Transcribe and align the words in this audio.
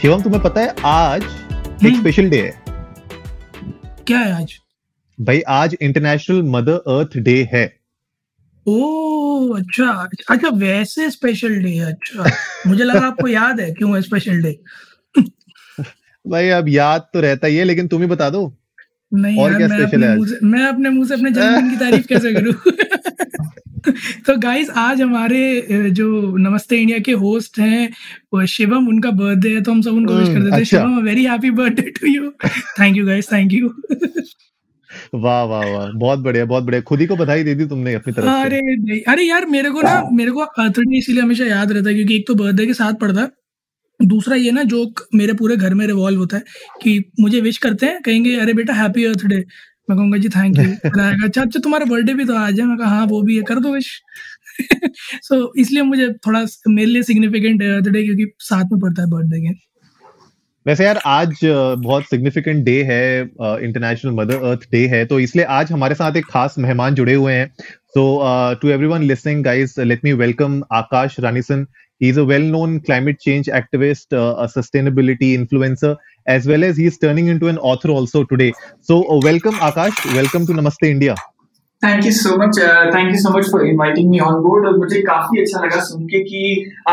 शिवम 0.00 0.22
तुम्हें 0.22 0.42
पता 0.42 0.60
है 0.60 0.74
आज 0.84 1.22
एक 1.22 1.82
हम्म। 1.82 1.98
स्पेशल 2.00 2.28
डे 2.30 2.40
है। 2.40 2.52
क्या 4.06 4.18
है 4.18 4.32
आज? 4.32 4.54
भाई 5.18 5.40
आज 5.48 5.76
इंटरनेशनल 5.82 6.42
मदर 6.50 6.76
अर्थ 6.94 7.16
डे 7.18 7.36
है। 7.52 7.64
ओ 8.66 9.54
अच्छा 9.54 9.90
अच्छा 10.30 10.48
वैसे 10.54 11.10
स्पेशल 11.10 11.54
डे 11.62 11.70
है 11.70 11.92
अच्छा। 11.92 12.30
मुझे 12.66 12.84
लगा 12.84 13.06
आपको 13.06 13.28
याद 13.28 13.60
है 13.60 13.70
क्यों 13.72 13.94
है 13.94 14.02
स्पेशल 14.02 14.42
डे 14.42 14.58
भाई 16.24 16.48
अब 16.60 16.68
याद 16.68 17.08
तो 17.14 17.20
रहता 17.20 17.46
ही 17.46 17.56
है 17.56 17.64
लेकिन 17.64 17.88
तुम 17.88 18.00
ही 18.02 18.06
बता 18.08 18.30
दो। 18.30 18.42
नहीं 19.12 19.38
और 19.42 19.50
यार 19.50 19.58
क्या 19.58 19.68
मैं 19.68 19.84
अपने 19.86 20.06
है 20.06 20.38
मैं 20.42 20.66
अपने 20.66 20.90
मुँह 20.90 21.08
से 21.08 21.14
अपने 21.14 21.30
जन्मदिन 21.30 21.70
की 21.70 21.76
तारीफ़ 21.76 22.06
कैसे 22.06 22.32
करूँ? 22.34 22.52
तो 24.26 24.36
गाइस 24.40 24.70
आज 24.78 25.00
हमारे 25.02 25.90
जो 25.90 26.36
नमस्ते 26.38 26.76
इंडिया 26.78 26.98
के 26.98 27.12
होस्ट 27.22 27.58
हैं 27.58 28.46
शिवम 28.46 28.88
उनका 28.88 29.10
बर्थडे 29.10 29.54
है 29.54 29.62
तो 29.62 29.72
हम 29.72 29.80
सब 29.82 29.92
उनको 29.92 30.14
विश 30.14 30.28
कर 30.28 30.34
हम्म, 30.34 30.44
देते 30.44 30.54
हैं। 30.54 30.60
अच्छा। 30.62 30.76
Shivam 30.78 30.98
very 31.04 31.24
happy 31.24 31.50
birthday 31.50 31.90
to 31.90 32.06
you 32.06 32.30
thank 32.80 32.96
you 32.96 33.06
guys 33.06 33.32
thank 33.32 33.52
you 33.52 33.68
वाह 35.14 35.42
वाह 35.44 35.66
वाह 35.66 35.90
बहुत 35.94 36.18
बढ़िया 36.18 36.44
बहुत 36.44 36.64
बढ़िया। 36.64 36.80
खुद 36.82 37.00
ही 37.00 37.06
को 37.06 37.16
बधाई 37.16 37.42
दे 37.44 37.54
दी 37.54 37.66
तुमने 37.66 37.94
अपनी 37.94 38.12
तरफ़ 38.12 38.24
से। 38.26 38.40
अरे 38.42 38.60
नहीं 38.62 39.00
अरे 39.08 39.22
यार 39.24 39.46
मेरे 39.46 39.70
को 39.70 39.82
ना 39.82 40.02
मेरे 40.12 40.30
को 40.30 40.40
अर्थ 40.40 40.80
डे 40.80 40.98
इसीलिए 40.98 41.22
हमेशा 41.22 41.44
याद 41.44 41.72
रहता 41.72 41.88
है 41.88 41.94
क्योंकि 41.94 42.16
एक 42.16 42.26
तो 42.28 42.34
बर्थडे 42.34 42.66
के 42.66 42.74
साथ 42.74 43.00
पड़ता 43.00 43.20
है। 43.20 43.28
दूसरा 44.00 44.36
ये 44.36 44.50
ना 44.50 44.62
जो 44.64 44.84
मेरे 45.14 45.32
पूरे 45.34 45.56
घर 45.56 45.74
में 45.74 45.86
रिवॉल्व 45.86 46.18
होता 46.18 46.36
है 46.36 46.42
कि 46.82 47.12
मुझे 47.20 47.40
विश 47.40 47.58
करते 47.58 47.86
हैं 47.86 48.00
कहेंगे 48.02 48.34
अरे 48.40 48.52
बेटा 48.54 48.74
हैप्पी 48.74 49.04
अर्थ 49.04 49.24
डे 49.26 49.44
मैं 49.90 49.98
कहूँगा 49.98 50.18
जी 50.18 50.28
थैंक 50.28 50.58
यू 50.58 50.64
अच्छा 51.26 51.42
अच्छा 51.42 51.60
तुम्हारा 51.60 51.84
बर्थडे 51.84 52.14
भी 52.14 52.24
तो 52.24 52.34
आज 52.34 52.60
है 52.60 52.66
मैं 52.66 52.78
कहा 52.78 52.88
हाँ 52.88 53.06
वो 53.06 53.22
भी 53.22 53.36
है 53.36 53.42
कर 53.42 53.60
दो 53.60 53.72
विश 53.74 54.02
सो 55.22 55.34
so, 55.42 55.48
इसलिए 55.56 55.82
मुझे 55.82 56.08
थोड़ा 56.26 56.44
मेरे 56.68 56.90
लिए 56.90 57.02
सिग्निफिकेंट 57.02 57.62
है 57.62 57.80
डे 57.80 58.04
क्योंकि 58.04 58.26
साथ 58.38 58.64
में 58.72 58.80
पड़ता 58.80 59.02
है 59.02 59.08
बर्थडे 59.08 59.40
के। 59.40 59.54
वैसे 60.66 60.84
यार 60.84 61.00
आज 61.06 61.40
बहुत 61.44 62.04
सिग्निफिकेंट 62.04 62.64
डे 62.64 62.82
है 62.82 63.20
इंटरनेशनल 63.42 64.12
मदर 64.12 64.34
अर्थ 64.34 64.60
डे 64.72 64.86
है 64.86 65.04
तो 65.04 65.20
इसलिए 65.20 65.44
आज 65.44 65.72
हमारे 65.72 65.94
साथ 65.94 66.16
एक 66.16 66.24
खास 66.24 66.54
मेहमान 66.58 66.94
जुड़े 66.94 67.14
हुए 67.14 67.32
हैं। 67.32 67.52
So 67.88 68.20
to 68.62 68.68
everyone 68.68 69.02
listening 69.02 69.44
guys 69.44 69.78
let 69.78 70.00
me 70.04 70.12
welcome 70.12 70.62
Akash 70.72 71.20
रानीसन 71.20 71.66
he 72.00 72.08
is 72.08 72.16
a 72.16 72.24
well 72.24 72.40
known 72.40 72.80
climate 72.80 73.18
change 73.20 73.48
activist 73.48 74.14
uh, 74.14 74.34
a 74.38 74.46
sustainability 74.48 75.30
influencer 75.38 75.96
as 76.36 76.52
well 76.52 76.68
as 76.70 76.84
he 76.84 76.86
is 76.92 77.02
turning 77.06 77.34
into 77.34 77.52
an 77.54 77.58
author 77.72 77.90
also 77.98 78.24
today. 78.36 78.52
So 78.90 79.02
uh, 79.02 79.20
welcome 79.28 79.60
akash. 79.72 80.06
Welcome 80.20 80.48
to 80.52 80.62
namaste 80.62 80.88
india. 80.94 81.18
Thank 81.82 82.04
you 82.06 82.10
so 82.12 82.30
much 82.38 82.58
thank 82.94 83.10
you 83.10 83.18
so 83.20 83.30
much 83.36 83.46
for 83.52 83.62
inviting 83.66 84.08
me 84.10 84.18
on 84.24 84.34
board 84.46 84.66
और 84.68 84.76
मुझे 84.78 85.00
काफ़ी 85.02 85.40
अच्छा 85.42 85.60
लगा 85.60 85.78
सुन 85.84 86.02
के 86.06 86.18
कि 86.24 86.40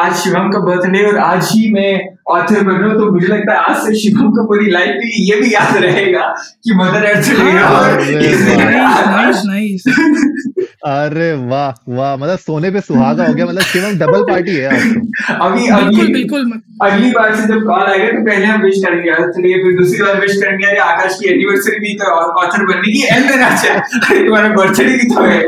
आज 0.02 0.14
शिवम 0.20 0.50
का 0.52 0.60
birthday 0.68 1.02
और 1.08 1.18
आज 1.24 1.50
ही 1.54 1.72
मैं 1.74 1.90
ऑथर 2.36 2.64
बन 2.64 2.72
रहा 2.72 2.90
हूँ। 2.92 2.96
तो 3.00 3.12
मुझे 3.14 3.28
लगता 3.28 3.54
है 3.54 3.60
आज 3.72 3.84
से 3.86 3.96
शिवम 4.04 4.30
को 4.38 4.46
पूरी 4.52 4.72
लाइफ 4.72 4.94
के 5.02 5.10
लिए 5.10 5.26
ये 5.32 5.42
भी 5.42 5.54
याद 5.54 5.78
रहेगा 5.86 6.30
कि 6.64 6.76
मदर 6.76 7.06
अर्थ 7.10 7.30
डे 7.40 7.50
है 7.50 7.64
और 7.64 7.90
अरे 7.90 8.30
इस 8.30 8.46
दिन 8.46 8.64
वाह। 8.64 9.02
नाइस 9.16 9.44
नाइस 9.46 9.84
नाइस 9.88 10.57
अरे 10.86 11.34
वाह 11.34 11.94
वाह 11.96 12.16
मतलब 12.18 12.38
सोने 12.38 12.72
पे 12.72 12.82
सुहागा 12.82 13.26
हो 13.26 13.34
गया 13.34 13.46
मतलब 13.46 13.62
शिवम 13.62 13.98
डबल 13.98 14.24
पार्टी 14.24 14.56
है 14.56 14.94
तो। 14.94 15.34
अभी 15.34 15.68
अभी 15.68 16.14
बिल्कुल 16.14 16.52
अगली 16.82 17.12
बार 17.12 17.36
से 17.36 17.48
जब 17.48 17.64
कॉल 17.64 17.82
आएगा 17.82 18.08
तो 18.08 18.26
पहले 18.26 18.46
हम 18.46 18.62
विश 18.62 18.84
करेंगे 18.86 19.12
डे 19.12 19.64
फिर 19.64 19.78
दूसरी 19.78 20.02
बार 20.02 20.22
विश 20.22 20.36
करेंगे 20.36 20.68
अरे 20.68 20.80
आकाश 20.80 21.18
की 21.20 21.30
एनिवर्सरी 21.34 21.80
भी 21.80 21.94
तो 21.94 22.12
ऑथर 22.44 22.66
बनने 22.66 22.92
की 22.92 23.06
एंड 23.06 23.28
देना 23.28 23.50
चाहिए 23.64 23.80
अरे 23.80 24.24
तुम्हारा 24.26 24.50
बर्थडे 24.50 24.98
भी 24.98 25.16
तो 25.16 25.24
है। 25.24 25.44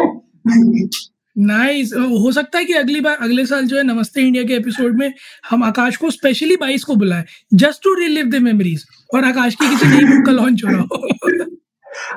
नाइस 1.38 1.94
हो 1.96 2.31
सकता 2.31 2.59
है 2.59 2.66
कि 2.66 2.74
अगली 2.74 3.02
बार 3.02 3.18
अगले 3.22 3.46
साल 3.46 3.66
जो 3.66 3.78
है 3.78 3.84
नमस्ते 3.84 4.22
इंडिया 4.22 4.44
के 4.44 4.53
एपिसोड 4.53 4.97
में 4.97 5.13
हम 5.50 5.63
आकाश 5.63 5.97
को 5.97 6.12
स्पेशली 6.12 6.56
बाईस 6.56 6.84
को 6.84 6.96
बुलाएँ 6.96 7.24
just 7.53 7.84
to 7.84 7.94
relieve 7.94 8.25
the 8.25 8.35
memories 8.35 8.85
और 9.16 9.25
आकाश 9.25 9.56
की 9.56 9.69
किसी 9.69 9.88
नई 9.88 10.03
बुक 10.03 10.25
का 10.25 10.31
लॉन्च 10.31 10.63
हो 10.66 10.72
रहा 10.72 10.81
हो। 10.81 11.56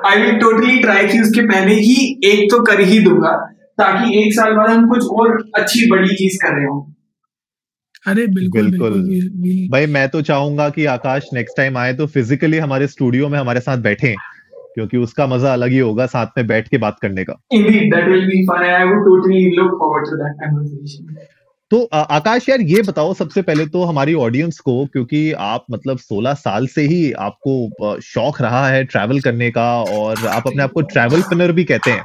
आई 0.07 0.21
विल 0.21 0.37
टोटली 0.39 0.79
ट्राई 0.81 1.07
कि 1.07 1.19
उसके 1.21 1.41
पहले 1.47 1.73
ही 1.81 1.95
एक 2.31 2.49
तो 2.51 2.61
कर 2.63 2.79
ही 2.91 2.99
दूँगा 3.03 3.31
ताकि 3.77 4.17
एक 4.23 4.33
साल 4.33 4.53
बाद 4.55 4.69
हम 4.69 4.87
कुछ 4.89 5.05
और 5.19 5.37
अच्छी 5.59 5.89
बड़ी 5.91 6.15
चीज़ 6.15 6.37
कर 6.41 6.55
रहे 6.55 6.65
हो 6.65 6.79
अरे 8.07 8.25
बिल्कुल 8.27 8.69
बिल्कुल। 8.69 8.93
बिल्कुल 8.93 9.41
we- 9.43 9.71
भाई 9.71 9.85
मैं 9.87 10.07
तो 10.09 10.21
चाहूँगा 10.21 10.69
कि 10.69 10.85
आकाश 10.93 11.27
नेक्स्ट 11.33 11.57
टाइम 11.57 11.77
आए 11.77 11.93
तो 11.93 12.07
फिजिकली 12.15 12.57
हमारे 12.57 12.87
स्टूडियो 12.87 13.29
में 13.29 13.37
हमारे 13.39 13.59
साथ 13.59 13.77
बैठे 13.85 14.13
क्योंकि 14.75 14.97
उसका 14.97 15.27
मज़ा 15.27 15.53
अलग 15.53 15.71
ही 15.71 15.77
होगा 15.79 16.05
साथ 16.05 16.37
में 16.37 16.45
बैठ 16.47 16.67
के 16.67 16.77
बात 16.77 16.97
करने 17.01 17.23
का 17.23 17.33
Indeed, 17.53 17.83
that 17.93 18.07
will 18.11 18.25
be 18.29 18.39
fun. 18.49 18.63
and 18.63 18.75
I 18.77 18.85
would 18.85 19.03
totally 19.07 19.41
look 19.59 19.75
forward 19.81 20.07
to 20.11 20.19
that 20.21 20.35
conversation. 20.43 21.15
तो 21.73 21.89
आकाश 21.93 22.49
यार 22.49 22.61
ये 22.61 22.81
बताओ 22.81 23.13
सबसे 23.13 23.41
पहले 23.41 23.65
तो 23.65 23.83
हमारी 23.83 24.13
ऑडियंस 24.13 24.59
को 24.59 24.85
क्योंकि 24.85 25.31
आप 25.31 25.65
मतलब 25.71 25.97
16 25.97 26.33
साल 26.33 26.67
से 26.67 26.81
ही 26.81 27.11
आपको 27.11 27.99
शौक 28.01 28.41
रहा 28.41 28.67
है 28.67 28.83
ट्रैवल 28.83 29.19
करने 29.19 29.51
का 29.51 29.81
और 29.83 30.27
आप 30.27 30.43
अपने 30.47 30.63
आप 30.63 30.71
को 30.71 30.81
ट्रैवल 30.81 31.21
पिनर 31.21 31.51
भी 31.51 31.63
कहते 31.63 31.91
हैं। 31.91 32.03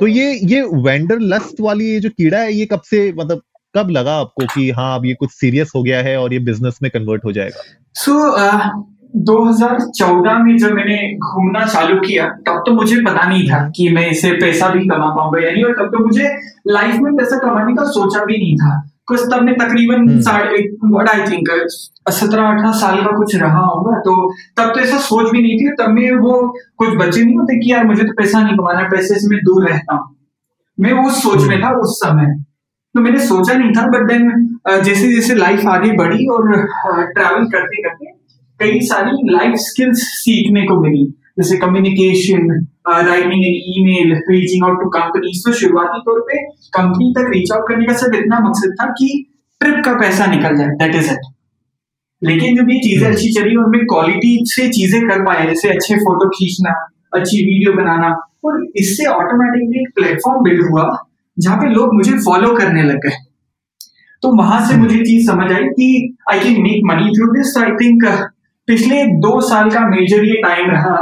तो 0.00 0.06
ये 0.06 0.40
ये 0.42 0.62
वेंडर 0.62 1.18
लस्ट 1.20 1.60
वाली 1.60 1.84
ये 1.84 2.00
जो 2.00 2.08
कीड़ा 2.08 2.38
है 2.38 2.52
ये 2.52 2.66
कब 2.66 2.80
से 2.80 3.12
मतलब 3.12 3.42
कब 3.76 3.90
लगा 3.90 4.12
आपको 4.12 4.46
कि 4.46 4.70
हाँ 4.70 4.98
अब 4.98 5.06
ये 5.06 5.14
कुछ 5.14 5.30
सीरियस 5.30 5.72
हो 5.76 5.82
गया 5.82 6.02
है 6.02 6.20
और 6.20 6.32
ये 6.32 6.38
बिज़नेस 6.38 6.78
में 6.82 6.90
कन्वर्ट 6.90 7.24
हो 7.24 7.32
जाएगा? 7.32 7.62
सो 7.94 8.12
So, 8.12 8.44
uh, 8.44 8.84
2014 9.16 10.38
में 10.38 10.58
जब 10.58 10.72
मैंने 10.72 11.16
घूमना 11.16 11.66
चालू 11.66 12.00
किया 12.00 12.28
तब 12.28 12.62
तो 12.66 12.72
मुझे 12.72 12.96
पता 12.96 13.28
नहीं 13.28 13.44
था 13.44 13.70
कि 13.76 13.88
मैं 13.88 14.10
इससे 14.10 14.32
पैसा 14.32 14.68
भी 14.68 14.86
कमा 14.88 15.10
पाऊँगा 15.10 15.46
यानी 15.46 15.62
और 15.62 15.72
तब 15.72 15.86
तो 15.86 16.04
मुझे 16.04 16.24
लाइफ 16.68 16.94
में 16.94 17.16
पैसा 17.16 17.38
कमाने 17.38 17.72
का 17.72 17.84
सोचा 17.84 18.24
भी 18.24 18.38
नहीं 18.38 18.56
था। 18.56 18.90
कुछ 19.10 19.20
तब 19.32 19.42
मैं 19.42 19.54
तकरीबन 19.56 20.08
हम्म। 20.08 20.20
साढ़े 20.22 20.58
व्हाट 20.84 21.08
आई 21.08 21.22
थिंक 21.30 21.48
सत्रह 22.10 22.42
अठारह 22.44 22.72
साल 22.78 22.96
का 23.04 23.16
कुछ 23.16 23.34
रहा 23.36 23.64
होगा। 23.64 23.98
तो 24.00 24.14
तब 24.58 24.72
तो 24.74 24.80
ऐसा 24.80 24.98
सोच 25.00 25.30
भी 25.32 25.42
नहीं 25.42 25.56
थी। 25.56 25.74
तब 25.80 25.90
में 25.94 26.18
वो 26.18 26.36
कुछ 26.78 26.96
बच्चे 26.96 27.24
नहीं 27.24 27.36
होते 27.36 27.58
कि 27.58 27.72
यार 27.72 27.84
मुझे 27.86 28.02
तो 28.02 28.12
पैसा 28.18 28.42
नहीं 28.42 28.56
कमाना 28.56 28.88
पैसे 28.90 29.18
से 29.20 29.28
मैं 29.30 29.40
दूर 29.44 29.68
रहता 29.68 29.94
हूँ। 29.94 30.16
मैं 30.78 30.92
वो 30.94 31.10
सोच 31.16 31.46
में 31.48 31.60
था 31.62 31.70
उस 31.80 31.98
समय। 31.98 32.34
तो 32.94 33.00
मैंने 33.00 33.18
सोचा 33.26 33.54
नहीं 33.54 33.72
था 33.72 33.86
बट 33.88 34.06
देन 34.08 34.22
जैसे 34.84 35.08
जैसे 35.08 35.34
लाइफ 35.34 35.66
आगे 35.68 35.92
बढ़ी 35.96 36.26
और 36.28 36.48
ट्रैवल 37.12 37.44
करते 37.50 37.82
करते 37.82 38.12
कई 38.60 38.80
सारी 38.86 39.32
लाइफ 39.32 39.54
स्किल्स 39.60 40.02
सीखने 40.14 40.62
को 40.62 40.80
मिली। 40.80 41.04
जैसे 41.40 41.56
communication 41.56 42.48
writing 42.88 43.44
an 43.44 43.58
email 43.74 44.14
reaching 44.30 44.64
out 44.64 44.82
to 44.82 44.88
companies 44.90 45.42
तो 45.44 45.52
शुरुआती 45.52 46.00
तौर 46.00 46.20
पे 46.30 46.42
कंपनी 46.78 47.12
तक 47.18 47.30
रीच 47.34 47.52
आउट 47.52 47.68
करने 47.68 47.86
का 47.86 47.92
सिर्फ़ 47.96 48.16
इतना 48.16 48.38
मकसद 48.38 48.74
था 48.80 48.86
कि 48.92 49.08
ट्रिप 49.60 49.84
का 49.84 49.92
पैसा 50.00 50.26
निकल 50.26 50.56
जाए 50.56 50.74
दैट 50.80 50.94
इज़ 50.94 51.10
इट 51.12 51.28
लेकिन 52.22 52.56
जब 52.56 52.70
ये 52.70 52.78
चीज़ें 52.78 53.06
अच्छी 53.10 53.32
चली 53.32 53.56
और 53.56 53.68
मैं 53.70 53.84
क्वालिटी 53.86 54.32
से 54.46 54.68
चीज़ें 54.68 55.00
कर 55.08 55.24
पाए 55.24 55.46
जैसे 55.46 55.68
अच्छे 55.68 55.94
फ़ोटो 55.96 56.28
खींचना 56.28 56.72
अच्छी 57.14 57.38
वीडियो 57.38 57.72
बनाना 57.72 58.08
और 58.44 58.66
इससे 58.76 59.06
ऑटोमेटिकली 59.06 59.80
एक 59.80 59.94
प्लेटफॉर्म 59.94 60.42
बिल्ड 60.44 60.70
हुआ 60.70 60.84
जहाँ 61.36 61.56
पे 61.56 61.68
लोग 61.68 61.94
मुझे 61.94 62.12
फॉलो 62.12 62.54
करने 62.56 62.82
लग 62.82 62.96
गए। 62.96 63.16
तो 64.22 64.32
वहाँ 64.36 64.60
से 64.68 64.76
मुझे 64.76 64.96
चीज़ 64.96 65.26
समझ 65.26 65.52
आई 65.52 65.64
कि 65.70 66.16
I 66.32 66.40
can 66.40 66.60
make 66.62 66.82
money 66.84 67.08
through 67.08 67.26
this 67.32 67.56
I 67.58 67.72
think 67.72 68.04
पिछले 68.68 69.04
दो 69.20 69.40
साल 69.40 69.70
का 69.70 69.80
मेजर 69.88 70.24
ये 70.24 70.34
टाइम 70.42 70.70
रहा 70.70 70.96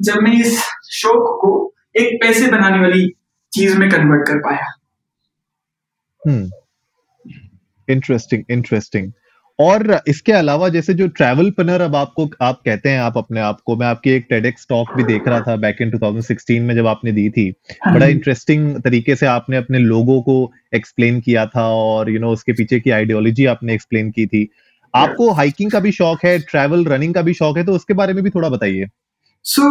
जब 0.00 0.14
मैं 0.14 0.32
इस 0.32 0.62
शौक 0.92 1.38
को 1.42 1.74
एक 1.96 2.18
पैसे 2.22 2.46
बनाने 2.46 2.80
वाली 2.80 3.08
चीज़ 3.52 3.78
में 3.78 3.90
कन्वर्ट 3.90 4.28
कर 4.28 4.38
पाया। 4.38 4.66
हम्म 6.26 6.50
इंटरेस्टिंग 7.88 8.44
इंटरेस्टिंग 8.50 9.12
और 9.58 10.00
इसके 10.08 10.32
अलावा 10.32 10.68
जैसे 10.68 10.94
जो 10.94 11.08
ट्रैवल 11.08 11.50
पनर 11.50 11.80
अब 11.80 11.96
आपको 11.96 12.30
आप 12.42 12.62
कहते 12.64 12.88
हैं 12.88 13.00
आप 13.00 13.18
अपने 13.18 13.40
आप 13.40 13.60
को 13.60 13.76
मैं 13.76 13.86
आपकी 13.86 14.10
एक 14.10 14.26
टेडेक्स 14.30 14.66
टॉक 14.68 14.94
भी 14.96 15.04
देख 15.04 15.28
रहा 15.28 15.40
था 15.40 15.56
बैक 15.56 15.76
इन 15.80 15.90
2016 15.90 16.60
में 16.60 16.74
जब 16.74 16.86
आपने 16.86 17.12
दी 17.12 17.30
थी। 17.30 17.50
बड़ा 17.92 18.06
इंटरेस्टिंग 18.06 18.82
तरीके 18.82 19.16
से 19.16 19.26
आपने 19.26 19.56
अपने 19.56 19.78
लोगों 19.78 20.22
को 20.22 20.52
एक्सप्लेन 20.74 21.20
किया 21.20 21.46
था 21.46 21.68
और 21.68 22.08
यू 22.08 22.12
you 22.12 22.20
नो 22.20 22.26
know, 22.26 22.38
उसके 22.38 22.52
पीछे 22.52 22.80
की 22.80 22.90
आइडियोलॉजी 22.90 23.46
आपने 23.46 23.74
एक्सप्लेन 23.74 24.10
की 24.10 24.26
थी। 24.26 24.48
आपको 24.94 25.30
हाइकिंग 25.30 25.70
का 25.70 25.80
भी 25.80 25.92
शौक 25.92 26.24
है 26.24 26.38
ट्रैवल 26.38 26.84
रनिंग 26.84 27.14
का 27.14 27.22
भी 27.22 27.34
शौक 27.34 27.58
है 27.58 27.64
तो 27.64 27.72
उसके 27.72 27.94
बारे 27.94 28.12
में 28.12 28.24
भी 28.24 28.30
थोड़ा 28.30 28.48
बताइए। 28.48 28.86
सो 29.46 29.68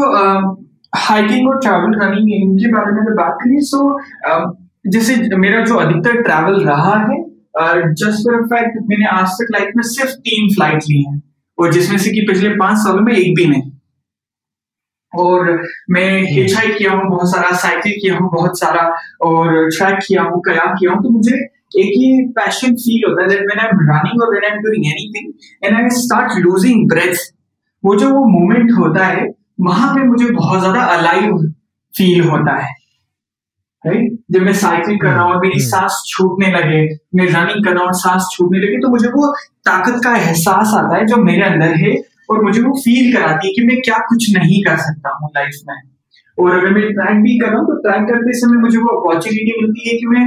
हाइकिंग 0.97 1.47
और 1.49 1.59
ट्रैवल 1.61 1.99
रनिंग 2.01 2.33
इनके 2.33 2.71
बारे 2.71 2.91
में 2.91 3.01
अगर 3.01 3.13
बात 3.15 3.37
करें 3.41 3.59
सो 3.65 3.81
जैसे 4.87 5.15
मेरा 5.37 5.63
जो 5.65 5.75
अधिकतर 5.77 6.21
ट्रैवल 6.21 6.59
रहा 6.65 6.95
है 7.01 7.19
जस्ट 7.93 8.27
फॉर 8.27 8.45
फैक्ट 8.47 8.77
मैंने 8.89 9.05
आज 9.11 9.27
तक 9.41 9.51
लाइफ 9.51 9.73
में 9.77 9.83
सिर्फ़ 9.87 10.11
तीन 10.27 10.53
फ़्लाइट 10.53 10.83
ली 10.89 11.01
हैं। 11.03 11.21
और 11.57 11.71
जिसमें 11.73 11.97
से 11.97 12.11
कि 12.11 12.21
पिछले 12.27 12.49
पाँच 12.57 12.77
सालों 12.77 13.01
में 13.01 13.13
एक 13.13 13.33
भी 13.35 13.45
नहीं। 13.47 13.71
और 15.13 15.49
मैं 15.91 16.21
हिचहाइक 16.27 16.77
किया 16.77 16.91
हूँ, 16.91 17.09
बहुत 17.09 17.31
सारा 17.31 17.55
साइकिल 17.57 17.93
किया 18.01 18.15
हूँ, 18.17 18.29
बहुत 18.33 18.59
सारा, 18.59 18.83
और 19.21 19.69
ट्रैक 19.77 19.99
किया 20.07 20.21
हूँ 20.21 20.41
कयाक 20.47 20.75
किया 20.79 20.91
हूँ 20.91 21.03
तो 21.03 21.09
मुझे 21.09 21.35
एक 21.81 21.91
ही 21.97 22.07
पैशन 22.37 22.73
फील 22.75 23.09
होता 23.09 23.23
है 23.23 23.27
that 23.29 23.43
when 23.49 23.59
I'm 23.65 23.83
running 23.89 24.23
or 24.23 24.29
when 24.31 24.47
I'm 24.47 24.63
doing 24.63 24.87
anything, 24.93 25.27
and 25.63 25.77
I 25.77 25.83
start 25.99 26.39
losing 26.45 26.87
breath, 26.93 27.21
वो 27.83 27.95
जो 27.95 28.09
वो 28.09 28.25
मोमेंट 28.31 28.71
होता 28.71 29.05
है 29.05 29.27
वहाँ 29.61 29.93
पे 29.95 30.03
मुझे 30.03 30.29
बहुत 30.31 30.59
ज़्यादा 30.59 30.83
अलाइव 30.93 31.37
फील 31.93 32.21
होता 32.23 32.55
है। 32.57 32.69
राइट 33.83 34.17
जब 34.31 34.41
मैं 34.41 34.53
साइकिल 34.53 34.97
कर 34.97 35.07
रहा 35.07 35.23
हूँ 35.23 35.35
मेरी 35.35 35.53
हम्म। 35.53 35.67
सांस 35.67 36.01
छूटने 36.07 36.51
लगे 36.51 36.81
मैं 37.15 37.25
रनिंग 37.27 37.63
कर 37.65 37.73
रहा 37.73 37.83
हूँ 37.83 37.93
सांस 37.99 38.27
छूटने 38.33 38.59
लगे 38.59 38.77
तो 38.81 38.89
मुझे 38.89 39.07
वो 39.09 39.31
ताकत 39.65 39.99
का 40.03 40.15
एहसास 40.17 40.73
आता 40.77 40.95
है 40.95 41.05
जो 41.07 41.17
मेरे 41.23 41.43
अंदर 41.43 41.73
है 41.77 41.93
और 42.29 42.43
मुझे 42.43 42.61
वो 42.61 42.73
फील 42.79 43.13
कराती 43.13 43.47
है 43.47 43.53
कि 43.53 43.65
मैं 43.67 43.77
क्या 43.81 43.97
कुछ 44.09 44.27
नहीं 44.35 44.61
कर 44.63 44.77
सकता 44.79 45.15
हूँ 45.15 45.29
लाइफ 45.35 45.55
में। 45.69 45.75
और 46.37 46.51
अगर 46.51 46.73
मैं 46.73 46.83
ट्रैक 46.93 47.21
भी 47.23 47.37
कर 47.39 47.47
रहा 47.47 47.59
हूँ 47.59 47.67
तो 47.67 47.77
ट्रैक 47.81 48.07
करते 48.09 48.37
समय 48.39 48.61
मुझे 48.61 48.77
वो 48.77 48.97
अपॉर्चुनिटी 48.99 49.61
मिलती 49.61 49.89
है 49.89 49.97
कि 49.97 50.05
मैं 50.07 50.25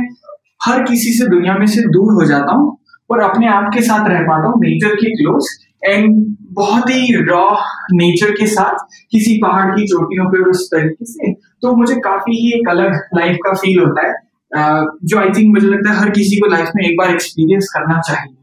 हर 0.67 0.83
किसी 0.85 1.13
से 1.13 1.27
दुनिया 1.29 1.55
में 1.59 1.67
से 1.67 1.83
दूर 1.93 2.13
हो 2.13 2.27
जाता 2.27 2.53
हूँ 2.53 2.77
और 3.11 3.21
अपने 3.21 3.49
आप 3.49 3.71
के 3.75 3.83
साथ 3.83 4.09
रह 4.09 4.21
पाता 4.25 4.49
हूँ। 4.49 4.61
नेचर 4.61 4.95
के 4.95 5.11
क्लोज 5.17 5.49
एंड 5.85 6.15
बहुत 6.53 6.91
ही 6.91 7.15
रॉ 7.25 7.45
नेचर 7.95 8.31
के 8.33 8.47
साथ 8.49 8.85
किसी 9.13 9.37
पहाड़ 9.39 9.71
की 9.71 9.87
चोटियों 9.87 10.27
पे 10.33 10.43
उस 10.51 10.67
तरीके 10.75 11.07
से 11.07 11.33
तो 11.33 11.75
मुझे 11.77 11.95
काफ़ी 12.05 12.37
ही 12.37 12.53
एक 12.59 12.69
अलग 12.71 13.01
लाइफ 13.17 13.37
का 13.45 13.53
फील 13.55 13.79
होता 13.79 14.07
है 14.07 14.15
जो 15.05 15.19
आई 15.19 15.31
थिंक 15.37 15.55
मुझे 15.55 15.67
लगता 15.67 15.91
है 15.91 15.97
हर 15.99 16.11
किसी 16.13 16.37
को 16.41 16.51
लाइफ 16.51 16.71
में 16.77 16.85
एक 16.85 16.97
बार 16.99 17.11
एक्सपीरियंस 17.11 17.69
करना 17.75 18.01
चाहिए। 18.01 18.35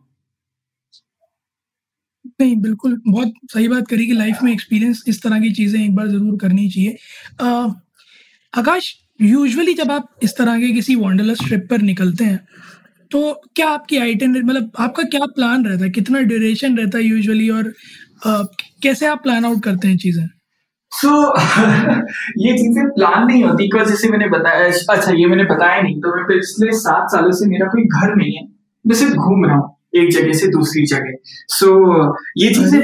नहीं, 2.40 2.56
बिल्कुल, 2.58 3.02
बहुत 3.08 3.34
सही 3.54 3.68
बात 3.68 3.88
करी 3.88 4.06
कि 4.08 4.14
लाइफ 4.14 4.38
में 4.44 4.52
एक्सपीरियंस 4.52 5.04
इस 5.08 5.22
तरह 5.24 5.40
की 5.42 5.52
चीज़ें 5.54 5.80
एक 5.84 5.96
बार 5.96 6.08
ज़रूर 6.08 6.38
करनी 6.42 6.70
चाहिए। 6.70 6.98
आकाश 8.54 8.94
यूजुअली 9.22 9.74
जब 9.74 9.92
आप 9.92 10.08
इस 10.24 10.36
तरह 10.38 10.60
के 10.60 10.72
किसी 10.74 10.96
वॉन्डरलस 10.96 11.40
ट्रिप 11.48 11.68
पर 11.70 11.82
निकलते 11.82 12.24
हैं 12.24 12.40
तो 13.12 13.20
क्या 13.56 13.68
आपकी 13.70 13.98
आइटनरी 13.98 14.42
मतलब 14.42 14.72
आपका 14.80 15.04
क्या 15.12 15.26
प्लान 15.36 15.66
रहता 15.66 15.84
है? 15.84 15.90
कितना 15.92 16.20
ड्यूरेशन 16.24 16.78
रहता 16.78 16.98
है 16.98 17.04
यूजुअली 17.04 17.50
और 17.50 17.68
अ, 18.26 18.44
कैसे 18.84 19.06
आप 19.06 19.22
प्लान 19.24 19.46
आउट 19.46 19.64
करते 19.64 19.88
हैं 19.88 19.98
चीज़ें? 19.98 20.28
सो 20.92 21.10
so, 21.10 21.36
ये 22.38 22.54
चीज़ें 22.58 22.86
प्लान 22.90 23.26
नहीं 23.28 23.44
होती 23.44 23.64
बिकॉज़ 23.66 23.90
जैसे 23.90 24.10
मैंने 24.10 24.28
बताया 24.30 24.66
अच्छा 24.90 25.12
ये 25.14 25.26
मैंने 25.26 25.44
बताया 25.46 25.82
नहीं 25.82 25.96
तो 26.02 26.16
मैं 26.16 26.26
पिछले 26.28 26.72
सात 26.80 27.08
सालों 27.12 27.32
से 27.40 27.48
मेरा 27.50 27.68
कोई 27.68 27.84
घर 28.00 28.16
नहीं 28.16 28.36
है। 28.38 28.44
मैं 28.86 28.96
सिर्फ़ 28.96 29.14
घूम 29.16 29.46
रहा 29.46 29.58
हूँ 29.58 29.76
एक 29.96 30.12
जगह 30.12 30.34
से 30.34 30.48
दूसरी 30.52 30.86
जगह। 30.88 31.16
सो 31.50 31.68
so, 31.68 32.16
ये 32.38 32.50
चीज़ें 32.56 32.82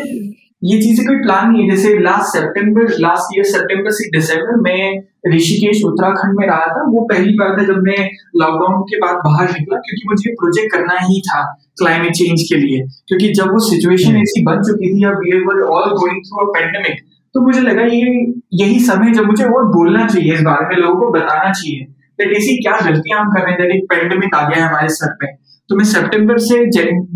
ये 0.63 0.81
चीज़ें 0.81 1.05
कोई 1.07 1.15
प्लान 1.17 1.51
नहीं 1.51 1.63
है। 1.63 1.75
जैसे 1.75 1.97
लास्ट 1.99 2.37
सितंबर 2.37 2.95
लास्ट 3.01 3.37
ईयर 3.37 3.45
सितंबर 3.47 3.91
से 3.93 4.09
दिसंबर 4.11 4.61
में 4.61 5.03
ऋषिकेश 5.33 5.83
उत्तराखंड 5.85 6.39
में 6.39 6.45
रहा 6.47 6.67
था। 6.67 6.83
वो 6.89 7.03
पहली 7.11 7.33
बार 7.33 7.55
था 7.57 7.65
जब 7.65 7.81
मैं 7.83 7.97
लॉकडाउन 8.41 8.81
के 8.83 8.97
बाद 8.97 9.15
बाहर 9.25 9.49
निकला 9.49 9.79
क्योंकि 9.79 10.07
मुझे 10.09 10.31
प्रोजेक्ट 10.33 10.71
करना 10.73 10.99
ही 11.01 11.21
था 11.21 11.41
क्लाइमेट 11.79 12.13
चेंज 12.13 12.43
के 12.49 12.55
लिए। 12.55 12.85
क्योंकि 13.07 13.33
जब 13.33 13.51
वो 13.51 13.59
सिचुएशन 13.69 14.17
ऐसी 14.17 14.43
बन 14.45 14.61
चुकी 14.63 14.93
थी 14.93 15.05
अब 15.05 15.19
we 15.19 15.39
were 15.45 15.61
all 15.75 15.89
going 15.95 16.21
through 16.21 16.45
a 16.45 16.51
pandemic 16.51 17.05
तो 17.35 17.41
मुझे 17.41 17.59
लगा 17.61 17.81
ये 17.83 18.11
यही 18.53 18.79
समय 18.79 19.11
जब 19.13 19.25
मुझे 19.25 19.43
और 19.45 19.65
बोलना 19.73 20.07
चाहिए 20.07 20.33
इस 20.33 20.41
बारे 20.41 20.67
में 20.67 20.75
लोगों 20.75 20.99
को 20.99 21.11
बताना 21.11 21.51
चाहिए। 21.51 21.83
दैट 22.19 22.31
ऐसी 22.37 22.55
क्या 22.57 22.77
गलतियाँ 22.85 23.19
हम 23.19 23.29
कर 23.31 23.41
रहे 23.41 23.51
हैं? 23.51 23.61
दैट 23.61 23.75
एक 23.75 23.83
पेंडेमिक 23.89 24.35
आ 24.35 24.47
गया 24.49 24.63
है 24.63 24.69
हमारे 24.69 24.89
सर 24.89 25.13
पे। 25.13 25.31
तो 25.69 25.75
मैं 25.75 25.83
सितंबर 25.85 26.37
से 26.37 26.65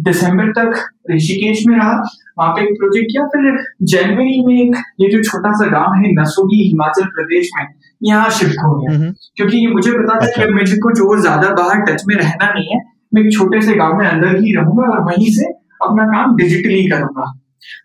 दिसंबर 0.03 0.51
तक 0.51 0.79
ऋषिकेश 1.11 1.63
में 1.67 1.75
रहा 1.77 1.91
वहाँ 2.39 2.51
पे 2.51 2.61
एक 2.61 2.73
प्रोजेक्ट 2.79 3.07
किया। 3.11 3.25
फिर 3.25 3.57
जनवरी 3.93 4.45
में 4.45 4.55
एक 4.55 4.75
ये 5.01 5.09
जो 5.09 5.23
छोटा 5.23 5.51
सा 5.53 5.69
गाँव 5.69 5.93
है 5.95 6.11
नसोगी 6.13 6.61
हिमाचल 6.67 7.05
प्रदेश 7.15 7.49
में 7.57 7.65
यहाँ 8.01 8.29
शिफ्ट 8.29 8.59
हो 8.63 8.75
गया। 8.75 8.95
हम्म, 8.95 9.11
क्योंकि 9.35 9.57
ये 9.57 9.71
मुझे 9.71 9.91
पता 9.91 10.13
था 10.15 10.19
कि 10.19 10.25
अच्छा। 10.27 10.43
अब 10.43 10.49
मुझे 10.51 10.77
कुछ 10.77 11.01
और 11.01 11.21
ज़्यादा 11.21 11.49
बाहर 11.53 11.81
टच 11.81 12.03
में 12.07 12.15
रहना 12.15 12.51
नहीं 12.53 12.67
है 12.67 12.79
मैं 13.13 13.21
एक 13.21 13.31
छोटे 13.33 13.61
से 13.61 13.73
गाँव 13.75 13.97
में 13.97 14.05
अंदर 14.07 14.35
ही 14.37 14.55
रहूँगा 14.55 14.87
और 14.87 15.03
वहीं 15.03 15.31
से 15.31 15.45
अपना 15.83 16.05
काम 16.07 16.35
डिजिटली 16.35 16.83
करूँगा। 16.89 17.31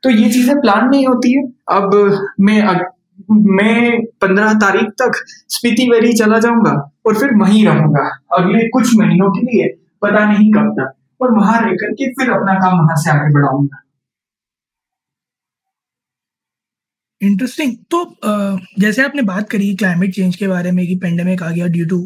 तो 0.03 0.11
ये 0.11 0.29
चीज़ें 0.31 0.61
प्लान 0.61 0.89
नहीं 0.89 1.07
होती 1.07 1.33
है। 1.33 1.43
अब 1.71 1.95
मैं 2.41 2.61
मैं 3.31 4.01
पंद्रह 4.21 4.53
तारीख 4.55 4.89
तक 5.03 5.23
स्पीति 5.51 5.89
वैली 5.91 6.13
चला 6.13 6.39
जाऊँगा 6.39 6.73
और 7.07 7.15
फिर 7.15 7.35
वहीं 7.37 7.65
रहूँगा। 7.67 8.03
अगले 8.39 8.69
कुछ 8.69 8.91
महीनों 8.99 9.31
के 9.31 9.47
लिए 9.47 9.69
पता 10.03 10.25
नहीं 10.25 10.53
कब 10.53 10.71
तक। 10.79 10.93
और 11.23 11.35
वहाँ 11.35 11.61
रह 11.61 11.73
करके 11.75 12.09
फिर 12.13 12.31
अपना 12.31 12.55
काम 12.55 12.79
वहाँ 12.79 12.97
से 12.97 13.11
आगे 13.11 13.33
बढ़ाऊँगा। 13.35 13.81
इंटरेस्टिंग 17.27 17.77
तो 17.91 18.05
जैसे 18.81 19.03
आपने 19.03 19.23
बात 19.23 19.49
करी 19.51 19.75
क्लाइमेट 19.75 20.15
चेंज 20.15 20.37
के 20.37 20.49
बारे 20.49 20.73
में 20.73 20.87
कि 20.87 20.97
पेंडेमिक 20.97 21.43
आ 21.43 21.51
गया 21.51 21.67
due 21.67 21.87
to 21.87 21.99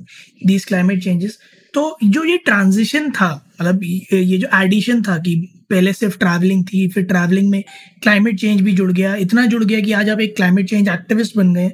these 0.47 0.65
climate 0.65 1.03
changes 1.05 1.39
तो 1.75 1.97
जो 2.05 2.25
ये 2.25 2.37
ट्रांजिशन 2.45 3.11
था 3.11 3.31
मतलब 3.61 3.83
ये 3.85 4.39
जो 4.39 4.49
एडिशन 4.59 5.03
था 5.03 5.17
कि 5.19 5.35
पहले 5.71 5.93
सिर्फ़ 5.93 6.19
ट्रैवलिंग 6.19 6.65
थी, 6.65 6.87
फिर 6.89 7.05
ट्रैवलिंग 7.05 7.51
में 7.51 7.63
क्लाइमेट 8.03 8.39
चेंज 8.41 8.61
भी 8.61 8.73
जुड़ 8.73 8.93
गया, 8.93 9.15
इतना 9.17 9.45
जुड़ 9.47 9.65
गया 9.65 9.81
कि 9.81 9.93
आज 9.93 10.09
आप 10.11 10.21
एक 10.21 10.35
क्लाइमेट 10.37 10.69
चेंज 10.71 10.89
एक्टिविस्ट 10.89 11.37
बन 11.37 11.53
गए, 11.55 11.71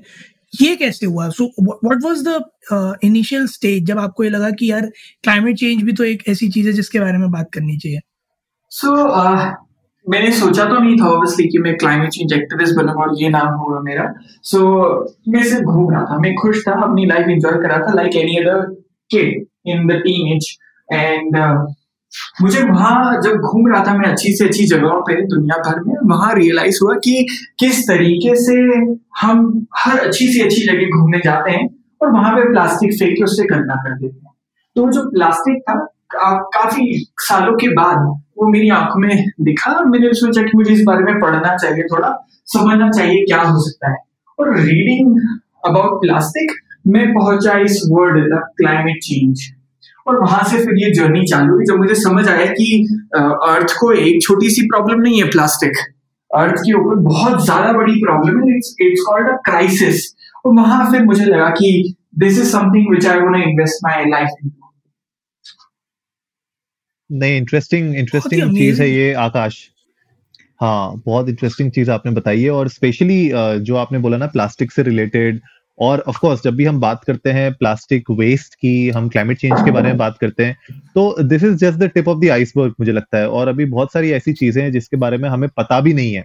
ये 0.61 0.75
कैसे 0.77 1.07
हुआ? 1.07 1.29
So 1.29 1.47
what 1.61 2.03
was 2.05 2.23
the 2.29 2.99
initial 3.05 3.47
stage 3.47 3.85
जब 3.85 3.99
आपको 3.99 4.25
ये 4.25 4.31
लगा 4.31 4.51
कि 4.51 4.71
यार 4.71 4.91
क्लाइमेट 5.25 5.57
चेंज 5.59 5.83
भी 5.83 5.93
तो 5.93 6.05
एक 6.05 6.29
ऐसी 6.29 6.49
चीज़ 6.49 6.67
है 6.67 6.73
जिसके 6.73 7.01
बारे 7.01 7.19
में 7.19 7.31
बात 7.31 7.49
करनी 7.55 7.77
चाहिए? 7.79 8.01
सो 8.73 8.95
मैंने 10.09 10.31
सोचा 10.31 10.65
तो 10.65 10.79
नहीं 10.79 10.97
था 10.97 11.07
ऑब्वियसली 11.07 11.49
कि 11.49 11.59
मैं 11.59 11.77
क्लाइमेट 11.77 12.09
चेंज 12.09 12.33
एक्टिविस्ट 12.33 12.75
बनूँगा 12.75 13.03
और 13.03 13.23
ये 13.23 13.29
नाम 13.29 13.49
होगा 13.49 13.81
मेरा। 13.81 14.15
सो 14.43 14.59
so, 14.59 15.35
मैं 15.35 15.45
सिर्फ़ 15.45 15.65
घूम 15.65 15.93
रहा 15.93 16.05
था 16.05 16.19
मैं 16.19 16.35
खुश 16.35 16.65
था 16.69 16.73
अपनी 16.73 17.07
लाइफ 17.07 17.29
एंजॉय 17.29 17.53
कर 17.53 17.89
था 17.89 17.93
like 17.93 18.17
any 18.17 18.37
other 18.37 18.61
kid 19.11 19.47
in 19.67 19.87
the 19.87 19.93
teenage 20.37 20.59
and 20.93 21.67
मुझे 22.43 22.63
वहाँ 22.63 23.21
जब 23.23 23.37
घूम 23.37 23.73
रहा 23.73 23.85
था 23.85 23.99
मैं 23.99 24.09
अच्छी 24.09 24.33
से 24.33 24.45
अच्छी 24.45 24.67
जगहों 24.67 25.01
पे 25.01 25.27
दुनिया 25.27 25.59
भर 25.59 25.81
में 25.81 25.95
वहाँ 26.05 26.35
रियलाइज़ 26.35 26.79
हुआ 26.83 26.95
कि 26.95 27.27
किस 27.59 27.83
तरीके 27.83 28.37
से 28.37 28.55
हम 29.21 29.67
हर 29.77 29.99
अच्छी 29.99 30.29
से 30.29 30.41
अच्छी 30.41 30.63
जगह 30.63 31.01
घूमने 31.01 31.19
जाते 31.19 31.51
हैं 31.51 31.77
और 32.03 32.13
वहाँ 32.13 32.33
पे 32.33 32.49
प्लास्टिक 32.49 32.93
फेंक 32.93 33.17
के 33.17 33.25
उससे 33.25 33.43
गंदा 33.43 33.75
कर 33.75 33.99
देते 33.99 34.27
हैं। 34.27 34.33
तो 34.77 34.93
जो 34.93 35.11
प्लास्टिक 35.11 35.63
था 35.63 35.96
काफ़ी 36.19 36.93
सालों 37.21 37.55
के 37.57 37.69
बाद 37.75 37.99
वो 38.39 38.49
मेरी 38.51 38.69
आँखों 38.71 39.01
में 39.01 39.25
दिखा 39.43 39.71
और 39.73 39.87
मैंने 39.89 40.13
सोचा 40.15 40.43
कि 40.43 40.57
मुझे 40.57 40.73
इस 40.73 40.83
बारे 40.87 41.05
में 41.05 41.21
पढ़ना 41.21 41.57
चाहिए, 41.57 41.83
थोड़ा 41.85 42.09
समझना 42.49 42.91
चाहिए 42.91 43.25
क्या 43.25 43.41
हो 43.41 43.61
सकता 43.61 43.91
है। 43.91 43.97
और 44.39 44.57
रीडिंग 44.59 45.19
अबाउट 45.67 46.01
प्लास्टिक 46.01 46.53
मैं 46.87 47.07
पहुँचा 47.15 47.59
इस 47.61 47.81
वर्ड 47.91 48.35
क्लाइमेट 48.59 48.99
चेंज 49.03 49.41
और 50.07 50.21
वहाँ 50.21 50.43
से 50.45 50.59
फिर 50.59 50.75
ये 50.79 50.93
जर्नी 50.95 51.25
चालू 51.27 51.55
हुई, 51.55 51.65
जब 51.65 51.77
मुझे 51.77 51.95
समझ 51.95 52.29
आया 52.29 52.47
कि 52.53 52.87
अर्थ 53.17 53.75
को 53.81 53.93
एक 53.93 54.23
छोटी 54.23 54.51
सी 54.51 54.63
प्रॉब्लम 54.67 55.01
नहीं 55.01 55.23
है 55.23 55.29
प्लास्टिक 55.31 55.79
अर्थ 56.31 56.61
के 56.61 56.73
ऊपर 56.73 56.97
बहुत 57.03 57.45
ज़्यादा 57.45 57.73
बड़ी 57.73 57.93
प्रॉब्लम 58.05 58.41
है 58.41 58.57
it's 58.57 58.75
it's 58.83 59.03
called 59.07 59.29
a 59.29 59.37
crisis 59.45 60.07
और 60.47 60.55
वहाँ 60.55 60.91
फिर 60.93 61.05
मुझे 61.05 61.25
लगा 61.25 61.49
कि 61.59 61.95
this 62.19 62.39
is 62.39 62.51
something 62.53 62.91
which 62.91 63.07
I 63.07 63.19
want 63.21 63.35
to 63.35 63.51
invest 63.51 63.85
my 63.85 64.05
life 64.11 64.45
in 64.45 64.51
नहीं 67.11 67.37
इंटरेस्टिंग 67.37 67.95
इंटरेस्टिंग 67.97 68.51
चीज़ 68.53 68.83
है 68.83 68.89
ये 68.91 69.13
आकाश। 69.15 69.69
हाँ 70.61 71.03
बहुत 71.07 71.29
इंटरेस्टिंग 71.29 71.71
चीज़ 71.73 71.91
आपने 71.91 72.13
बताई 72.13 72.43
है 72.43 72.51
और 72.51 72.69
स्पेशली 72.69 73.31
जो 73.65 73.77
आपने 73.77 73.99
बोला 73.99 74.17
ना 74.17 74.27
प्लास्टिक 74.27 74.73
से 74.73 74.83
रिलेटेड 74.83 75.41
और 75.79 76.01
ऑफ़ 76.09 76.19
कोर्स 76.21 76.43
जब 76.43 76.55
भी 76.57 76.65
हम 76.65 76.81
बात 76.81 77.05
करते 77.05 77.31
हैं 77.31 77.53
प्लास्टिक 77.55 78.11
वेस्ट 78.11 78.55
की 78.55 78.89
हम 78.91 79.09
क्लाइमेट 79.09 79.39
चेंज 79.39 79.63
के 79.63 79.71
बारे 79.71 79.89
में 79.89 79.97
बात 79.97 80.17
करते 80.19 80.45
हैं 80.45 80.57
तो 80.95 81.23
this 81.23 81.43
is 81.43 81.55
just 81.57 81.79
the 81.79 81.91
tip 81.95 82.09
of 82.09 82.19
the 82.19 82.31
iceberg 82.31 82.75
मुझे 82.81 82.93
लगता 82.93 83.19
है 83.19 83.29
और 83.29 83.49
अभी 83.49 83.65
बहुत 83.65 83.93
सारी 83.93 84.11
ऐसी 84.13 84.33
चीज़ें 84.33 84.63
हैं 84.63 84.71
जिसके 84.73 84.97
बारे 84.97 85.17
में 85.17 85.29
हमें 85.29 85.49
पता 85.57 85.81
भी 85.81 85.95
नहीं 85.95 86.15
है 86.15 86.25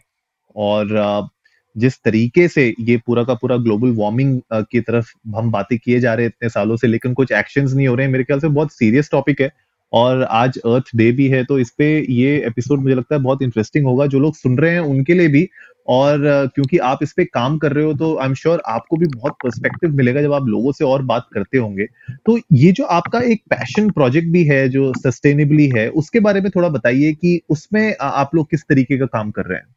और 0.56 1.30
जिस 1.76 1.98
तरीके 2.04 2.48
से 2.48 2.74
ये 2.80 2.98
पूरा 2.98 3.24
का 3.24 3.34
पूरा 3.34 3.58
ग्लोबल 3.58 3.92
वार्मिंग 3.98 4.40
की 4.54 4.80
तरफ़ 4.82 5.12
हम 5.36 5.52
बातें 5.52 5.78
किए 5.80 6.00
जा 6.00 6.14
रहे 6.14 6.26
हैं 6.26 6.32
इतने 6.36 6.50
सालों 6.50 6.76
से 6.78 6.88
लेकिन 6.88 7.14
कुछ 7.14 7.32
एक्शन 7.32 7.70
नहीं 7.70 7.88
हो 7.88 7.96
रहे 7.96 8.06
हैं 8.06 8.12
मेरे 8.12 8.24
ख्याल 8.24 8.40
से 8.40 8.48
बहुत 8.50 8.72
सीरियस 8.72 9.10
टॉपिक 9.12 9.42
है। 9.42 9.52
और 9.94 10.24
आज 10.24 10.58
अर्थ 10.58 10.96
डे 10.96 11.12
भी 11.12 11.28
है 11.28 11.44
तो 11.44 11.60
इस 11.60 11.70
पे 11.70 11.88
ये 12.10 12.38
एपिसोड 12.48 12.80
मुझे 12.80 12.96
लगता 12.96 13.16
है 13.16 13.22
बहुत 13.22 13.42
इंटरेस्टिंग 13.42 13.86
होगा 13.86 14.06
जो 14.06 14.20
लोग 14.20 14.36
सुन 14.36 14.58
रहे 14.58 14.72
हैं 14.72 14.80
उनके 14.80 15.14
लिए 15.14 15.28
भी। 15.28 15.48
और 15.88 16.20
क्योंकि 16.56 16.78
आप 16.78 17.00
इस 17.04 17.14
पे 17.14 17.26
काम 17.26 17.58
कर 17.58 17.74
रहे 17.74 17.86
हो 17.86 17.94
तो 17.94 18.18
आई 18.18 18.28
एम 18.28 18.34
श्योर 18.34 18.62
आपको 18.68 18.98
भी 18.98 19.06
बहुत 19.06 19.34
पर्सपेक्टिव 19.44 19.96
मिलेगा 19.96 20.22
जब 20.22 20.34
आप 20.34 20.46
लोगों 20.48 20.72
से 20.72 20.86
और 20.86 21.02
बात 21.02 21.28
करते 21.34 21.58
होंगे। 21.58 21.86
तो 22.26 22.38
ये 22.54 22.72
जो 22.72 22.84
आपका 22.86 23.20
एक 23.22 23.42
पैशन 23.50 23.90
प्रोजेक्ट 23.90 24.28
भी 24.28 24.44
है 24.44 24.70
जो 24.70 24.92
सस्टेनेबली 24.98 25.68
है 25.68 25.88
उसके 25.90 26.20
बारे 26.20 26.42
में 26.42 26.50
थोड़ा 26.56 26.70
बताइए 26.70 27.12
कि 27.14 27.40
उसमें 27.50 27.96
आप 28.02 28.36
लोग 28.36 28.50
किस 28.50 28.64
तरीके 28.64 28.98
का 28.98 29.06
काम 29.06 29.32
कर 29.32 29.46
रहे 29.46 29.60
हैं। 29.60 29.76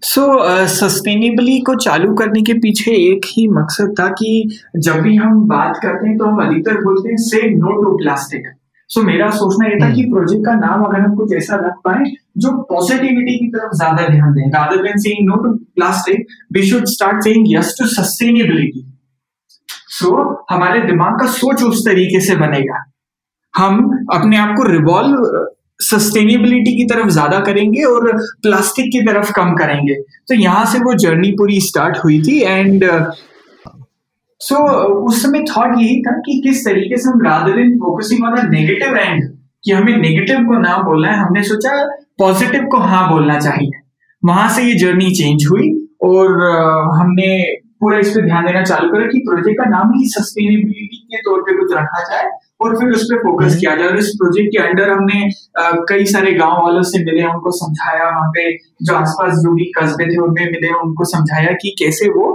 सो 0.00 0.20
so, 0.20 0.66
सस्टेनेबली 0.68 1.58
uh, 1.58 1.64
को 1.66 1.74
चालू 1.74 2.14
करने 2.14 2.42
के 2.42 2.54
पीछे 2.54 2.92
एक 3.12 3.24
ही 3.26 3.48
मकसद 3.48 3.94
था 4.00 4.08
कि 4.08 4.58
जब 4.76 5.00
भी 5.00 5.16
हम 5.16 5.46
बात 5.48 5.78
करते 5.82 6.08
हैं 6.08 6.18
तो 6.18 6.24
हम 6.24 6.46
अधिकतर 6.46 6.76
बोलते 6.76 7.08
हैं 7.08 7.16
say 7.16 7.48
no 7.50 7.82
to 7.82 7.96
plastic 7.98 8.46
so 8.94 9.00
so, 9.00 9.06
मेरा 9.06 9.28
सोचना 9.32 9.68
ये 9.68 9.76
था 9.78 9.88
कि 9.94 10.02
प्रोजेक्ट 10.10 10.44
का 10.46 10.52
नाम 10.56 10.82
अगर 10.84 11.00
हम 11.00 11.14
कुछ 11.16 11.32
ऐसा 11.36 11.56
रख 11.58 11.78
पाए 11.84 12.10
जो 12.38 12.50
पॉजिटिविटी 12.68 13.38
की 13.38 13.48
तरफ़ 13.50 13.72
ज़्यादा 13.76 14.06
ध्यान 14.08 14.32
दें 14.34 14.50
rather 14.50 14.82
than 14.82 14.98
saying 15.00 15.26
no 15.28 15.36
to 15.42 15.52
plastic 15.76 16.26
we 16.54 16.62
should 16.66 16.84
start 16.88 17.22
saying 17.24 17.46
yes 17.52 17.74
to 17.78 17.86
sustainability 17.88 18.84
so 19.94 20.12
हमारे 20.50 20.80
दिमाग 20.82 21.18
का 21.20 21.26
सोच 21.32 21.62
उस 21.62 21.84
तरीके 21.84 22.20
से 22.20 22.36
बनेगा। 22.36 22.84
हम 23.54 24.06
अपने 24.12 24.36
आप 24.38 24.54
को 24.56 24.68
रिवॉल्व 24.68 25.26
सस्टेनेबिलिटी 25.80 26.76
की 26.76 26.84
तरफ़ 26.86 27.08
ज़्यादा 27.10 27.40
करेंगे 27.46 27.82
और 27.84 28.10
प्लास्टिक 28.42 28.92
की 28.92 29.00
तरफ़ 29.06 29.32
कम 29.32 29.54
करेंगे। 29.56 29.94
तो 30.28 30.34
यहाँ 30.36 30.64
से 30.72 30.78
वो 30.80 30.94
जर्नी 31.00 31.30
पूरी 31.38 31.60
स्टार्ट 31.62 31.98
हुई 32.04 32.22
थी 32.22 32.40
एंड 32.42 32.84
सो 34.44 34.54
so, 34.54 35.08
उस 35.08 35.22
समय 35.22 35.44
थॉट 35.46 35.78
यही 35.78 36.00
था 36.02 36.12
कि 36.18 36.40
किस 36.42 36.64
तरीके 36.64 36.96
से 36.96 37.10
हम 37.10 37.22
rather 37.22 37.58
in 37.60 37.76
focusing 37.78 38.24
on 38.24 38.48
negative 38.50 38.96
and 38.96 39.22
कि 39.64 39.72
हमें 39.72 39.96
नेगेटिव 39.98 40.44
को 40.46 40.58
ना 40.60 40.76
बोलना 40.82 41.10
है 41.10 41.18
हमने 41.18 41.42
सोचा 41.44 41.72
पॉजिटिव 42.18 42.66
को 42.72 42.78
हाँ 42.82 43.08
बोलना 43.10 43.38
चाहिए 43.40 43.80
वहाँ 44.22 44.48
से 44.48 44.62
ये 44.62 44.74
जर्नी 44.78 45.10
चेंज 45.12 45.46
हुई 45.50 45.70
और 46.04 46.30
हमने 46.94 47.30
पूरा 47.80 47.98
इस 47.98 48.10
पर 48.10 48.24
ध्यान 48.24 48.46
देना 48.46 48.62
चालू 48.64 48.88
करा 48.90 49.06
कि 49.06 49.18
प्रोजेक्ट 49.24 49.58
का 49.58 49.70
नाम 49.70 49.92
ही 49.92 50.08
सस्टेनेबिलिटी 50.10 51.02
के 51.06 51.22
तौर 51.22 51.40
पे 51.42 51.56
कुछ 51.56 51.72
रखा 51.72 52.02
जाए 52.04 52.30
और 52.60 52.78
फिर 52.78 52.92
उस 52.92 53.02
पर 53.04 53.18
फोकस 53.18 53.46
हम्म। 53.46 53.60
किया 53.60 53.74
जाए 53.76 53.88
और 53.88 53.98
इस 53.98 54.14
प्रोजेक्ट 54.18 54.50
के 54.50 54.62
अंडर 54.62 54.90
हमने 54.90 55.28
कई 55.88 56.04
सारे 56.06 56.32
गाँव 56.34 56.62
वालों 56.62 56.82
से 56.90 57.04
मिले 57.04 57.24
उनको 57.26 57.50
समझाया 57.56 58.08
वहाँ 58.08 58.30
पे 58.30 58.50
जो 58.82 58.94
आसपास 58.94 59.38
जो 59.38 59.54
भी 59.54 59.70
कस्बे 59.78 60.06
थे 60.06 60.22
उनमें 60.22 60.44
मिले 60.46 60.72
उनको 60.78 61.04
समझाया 61.10 61.52
कि 61.62 61.74
कैसे 61.78 62.08
वो 62.10 62.30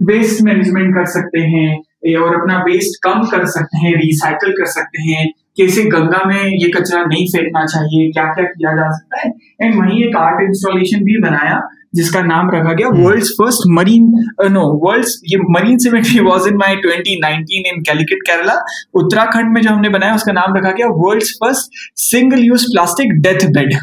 वेस्ट 0.00 0.42
मैनेजमेंट 0.42 0.94
कर 0.94 1.04
सकते 1.10 1.40
हैं 1.46 2.16
और 2.16 2.34
अपना 2.34 2.58
वेस्ट 2.58 3.02
कम 3.04 3.22
कर 3.30 3.44
सकते 3.46 3.78
हैं 3.78 3.94
रिसाइकल 3.96 4.52
कर 4.52 4.66
सकते 4.66 5.02
हैं 5.02 5.26
कैसे 5.58 5.82
गंगा 5.84 6.22
में 6.26 6.42
ये 6.42 6.68
कचरा 6.68 7.02
नहीं 7.04 7.26
फेंकना 7.26 7.64
चाहिए 7.66 8.10
क्या 8.12 8.24
क्या 8.34 8.44
किया 8.44 8.74
जा 8.76 8.90
सकता 8.90 9.20
है? 9.20 9.32
एंड 9.62 9.74
वहीं 9.74 10.04
एक 10.04 10.16
आर्ट 10.16 10.42
इंस्टॉलेशन 10.42 11.04
भी 11.04 11.18
बनाया 11.20 11.60
जिसका 11.94 12.22
नाम 12.22 12.50
रखा 12.50 12.72
गया 12.72 12.88
world 12.94 13.24
first 13.32 13.68
marine 13.70 14.06
no 14.52 14.64
worlds 14.84 15.20
ये 15.28 15.38
marine 15.50 15.78
cemetery 15.78 16.20
was 16.20 16.48
in 16.48 16.56
my 16.56 16.76
2019 16.76 17.66
in 17.66 17.82
Calicut 17.82 18.26
Kerala 18.26 18.54
Uttarakhand 18.94 19.52
में 19.54 19.60
जो 19.62 19.70
हमने 19.70 19.88
बनाया 19.88 20.14
उसका 20.14 20.32
नाम 20.32 20.56
रखा 20.56 20.70
गया 20.70 20.86
world 20.96 21.24
first 21.44 21.86
single 22.00 22.44
use 22.44 22.64
plastic 22.64 23.20
death 23.20 23.48
bed 23.52 23.74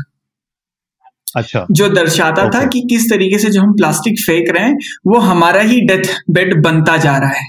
अच्छा। 1.36 1.66
जो 1.72 1.90
दर्शाता 1.90 2.50
था 2.50 2.66
कि 2.66 2.82
किस 2.82 3.10
तरीके 3.10 3.40
से 3.40 3.50
जो 3.50 3.62
हम 3.62 3.74
प्लास्टिक 3.74 4.20
फेंक 4.20 4.50
रहे 4.50 4.64
हैं 4.64 4.78
वो 5.08 5.20
हमारा 5.20 5.62
ही 5.62 5.82
डेथ 5.82 6.16
बेड 6.30 6.64
बनता 6.64 6.98
जा 6.98 7.18
रहा 7.18 7.30
है। 7.30 7.46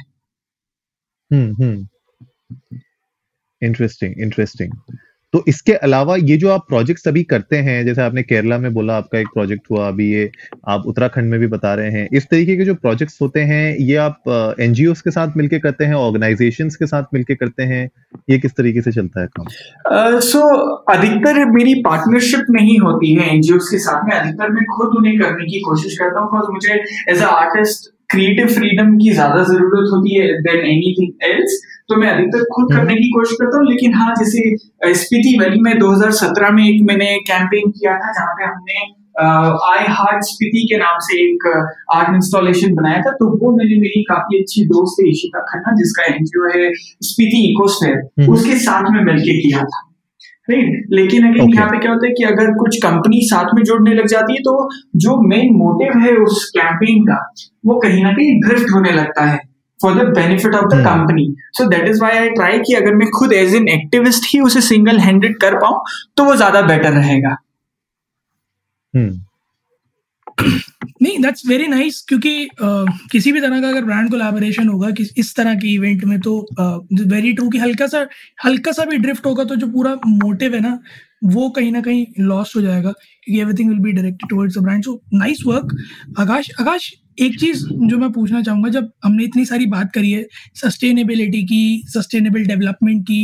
हम्म 1.32 1.64
हम्म। 1.64 1.88
इंटरेस्टिंग 3.62 4.14
इंटरेस्टिंग 4.18 4.72
तो 5.36 5.42
इसके 5.48 5.72
अलावा 5.86 6.14
ये 6.16 6.36
जो 6.36 6.50
आप 6.50 6.64
प्रोजेक्ट्स 6.68 7.08
अभी 7.08 7.22
करते 7.22 7.56
हैं, 7.56 7.84
जैसे 7.86 8.02
आपने 8.02 8.22
केरला 8.22 8.56
में 8.58 8.72
बोला 8.74 8.96
आपका 8.96 9.18
एक 9.18 9.26
प्रोजेक्ट 9.32 9.70
हुआ, 9.70 9.88
अभी 9.88 10.08
ये 10.12 10.30
आप 10.68 10.82
उत्तराखंड 10.86 11.30
में 11.30 11.38
भी 11.40 11.46
बता 11.46 11.72
रहे 11.74 11.90
हैं, 11.90 12.06
इस 12.12 12.26
तरीके 12.26 12.56
के 12.56 12.64
जो 12.64 12.74
प्रोजेक्ट्स 12.74 13.20
होते 13.22 13.40
हैं, 13.40 13.76
ये 13.76 13.96
आप 13.96 14.56
एनजीओ 14.60 14.92
के 15.04 15.10
साथ 15.10 15.36
मिलके 15.36 15.58
करते 15.58 15.84
हैं 15.84 15.94
ऑर्गेनाइजेशंस 15.94 16.76
के 16.76 16.86
साथ 16.86 17.14
मिलके 17.14 17.34
करते 17.34 17.62
हैं, 17.62 17.88
ये 18.30 18.38
किस 18.38 18.56
तरीके 18.56 18.82
से 18.82 18.92
चलता 18.92 19.20
है 19.20 19.26
काम? 19.26 20.20
सो 20.20 20.40
अधिकतर 20.92 21.44
मेरी 21.50 21.74
पार्टनरशिप 21.82 22.46
नहीं 22.50 22.78
होती 22.78 23.14
है 23.14 23.28
एनजीओ 23.34 23.58
के 23.70 23.78
साथ 23.78 24.08
में, 24.08 24.16
अधिकतर 24.16 24.52
मैं 24.52 24.64
खुद 24.76 24.96
उन्हें 24.96 25.18
करने 25.20 25.44
की 25.44 25.60
कोशिश 25.60 25.98
करता 25.98 26.20
हूँ 26.20 26.42
मुझे 26.52 26.82
as 27.08 27.22
a 27.22 27.26
artist 27.26 27.92
creative 28.10 28.48
freedom 28.50 28.96
की 28.96 29.12
ज़्यादा 29.12 29.42
ज़रूरत 29.44 29.88
होती 29.92 30.14
है 30.14 30.26
देन 30.42 30.66
एनीथिंग 30.66 31.24
एल्स 31.24 31.56
तो 31.88 31.96
मैं 31.96 32.10
अधिकतर 32.10 32.44
खुद 32.52 32.72
करने 32.72 32.94
की 32.96 33.08
कोशिश 33.10 33.36
करता 33.40 33.58
हूँ 33.58 33.66
लेकिन 33.66 33.94
हाँ 33.94 34.14
जैसे 34.14 34.94
स्पीति 34.96 35.38
वैली 35.40 35.60
में 35.60 35.72
2017 35.78 36.52
में 36.52 36.62
एक 36.64 36.82
मैंने 36.84 37.16
कैंपेन 37.26 37.70
किया 37.72 37.96
था 37.96 38.12
जहाँ 38.12 38.34
पे 38.34 38.44
हमने 38.44 38.84
आई 39.18 39.84
हार्ट 39.90 40.24
स्पीति 40.24 40.66
के 40.70 40.78
नाम 40.78 40.98
से 41.00 41.20
एक 41.20 41.46
आर्ट 41.94 42.14
इंस्टॉलेशन 42.14 42.74
बनाया 42.74 43.00
था 43.02 43.10
तो 43.14 43.28
वो 43.36 43.56
मैंने 43.56 43.78
मेरी 43.80 44.02
काफ़ी 44.04 44.40
अच्छी 44.40 44.64
दोस्त 44.66 45.02
है 45.02 45.08
इशिता 45.10 45.44
खन्ना 45.46 45.76
जिसका 45.76 46.04
एनजीओ 46.06 46.48
है 46.50 46.70
स्पीति 47.04 47.44
इकोस्फेयर 47.50 47.96
हम्म। 47.96 48.32
उसके 48.32 48.58
साथ 48.60 48.90
में 48.90 49.02
मिलके 49.02 49.40
किया 49.40 49.62
था 49.64 49.85
राइट 50.48 50.86
लेकिन 50.90 51.26
अगर 51.26 51.40
okay. 51.40 51.54
यहाँ 51.54 51.68
पे 51.68 51.78
क्या 51.78 51.92
होता 51.92 52.06
है 52.06 52.12
कि 52.12 52.24
अगर 52.24 52.52
कुछ 52.54 52.76
कंपनी 52.82 53.20
साथ 53.26 53.54
में 53.54 53.62
जुड़ने 53.64 53.94
लग 53.94 54.06
जाती 54.06 54.34
है 54.34 54.40
तो 54.40 54.68
जो 54.96 55.16
मेन 55.28 55.52
मोटिव 55.54 55.98
है 56.00 56.14
उस 56.18 56.44
कैंपेन 56.50 57.02
का 57.04 57.18
वो 57.66 57.78
कहीं 57.80 58.02
ना 58.04 58.12
कहीं 58.12 58.40
ड्रिफ्ट 58.40 58.72
होने 58.74 58.92
लगता 58.92 59.24
है 59.24 59.38
for 59.80 59.94
the 59.94 60.06
benefit 60.10 60.54
of 60.54 60.66
the 60.66 60.78
company 60.84 61.26
so 61.52 61.68
that 61.68 61.88
is 61.88 62.02
why 62.02 62.18
I 62.18 62.28
try 62.30 62.58
कि 62.60 62.74
अगर 62.74 62.94
मैं 62.94 63.08
खुद 63.10 63.32
एज 63.32 63.54
एन 63.54 63.68
एक्टिविस्ट 63.70 64.32
ही 64.34 64.40
उसे 64.40 64.60
सिंगल 64.68 64.98
हैंडेड 65.00 65.36
कर 65.40 65.58
पाऊँ 65.58 65.82
तो 66.16 66.24
वो 66.24 66.36
ज़्यादा 66.36 66.62
बेटर 66.64 66.92
रहेगा 66.92 67.36
hmm. 68.94 69.12
नहीं 71.06 71.18
दैट्स 71.18 71.46
वेरी 71.46 71.66
नाइस 71.68 72.00
क्योंकि 72.08 72.32
uh, 72.46 73.10
किसी 73.12 73.32
भी 73.32 73.40
तरह 73.40 73.60
का 73.60 73.68
अगर 73.68 73.84
ब्रांड 73.84 74.10
कोलैबोरेशन 74.10 74.68
होगा 74.68 74.90
किस 74.90 75.12
इस 75.18 75.34
तरह 75.36 75.54
की 75.54 75.74
इवेंट 75.74 76.04
में 76.04 76.20
तो 76.20 76.38
वेरी 77.04 77.32
ट्रू 77.32 77.48
कि 77.48 77.58
हल्का 77.58 77.86
सा 77.86 78.06
हल्का 78.44 78.72
सा 78.72 78.84
भी 78.84 78.98
ड्रिफ्ट 78.98 79.26
होगा 79.26 79.44
तो 79.44 79.56
जो 79.56 79.66
पूरा 79.68 79.94
मोटिव 80.06 80.54
है 80.54 80.60
ना 80.60 80.78
वो 81.24 81.48
कहीं 81.50 81.72
ना 81.72 81.80
कहीं 81.80 82.06
लॉस 82.22 82.52
हो 82.56 82.62
जाएगा 82.62 82.90
क्योंकि 82.90 83.40
everything 83.40 83.68
will 83.68 83.78
be 83.78 83.92
directed 83.92 84.28
towards 84.30 84.58
the 84.58 84.62
brand 84.62 84.84
so 84.84 85.00
nice 85.14 85.42
work 85.46 85.76
Akash 86.18 86.50
Akash 86.60 86.92
एक 87.18 87.38
चीज़ 87.40 87.64
जो 87.82 87.98
मैं 87.98 88.10
पूछना 88.12 88.42
चाहूँगा 88.42 88.68
जब 88.70 88.90
हमने 89.04 89.24
इतनी 89.24 89.44
सारी 89.44 89.66
बात 89.66 89.92
करी 89.92 90.10
है 90.10 90.26
सस्टेनेबिलिटी 90.54 91.42
की 91.44 91.62
सस्टेनेबल 91.88 92.44
डेवलपमेंट 92.44 93.02
की 93.02 93.22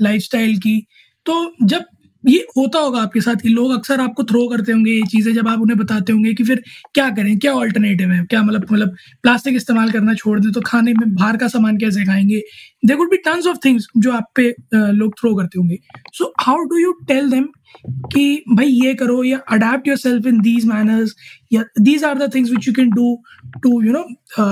लाइफस्टाइल 0.00 0.58
की 0.58 0.78
तो 1.26 1.36
जब 1.64 1.84
ये 2.24 2.38
होता 2.56 2.78
होगा 2.78 3.00
आपके 3.02 3.20
साथ 3.20 3.36
कि 3.42 3.48
लोग 3.48 3.72
अक्सर 3.72 4.00
आपको 4.00 4.24
थ्रो 4.24 4.46
करते 4.48 4.72
होंगे 4.72 4.92
ये 4.92 5.02
चीज़ें 5.10 5.32
जब 5.34 5.48
आप 5.48 5.60
उन्हें 5.60 5.78
बताते 5.78 6.12
होंगे 6.12 6.32
कि 6.34 6.44
फिर 6.44 6.62
क्या 6.94 7.08
करें, 7.10 7.38
क्या 7.38 7.52
ऑल्टरनेटिव 7.54 8.10
है? 8.12 8.24
क्या 8.24 8.42
मतलब 8.42 8.66
मतलब 8.72 8.96
प्लास्टिक 9.22 9.56
इस्तेमाल 9.56 9.90
करना 9.90 10.14
छोड़ 10.14 10.38
दें 10.40 10.50
तो 10.52 10.60
खाने 10.66 10.92
में 10.94 11.14
बाहर 11.14 11.36
का 11.36 11.48
सामान 11.48 11.78
कैसे 11.78 12.04
खाएँगे? 12.06 12.42
They 12.82 12.94
would 12.94 13.10
be 13.10 13.16
tons 13.24 13.46
of 13.46 13.58
things 13.64 13.86
जो 13.96 14.12
आप 14.12 14.30
पे 14.36 14.54
लोग 14.74 15.14
थ्रो 15.20 15.34
करते 15.36 15.58
होंगे। 15.58 15.78
So 16.14 16.32
how 16.40 16.64
do 16.64 16.78
you 16.78 16.92
tell 17.08 17.30
them 17.30 17.48
कि 18.12 18.44
भाई 18.48 18.66
ये 18.66 18.94
करो 18.94 19.22
या 19.24 19.38
adapt 19.52 19.88
yourself 19.96 20.26
in 20.26 20.40
these 20.42 20.64
manners 20.66 21.14
या 21.52 21.64
these 21.80 22.04
are 22.04 22.18
the 22.18 22.30
things 22.34 22.50
which 22.50 22.68
you 22.68 22.74
can 22.74 22.90
do 22.90 23.14
to 23.62 23.80
you 23.82 23.92
know 23.92 24.04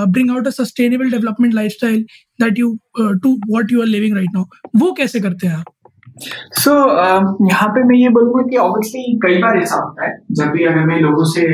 bring 0.06 0.30
out 0.30 0.46
a 0.46 0.50
sustainable 0.50 1.10
development 1.10 1.54
lifestyle 1.72 2.04
that 2.40 2.58
you 2.58 2.78
to 2.98 3.38
what 3.48 3.72
you 3.72 3.80
are 3.80 3.86
living 3.86 4.16
right 4.16 4.30
now 4.34 4.44
वो 4.76 4.92
कैसे 4.92 5.20
करते 5.20 5.46
हैं 5.46 5.54
आप? 5.54 5.74
सो 6.20 6.70
so, 6.70 6.76
uh, 6.76 7.50
यहाँ 7.50 7.68
पे 7.68 7.84
मैं 7.84 7.96
ये 7.96 8.08
बोलूँगा 8.08 8.42
कि 8.50 8.56
ऑब्वियसली 8.56 9.20
कई 9.26 9.42
बार 9.42 9.58
ऐसा 9.58 9.76
होता 9.76 10.06
है 10.06 10.18
जब 10.32 10.44
भी 10.44 10.64
अगर 10.64 10.84
मैं 10.84 11.00
लोगों 11.00 11.24
से 11.24 11.46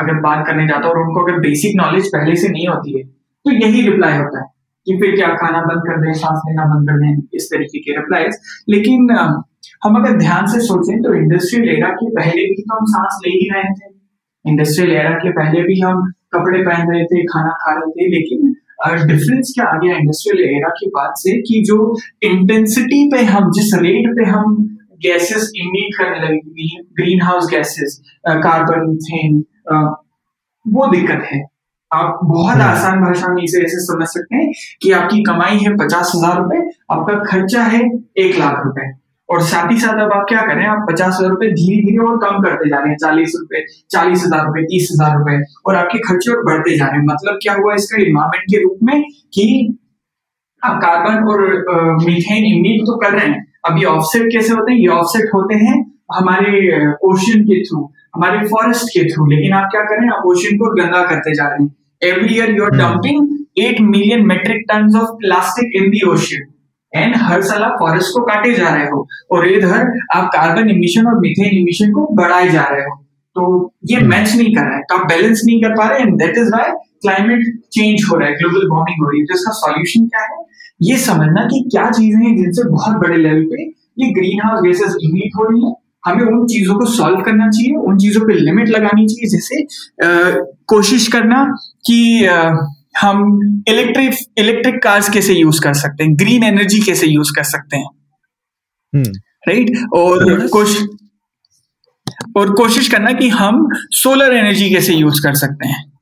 अगर 0.00 0.20
बात 0.20 0.46
करने 0.46 0.66
जाता 0.66 0.86
हूँ 0.86 0.94
और 0.94 1.00
उनको 1.00 1.20
अगर 1.20 1.38
बेसिक 1.38 1.72
नॉलेज 1.76 2.08
पहले 2.08 2.36
से 2.36 2.48
नहीं 2.48 2.68
होती 2.68 2.98
है 2.98 3.04
तो 3.44 3.52
यही 3.52 3.90
रिप्लाई 3.90 4.16
होता 4.18 4.38
है 4.38 4.46
कि 4.86 4.96
फिर 4.96 5.16
क्या 5.16 5.28
खाना 5.28 5.62
बंद 5.62 5.78
कर 5.78 6.06
दें 6.06 6.12
सांस 6.12 6.40
लेना 6.48 6.64
बंद 6.64 6.88
कर 6.88 6.96
दें 6.96 7.22
इस 7.34 7.48
तरीके 7.52 7.78
के 7.78 7.92
रिप्लाईज 7.92 8.38
लेकिन 8.68 9.10
हम 9.84 10.04
अगर 10.04 10.18
ध्यान 10.18 10.46
से 10.46 10.60
सोचें 10.60 11.02
तो 11.02 11.14
इंडस्ट्रियल 11.14 11.76
एरा 11.76 11.88
के 11.88 12.10
पहले 12.10 12.44
भी 12.44 12.62
तो 12.62 12.78
हम 12.78 12.84
सांस 12.84 13.20
ले 13.26 13.30
ही 13.30 13.50
रहे 13.54 13.64
थे। 13.64 13.94
इंडस्ट्रियल 14.50 14.92
एरा 14.92 15.10
के 15.10 15.30
पहले 15.30 15.62
भी 15.62 15.80
हम 15.80 16.12
कपड़े 16.32 16.62
पहन 16.62 16.92
रहे 16.92 17.04
थे 17.04 17.22
खाना 17.22 17.50
खा 17.50 17.72
रहे 17.72 17.90
थे 17.90 18.10
लेकिन 18.10 18.54
डिफरेंस 18.82 19.52
क्या 19.54 19.66
आ 19.66 19.78
गया 19.78 19.96
इंडस्ट्रियल 19.96 20.44
एरा 20.46 20.68
के 20.68 20.88
बाद 20.88 21.14
से 21.16 21.36
कि 21.42 21.62
जो 21.66 21.78
इंटेंसिटी 22.22 23.04
पे 23.10 23.22
हम 23.24 23.50
जिस 23.50 23.74
रेट 23.74 24.08
पे 24.16 24.24
हम 24.24 24.56
गैसेस 25.02 25.50
इमिट 25.56 25.94
करने 25.98 26.18
लगे 26.18 26.82
green 26.94 27.22
house 27.22 27.50
gases 27.50 28.00
carbon 28.26 28.88
methane 28.88 29.42
वो 30.66 30.86
दिक्कत 30.86 31.28
है 31.32 31.42
आप 31.90 32.18
बहुत 32.24 32.52
हम्म। 32.52 32.62
आसान 32.62 33.00
भाषा 33.00 33.28
में 33.28 33.42
इसे 33.42 33.62
ऐसे 33.62 33.80
समझ 33.80 34.06
सकते 34.08 34.36
हैं 34.36 34.52
कि 34.82 34.92
आपकी 34.92 35.22
कमाई 35.22 35.58
है 35.58 35.76
पचास 35.76 36.12
हज़ार 36.16 36.36
रुपए 36.36 36.60
आपका 36.92 37.18
खर्चा 37.24 37.62
है 37.62 37.80
एक 38.18 38.38
लाख 38.38 38.62
रुपए 38.64 38.86
और 39.32 39.42
साथ 39.42 39.70
ही 39.72 39.78
साथ 39.80 40.00
अब 40.00 40.12
आप 40.12 40.24
क्या 40.28 40.40
करें 40.46 40.64
आप 40.68 40.86
पचास 40.88 41.16
हज़ार 41.18 41.30
रुपए 41.30 41.50
धीरे 41.52 41.76
धीरे 41.82 42.04
और 42.06 42.16
कम 42.24 42.40
करते 42.42 42.68
जा 42.70 42.78
रहे 42.78 42.90
हैं 42.90 42.96
चालीस 42.98 43.36
रुपए 43.36 43.64
चालीस 43.92 44.24
हज़ार 44.24 44.44
रुपए 44.46 44.62
तीस 44.64 44.88
हज़ार 44.92 45.16
रुपए 45.18 45.36
और 45.66 45.76
आपके 45.76 45.98
खर्चे 46.08 46.32
और 46.32 46.42
बढ़ते 46.46 46.76
जा 46.76 46.86
रहे 46.86 46.98
हैं। 46.98 47.06
मतलब 47.06 47.38
क्या 47.42 47.54
हुआ 47.54 47.74
इसका 47.74 48.02
इन्वायरमेंट 48.02 48.44
के 48.50 48.62
रूप 48.62 48.78
में 48.82 49.02
कि 49.34 49.46
आप 50.62 50.78
कार्बन 50.82 51.24
और 51.30 51.40
मीथेन 52.04 52.44
इमिट 52.46 52.84
तो 52.86 52.96
कर 52.98 53.12
रहे 53.12 53.26
हैं। 53.26 53.40
अब 53.66 53.78
ये 53.78 53.84
ऑफसेट 53.86 54.30
कैसे 54.32 54.52
होते 54.54 54.72
हैं? 54.72 54.78
ये 54.78 54.92
ऑफसेट 54.94 55.30
होते 55.34 55.54
हैं 55.64 55.80
हमारे 56.12 56.86
ओशन 57.06 57.44
के 57.44 57.62
थ्रू 57.64 57.88
हमारे 58.14 58.46
फॉरेस्ट 58.48 58.88
के 58.88 59.04
थ्रू 59.10 59.26
लेकिन 59.26 59.52
आप 59.54 59.68
क्या 59.72 59.82
कर 59.82 59.96
रहे 59.96 60.06
हैं 60.06 60.14
आप 60.14 60.26
ओशन 60.30 60.56
को 60.58 60.74
गंदा 60.76 61.02
करते 61.10 61.34
जा 61.34 61.46
रहे 61.46 61.62
हैं। 61.62 61.74
Every 62.02 62.34
year 62.34 62.56
you 62.56 62.64
are 62.64 62.76
dumping 62.78 63.28
eight 63.58 63.80
million 63.88 64.26
metric 64.26 64.64
ton 64.70 64.96
of 64.98 65.14
plastic 65.20 65.82
in 65.82 65.90
the 65.90 66.08
ocean 66.10 66.50
and 66.96 67.16
हर 67.16 67.42
साल 67.42 67.62
आप 67.62 67.76
फॉरेस्ट 67.80 68.08
को 68.08 68.22
काटे 68.22 68.54
जा 68.54 68.68
रहे 68.68 68.84
हो 68.84 69.08
और 69.32 69.48
इधर 69.48 69.92
आप 70.14 70.30
कार्बन 70.32 70.70
इमिशन 70.70 71.06
और 71.06 71.14
मीथेन 71.14 71.58
इमिशन 71.58 71.92
को 71.92 72.14
बढ़ाए 72.14 72.48
जा 72.48 72.62
रहे 72.62 72.82
हो। 72.82 72.96
तो 73.34 73.74
ये 73.90 74.00
मैच 74.00 74.28
hmm. 74.28 74.38
नहीं 74.38 74.54
कर 74.54 74.60
रहा 74.60 74.76
है। 74.76 74.82
तो 74.82 74.96
आप 74.96 75.06
बैलेंस 75.06 75.42
नहीं 75.46 75.62
कर 75.62 75.70
पा 75.70 75.88
रहे 75.88 76.00
and 76.00 76.18
that 76.18 76.38
is 76.38 76.48
why 76.48 76.70
climate 77.02 77.60
change 77.72 78.08
हो 78.10 78.16
रहा 78.16 78.28
है 78.28 78.34
ग्लोबल 78.34 78.68
वार्मिंग 78.72 79.04
हो 79.04 79.10
रही 79.10 79.20
है। 79.20 79.26
तो 79.26 79.34
इसका 79.34 79.52
सॉल्यूशन 79.52 80.06
क्या 80.06 80.20
है? 80.20 80.44
ये 80.82 80.96
समझना 80.96 81.44
कि 81.44 81.68
क्या 81.70 81.90
चीज़ें 81.90 82.22
हैं 82.22 82.36
जिनसे 82.36 82.68
बहुत 82.68 82.96
बड़े 82.96 83.16
लेवल 83.16 83.44
पे 83.44 83.62
ये 83.98 84.12
ग्रीन 84.12 84.40
हाउस 84.44 84.60
गैसेस 84.62 84.96
इमिट 85.02 85.30
हो 85.38 85.44
रही 85.44 85.66
है। 85.66 85.72
हमें 86.04 86.24
उन 86.24 86.46
चीज़ों 86.46 86.74
को 86.78 86.86
सॉल्व 86.86 87.20
करना 87.20 87.48
चाहिए 87.50 87.74
उन 87.76 87.98
चीज़ों 87.98 88.20
पे 88.20 88.34
लिमिट 88.34 88.68
लगानी 88.68 89.06
चाहिए 89.06 89.28
जैसे 89.30 89.64
कोशिश 90.66 91.08
करना 91.08 91.44
कि 91.86 92.26
अ, 92.26 92.38
हम 93.00 93.38
इलेक्ट्रिक 93.68 94.14
इलेक्ट्रिक 94.38 94.82
कार्स 94.82 95.10
कैसे 95.10 95.34
यूज़ 95.34 95.60
कर 95.60 95.74
सकते 95.74 96.04
हैं? 96.04 96.16
ग्रीन 96.18 96.44
एनर्जी 96.44 96.80
कैसे 96.80 97.06
यूज़ 97.06 97.32
कर 97.36 97.42
सकते 97.42 97.76
हैं? 97.76 97.88
राइट 99.48 99.70
और 99.94 100.40
Yes. 100.40 100.48
कोशिश 100.48 100.86
और 102.36 102.52
कोशिश 102.52 102.88
करना 102.88 103.12
कि 103.12 103.28
हम 103.28 103.68
सोलर 103.90 104.34
एनर्जी 104.34 104.70
कैसे 104.70 104.94
यूज़ 104.94 105.22
कर 105.22 105.34
सकते 105.34 105.68
हैं। 105.68 105.92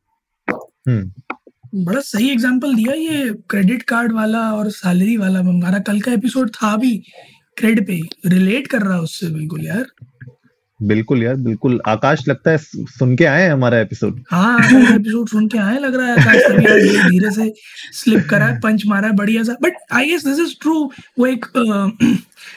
हम्म 0.88 1.12
बड़ा 1.74 2.00
सही 2.00 2.30
एग्जांपल 2.30 2.74
दिया 2.74 2.92
ये 2.92 3.34
क्रेडिट 3.50 3.82
कार्ड 3.82 4.12
वाला 4.12 4.38
और 4.38 4.70
सैलरी 4.70 5.16
वाला। 5.16 5.38
हमारा 5.38 5.78
कल 5.78 6.00
का 6.00 6.12
एपिसोड 6.12 6.50
था 6.50 6.76
भी 6.76 6.96
क्रेड 7.56 7.86
पे। 7.86 8.00
रिलेट 8.26 8.66
कर 8.66 8.82
रहा 8.82 8.94
है 8.94 9.00
उससे 9.00 9.26
बिल्कुल 9.26 9.66
यार। 9.66 9.86
बिल्कुल 10.80 11.22
यार, 11.22 11.34
बिल्कुल। 11.36 11.80
आकाश 11.88 12.22
लगता 12.28 12.50
है 12.50 12.58
सुन 12.58 13.14
के 13.16 13.24
आए 13.24 13.48
हमारा 13.48 13.78
एपिसोड 13.80 14.20
हाँ 14.30 14.58
एपिसोड 14.58 15.28
सुन 15.28 15.48
के 15.48 15.58
आए 15.58 15.78
लग 15.78 15.94
रहा 15.94 16.06
है। 16.06 16.12
आकाश 16.12 16.42
तभी 16.42 16.66
आज 16.66 16.84
ये 16.84 17.08
धीरे 17.10 17.30
से 17.30 17.52
स्लिप 17.94 18.26
करा 18.30 18.46
है 18.46 18.58
पंच 18.60 18.86
मारा 18.86 19.08
है, 19.08 19.14
बढ़िया 19.16 19.42
सा। 19.44 19.56
But 19.62 19.76
I 19.92 20.06
guess 20.06 20.24
this 20.26 20.40
is 20.40 20.54
true 20.62 20.84
वो 21.18 21.26
एक 21.26 21.46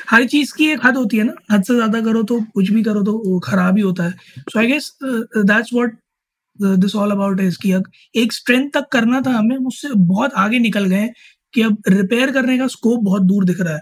हर 0.09 0.25
चीज़ 0.25 0.53
की 0.57 0.67
एक 0.67 0.85
हद 0.85 0.97
होती 0.97 1.17
है 1.17 1.23
ना। 1.23 1.33
हद 1.51 1.63
से 1.63 1.73
ज़्यादा 1.75 2.01
करो 2.01 2.23
तो 2.23 2.39
कुछ 2.53 2.71
भी 2.71 2.83
करो 2.83 3.03
तो 3.03 3.39
खराब 3.45 3.77
ही 3.77 3.83
होता 3.83 4.03
है। 4.03 4.11
So 4.39 4.59
I 4.59 4.67
guess 4.67 4.91
that's 5.03 5.73
what 5.73 5.97
this 6.59 6.95
all 6.95 7.11
about 7.11 7.39
एक 8.15 8.33
स्ट्रेंथ 8.33 8.69
तक 8.73 8.87
करना 8.91 9.21
था 9.21 9.31
हमें 9.31 9.55
उससे 9.57 9.93
बहुत 9.95 10.33
आगे 10.37 10.59
निकल 10.59 10.85
गए 10.85 11.07
कि 11.53 11.61
अब 11.61 11.77
रिपेयर 11.87 12.31
करने 12.31 12.57
का 12.57 12.67
स्कोप 12.67 12.99
बहुत 13.03 13.21
दूर 13.23 13.45
दिख 13.45 13.61
रहा 13.61 13.73
है। 13.73 13.81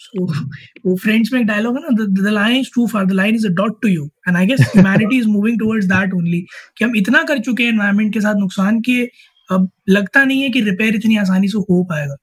सो 0.00 0.24
वो 0.86 0.96
फ्रेंड्स 0.96 1.32
में 1.32 1.40
एक 1.40 1.46
डायलॉग 1.46 1.76
है 1.76 1.82
ना 1.82 2.06
the 2.22 2.32
line 2.32 2.56
is 2.56 2.68
too 2.74 2.86
far 2.86 3.06
the 3.06 3.12
line 3.12 3.34
is 3.34 3.46
a 3.46 3.50
dot 3.54 3.80
to 3.82 3.88
you 3.88 4.04
and 4.28 4.36
I 4.36 4.46
guess 4.46 4.60
humanity 4.60 5.18
is 5.18 5.26
moving 5.28 5.58
towards 5.58 5.86
that 5.86 6.14
only 6.14 6.40
कि 6.78 6.84
हम 6.84 6.96
इतना 6.96 7.22
कर 7.22 7.38
चुके 7.38 7.62
हैं 7.62 7.72
एनवायरनमेंट 7.72 8.12
के 8.14 8.20
साथ 8.20 8.34
नुकसान 8.34 8.80
कि 8.80 9.02
अब 9.50 9.70
लगता 9.88 10.24
नहीं 10.24 10.42
है 10.42 10.50
कि 10.50 10.60
रिपेयर 10.60 10.94
इतनी 10.94 11.16
आसानी 11.16 11.48
से 11.48 11.58
हो 11.70 11.82
पाएगा। 11.84 12.16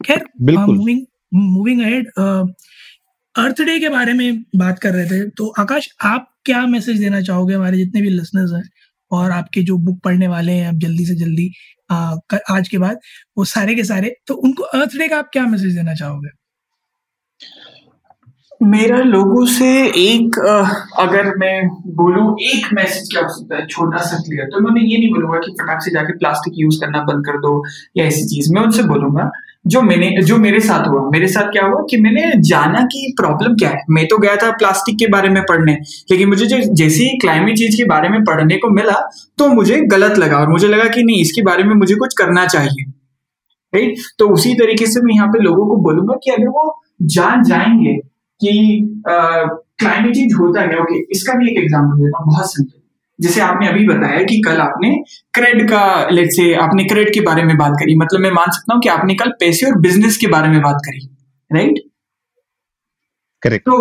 खैर 0.00 0.24
moving 0.40 1.00
moving 1.34 1.80
ahead 1.82 2.08
earth 3.34 3.60
day 3.62 3.78
के 3.80 3.88
बारे 3.88 4.12
में 4.12 4.42
बात 4.56 4.78
कर 4.78 4.92
रहे 4.94 5.06
थे। 5.10 5.28
तो 5.30 5.46
आकाश 5.60 5.88
आप 6.04 6.28
क्या 6.44 6.64
मैसेज 6.66 6.98
देना 7.00 7.20
चाहोगे 7.20 7.54
हमारे 7.54 7.76
जितने 7.76 8.00
भी 8.02 8.10
लिसनर्स 8.10 8.52
हैं? 8.52 8.62
और 9.10 9.30
आपके 9.30 9.62
जो 9.62 9.76
बुक 9.78 10.00
पढ़ने 10.04 10.28
वाले 10.28 10.52
हैं 10.52 10.68
अब 10.68 10.78
जल्दी 10.78 11.06
से 11.06 11.14
जल्दी 11.14 11.50
आ, 11.90 12.16
आज 12.50 12.68
के 12.68 12.78
बाद 12.78 12.98
वो 13.38 13.44
सारे 13.44 13.74
के 13.74 13.84
सारे 13.84 14.14
तो 14.26 14.34
उनको 14.34 14.62
अर्थ 14.62 14.96
डे 14.98 15.08
का 15.08 15.18
आप 15.18 15.28
क्या 15.32 15.46
मैसेज 15.46 15.74
देना 15.76 15.94
चाहोगे? 15.94 16.28
मेरा 18.60 18.98
लोगों 18.98 19.44
से 19.46 19.66
एक 19.88 20.38
अगर 20.98 21.26
मैं 21.38 21.68
बोलूँ, 21.96 22.36
एक 22.42 22.66
मैसेज 22.74 23.08
क्या 23.10 23.22
हो 23.22 23.28
सकता 23.28 23.56
है, 23.56 23.66
छोटा 23.66 23.98
सा 24.00 24.16
क्लियर 24.18 24.46
तो 24.46 24.60
मैं 24.64 24.82
ये 24.82 24.98
नहीं 24.98 25.10
बोलूँगा 25.10 25.38
कि 25.38 25.52
फटाक 25.60 25.82
से 25.82 25.90
जाके 25.90 26.16
प्लास्टिक 26.18 26.54
यूज़ 26.56 26.80
करना 26.80 27.02
बंद 27.04 27.24
कर 27.26 27.38
दो 27.38 27.52
या 27.96 28.04
ऐसी 28.04 28.24
चीज़। 28.26 28.52
मैं 28.54 28.62
उनसे 28.62 28.82
बोलूँगा, 28.84 29.30
जो 29.66 29.82
मैंने, 29.82 30.10
जो 30.22 30.36
मेरे 30.38 30.60
साथ 30.60 30.86
हुआ, 30.88 31.00
मेरे 31.10 31.28
साथ 31.28 31.50
क्या 31.52 31.64
हुआ 31.66 31.82
कि 31.90 32.00
मैंने 32.00 32.32
जाना 32.42 32.80
कि 32.86 33.14
प्रॉब्लम 33.20 33.54
क्या 33.54 33.70
है। 33.70 33.82
मैं 33.90 34.06
तो 34.08 34.18
गया 34.18 34.36
था 34.36 34.50
प्लास्टिक 34.54 34.98
के 34.98 35.06
बारे 35.08 35.28
में 35.28 35.42
पढ़ने, 35.44 35.76
लेकिन 36.10 36.28
मुझे 36.28 36.46
जो, 36.46 36.58
जैसे 36.74 37.02
ही 37.04 37.18
क्लाइमेट 37.18 37.58
चेंज 37.58 37.74
के 37.74 37.84
बारे 37.84 38.08
में 38.08 38.22
पढ़ने 38.24 38.56
को 38.56 38.70
मिला 38.70 38.98
तो 39.38 39.48
मुझे 39.50 39.80
गलत 39.88 40.18
लगा 40.18 40.38
और 40.38 40.48
मुझे 40.48 40.68
लगा 40.68 40.88
कि 40.88 41.02
नहीं, 41.02 41.20
इसके 41.20 41.42
बारे 41.42 41.64
में 41.64 41.74
मुझे 41.74 41.94
कुछ 41.96 42.14
करना 42.18 42.46
चाहिए। 42.46 42.90
राइट 43.72 43.94
तो 44.18 44.28
उसी 44.30 44.54
तरीके 44.54 44.86
से 44.86 45.00
मैं 45.00 45.14
यहाँ 45.14 45.28
पे 45.28 45.42
लोगों 45.42 45.66
को 45.68 45.82
बोलूँगा 45.84 46.14
कि 46.24 46.30
अगर 46.30 46.48
वो 46.50 46.68
जान 47.12 47.42
जाएँगे 47.44 47.98
कि 48.40 48.54
क्लाइमेट 49.10 50.14
चेंज 50.14 50.34
होता 50.34 50.60
है 50.60 50.80
ओके 50.80 51.00
इसका 51.12 51.34
भी 51.34 51.50
एक 51.50 51.58
एग्ज़ाम्पल 51.58 51.96
देता 51.96 52.22
हूँ 52.22 52.32
बहुत 52.32 52.52
सिंपल 52.52 52.80
जैसे 53.20 53.40
आपने 53.40 53.68
अभी 53.68 53.86
बताया 53.88 54.22
कि 54.22 54.42
कल 54.46 54.60
आपने 54.60 55.02
क्रेड 55.34 55.68
का 55.70 56.08
लेट 56.10 56.30
से 56.30 56.54
आपने 56.54 56.84
क्रेड 56.84 57.14
के 57.14 57.20
बारे 57.20 57.42
में 57.42 57.56
बात 57.56 57.72
करी 57.72 57.96
मतलब 57.96 58.20
मैं 58.20 58.30
मान 58.30 58.50
सकता 58.50 58.74
हूँ 58.74 58.82
कि 58.82 58.88
आपने 58.88 59.14
कल 59.14 59.30
पैसे 59.30 59.66
और 59.66 59.78
बिज़नेस 59.78 60.16
के 60.16 60.26
बारे 60.26 60.48
में 60.48 60.60
बात 60.62 60.76
करी 60.86 61.08
राइट 61.52 61.78
करेक्ट 63.42 63.66
तो 63.66 63.76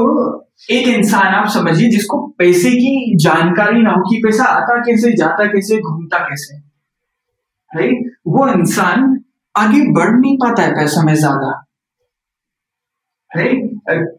एक 0.71 0.87
इंसान 0.87 1.27
आप 1.27 1.47
समझिए 1.49 1.89
जिसको 1.89 2.27
पैसे 2.27 2.69
की 2.69 3.15
जानकारी 3.15 3.81
ना 3.81 3.91
हो 3.91 4.01
कि 4.01 4.21
पैसा 4.23 4.43
आता 4.43 4.77
कैसे 4.77 5.11
जाता 5.13 5.45
कैसे 5.45 5.77
घूमता 5.77 6.17
कैसे 6.17 6.57
राइट 7.77 8.11
वो 8.27 8.47
इंसान 8.47 9.23
आगे 9.57 9.81
बढ़ 9.91 10.15
नहीं 10.15 10.37
पाता 10.37 10.63
है 10.63 10.71
पैसा 10.71 11.03
में 11.03 11.15
ज़्यादा। 11.15 11.64
राइट 13.37 13.71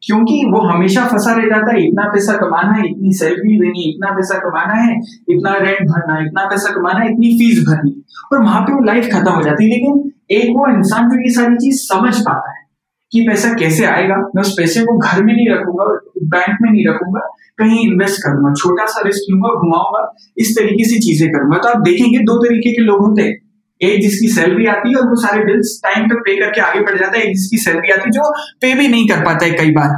क्योंकि 0.03 0.35
वो 0.53 0.61
हमेशा 0.63 1.05
फंसा 1.09 1.33
रह 1.35 1.47
जाता 1.47 1.73
है 1.73 1.87
इतना 1.87 2.03
पैसा 2.09 2.37
कमाना 2.37 2.73
है, 2.73 2.89
इतनी 2.89 3.13
सैलरी 3.13 3.57
देनी 3.61 3.89
इतना 3.91 4.11
पैसा 4.11 4.39
कमाना 4.39 4.75
है, 4.75 4.97
इतना 5.29 5.57
रेंट 5.57 5.89
भरना 5.89 6.19
इतना 6.27 6.45
पैसा 6.51 6.75
कमाना 6.75 7.01
है, 7.01 7.11
इतनी 7.13 7.31
फ़ीस 7.39 7.65
भरनी 7.69 8.03
और 8.33 8.43
वहाँ 8.43 8.61
पे 8.61 8.73
वो 8.73 8.85
लाइफ 8.85 9.09
खत्म 9.13 9.31
हो 9.31 9.43
जाती 9.43 9.65
है। 9.65 9.71
लेकिन 9.71 10.13
एक 10.31 10.51
वो 10.57 10.69
इंसान 10.69 11.09
जो 11.11 11.21
ये 11.21 11.33
सारी 11.35 11.57
चीज़ 11.57 11.81
समझ 11.83 12.15
पाता 12.19 12.51
है 12.51 12.65
कि 13.13 13.21
पैसा 13.29 13.53
कैसे 13.55 13.85
आएगा, 13.85 14.17
मैं 14.17 14.43
उस 14.43 14.53
पैसे 14.53 14.81
को 14.81 14.99
घर 14.99 15.23
में 15.25 15.33
नहीं 15.35 15.49
रखूँगा 15.51 15.85
बैंक 16.23 16.57
में 16.63 16.71
नहीं 16.73 16.87
रखूँगा, 16.89 17.21
कहीं 17.59 17.79
इन्वेस्ट 17.91 18.23
करूँगा, 18.23 18.53
छोटा 18.55 18.87
सा 18.87 19.03
रिस्क 19.07 19.31
लूँगा, 19.31 19.49
घुमाऊँगा, 19.49 20.01
इस 20.39 20.57
तरीके 20.59 20.85
से 20.85 20.99
चीज़ें 20.99 21.29
करूँगा। 21.31 21.59
तो 21.59 21.69
आप 21.69 21.83
देखेंगे 21.83 22.19
दो 22.19 22.37
तरीके 22.39 22.73
के 22.73 22.83
लोग 22.83 23.01
होते 23.01 23.23
हैं। 23.23 23.37
एक 23.81 24.01
जिसकी 24.03 24.29
सैलरी 24.29 24.67
आती 24.67 24.91
है 24.91 24.97
और 24.97 25.09
वो 25.09 25.17
सारे 25.17 25.45
बिल्स 25.45 25.81
टाइम 25.85 26.05
पे 26.05 26.15
पे 26.15 26.37
करके 26.37 26.61
आगे 26.61 26.81
बढ़ 26.81 26.99
जाता 26.99 27.19
है, 27.19 27.25
एक 27.25 27.37
जिसकी 27.37 27.59
सैलरी 27.59 27.91
आती 27.93 28.01
है 28.01 28.11
जो 28.11 28.33
पे 28.61 28.75
भी 28.75 28.89
नहीं 28.89 29.09
कर 29.09 29.25
पाता 29.25 29.47
है 29.47 29.53
कई 29.53 29.71
बार 29.71 29.89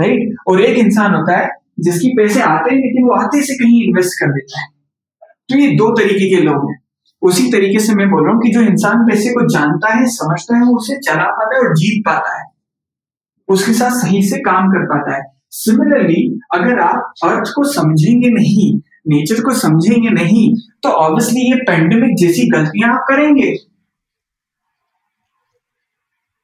राइट 0.00 0.34
और 0.48 0.60
एक 0.60 0.78
इंसान 0.78 1.14
होता 1.14 1.38
है 1.38 1.48
जिसकी 1.80 2.08
पैसे 2.08 2.40
आते 2.40 2.70
हैं 2.70 2.76
लेकिन 2.76 3.04
वो 3.04 3.14
आते 3.14 3.42
से 3.42 3.54
कहीं 3.54 3.84
इन्वेस्ट 3.84 4.20
कर 4.20 4.32
देता 4.32 4.60
है। 4.60 4.66
तो 5.48 5.58
ये 5.58 5.68
दो 5.76 5.90
तरीके 5.90 6.36
के 6.36 6.42
लोग 6.42 6.70
हैं। 6.70 6.78
उसी 7.22 7.52
तरीके 7.52 7.78
से 7.78 7.94
मैं 7.94 8.10
बोल 8.10 8.24
रहा 8.24 8.34
हूँ 8.34 8.42
कि 8.42 8.50
जो 8.50 8.60
इंसान 8.60 8.98
पैसे 8.98 9.30
को 9.30 9.48
जानता 9.48 9.94
है, 9.94 10.06
समझता 10.06 10.56
है, 10.56 10.62
वो 10.62 10.76
उसे 10.76 10.96
चला 10.96 11.24
पाता 11.24 11.56
है 11.56 11.60
और 11.60 11.74
जीत 11.74 12.02
पाता 12.06 12.40
है। 12.40 12.44
उसके 13.48 13.72
साथ 13.72 13.90
सही 13.90 14.22
से 14.22 14.38
काम 14.38 14.68
कर 14.68 14.84
पाता 14.84 15.16
है। 15.16 15.22
सिमिलरली 15.50 16.40
अगर 16.54 16.78
आप 16.80 17.12
अर्थ 17.24 17.52
को 17.56 17.64
समझेंगे 17.64 18.28
नहीं 18.30 18.80
नेचर 19.06 19.40
को 19.40 19.54
समझेंगे 19.56 20.10
नहीं 20.12 20.48
तो 20.82 20.88
ऑब्वियसली 20.90 21.40
ये 21.42 21.56
पेंडेमिक 21.64 22.16
जैसी 22.18 22.48
गलतियाँ 22.50 22.92
आप 22.92 23.04
करेंगे। 23.08 23.56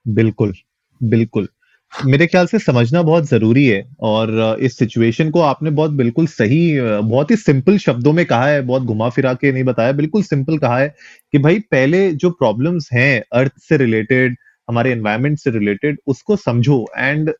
बिल्कुल 0.06 0.52
बिल्कुल। 1.00 1.48
मेरे 1.92 2.26
ख्याल 2.26 2.46
से 2.46 2.58
समझना 2.58 3.02
बहुत 3.02 3.24
ज़रूरी 3.26 3.64
है 3.66 3.82
और 4.02 4.58
इस 4.60 4.76
सिचुएशन 4.78 5.30
को 5.30 5.40
आपने 5.42 5.70
बहुत 5.72 5.90
बिल्कुल 5.92 6.26
सही 6.28 6.58
बहुत 6.80 7.30
ही 7.30 7.36
सिंपल 7.36 7.78
शब्दों 7.78 8.12
में 8.12 8.24
कहा 8.26 8.46
है, 8.46 8.60
बहुत 8.62 8.82
घुमा 8.82 9.08
फिरा 9.10 9.32
के 9.34 9.52
नहीं 9.52 9.64
बताया, 9.64 9.92
बिल्कुल 9.92 10.22
सिंपल 10.24 10.58
कहा 10.58 10.78
है 10.78 10.94
कि 11.32 11.38
भाई 11.38 11.58
पहले 11.70 12.10
जो 12.14 12.30
प्रॉब्लम्स 12.32 12.88
हैं 12.92 13.22
अर्थ 13.34 13.52
से 13.60 13.76
रिलेटेड 13.76 14.36
हमारे 14.68 14.92
एनवायरमेंट 14.92 15.38
से 15.38 15.50
रिलेटेड 15.50 15.98
उसको 16.06 16.36
समझो 16.38 16.84
एंड 16.96 17.32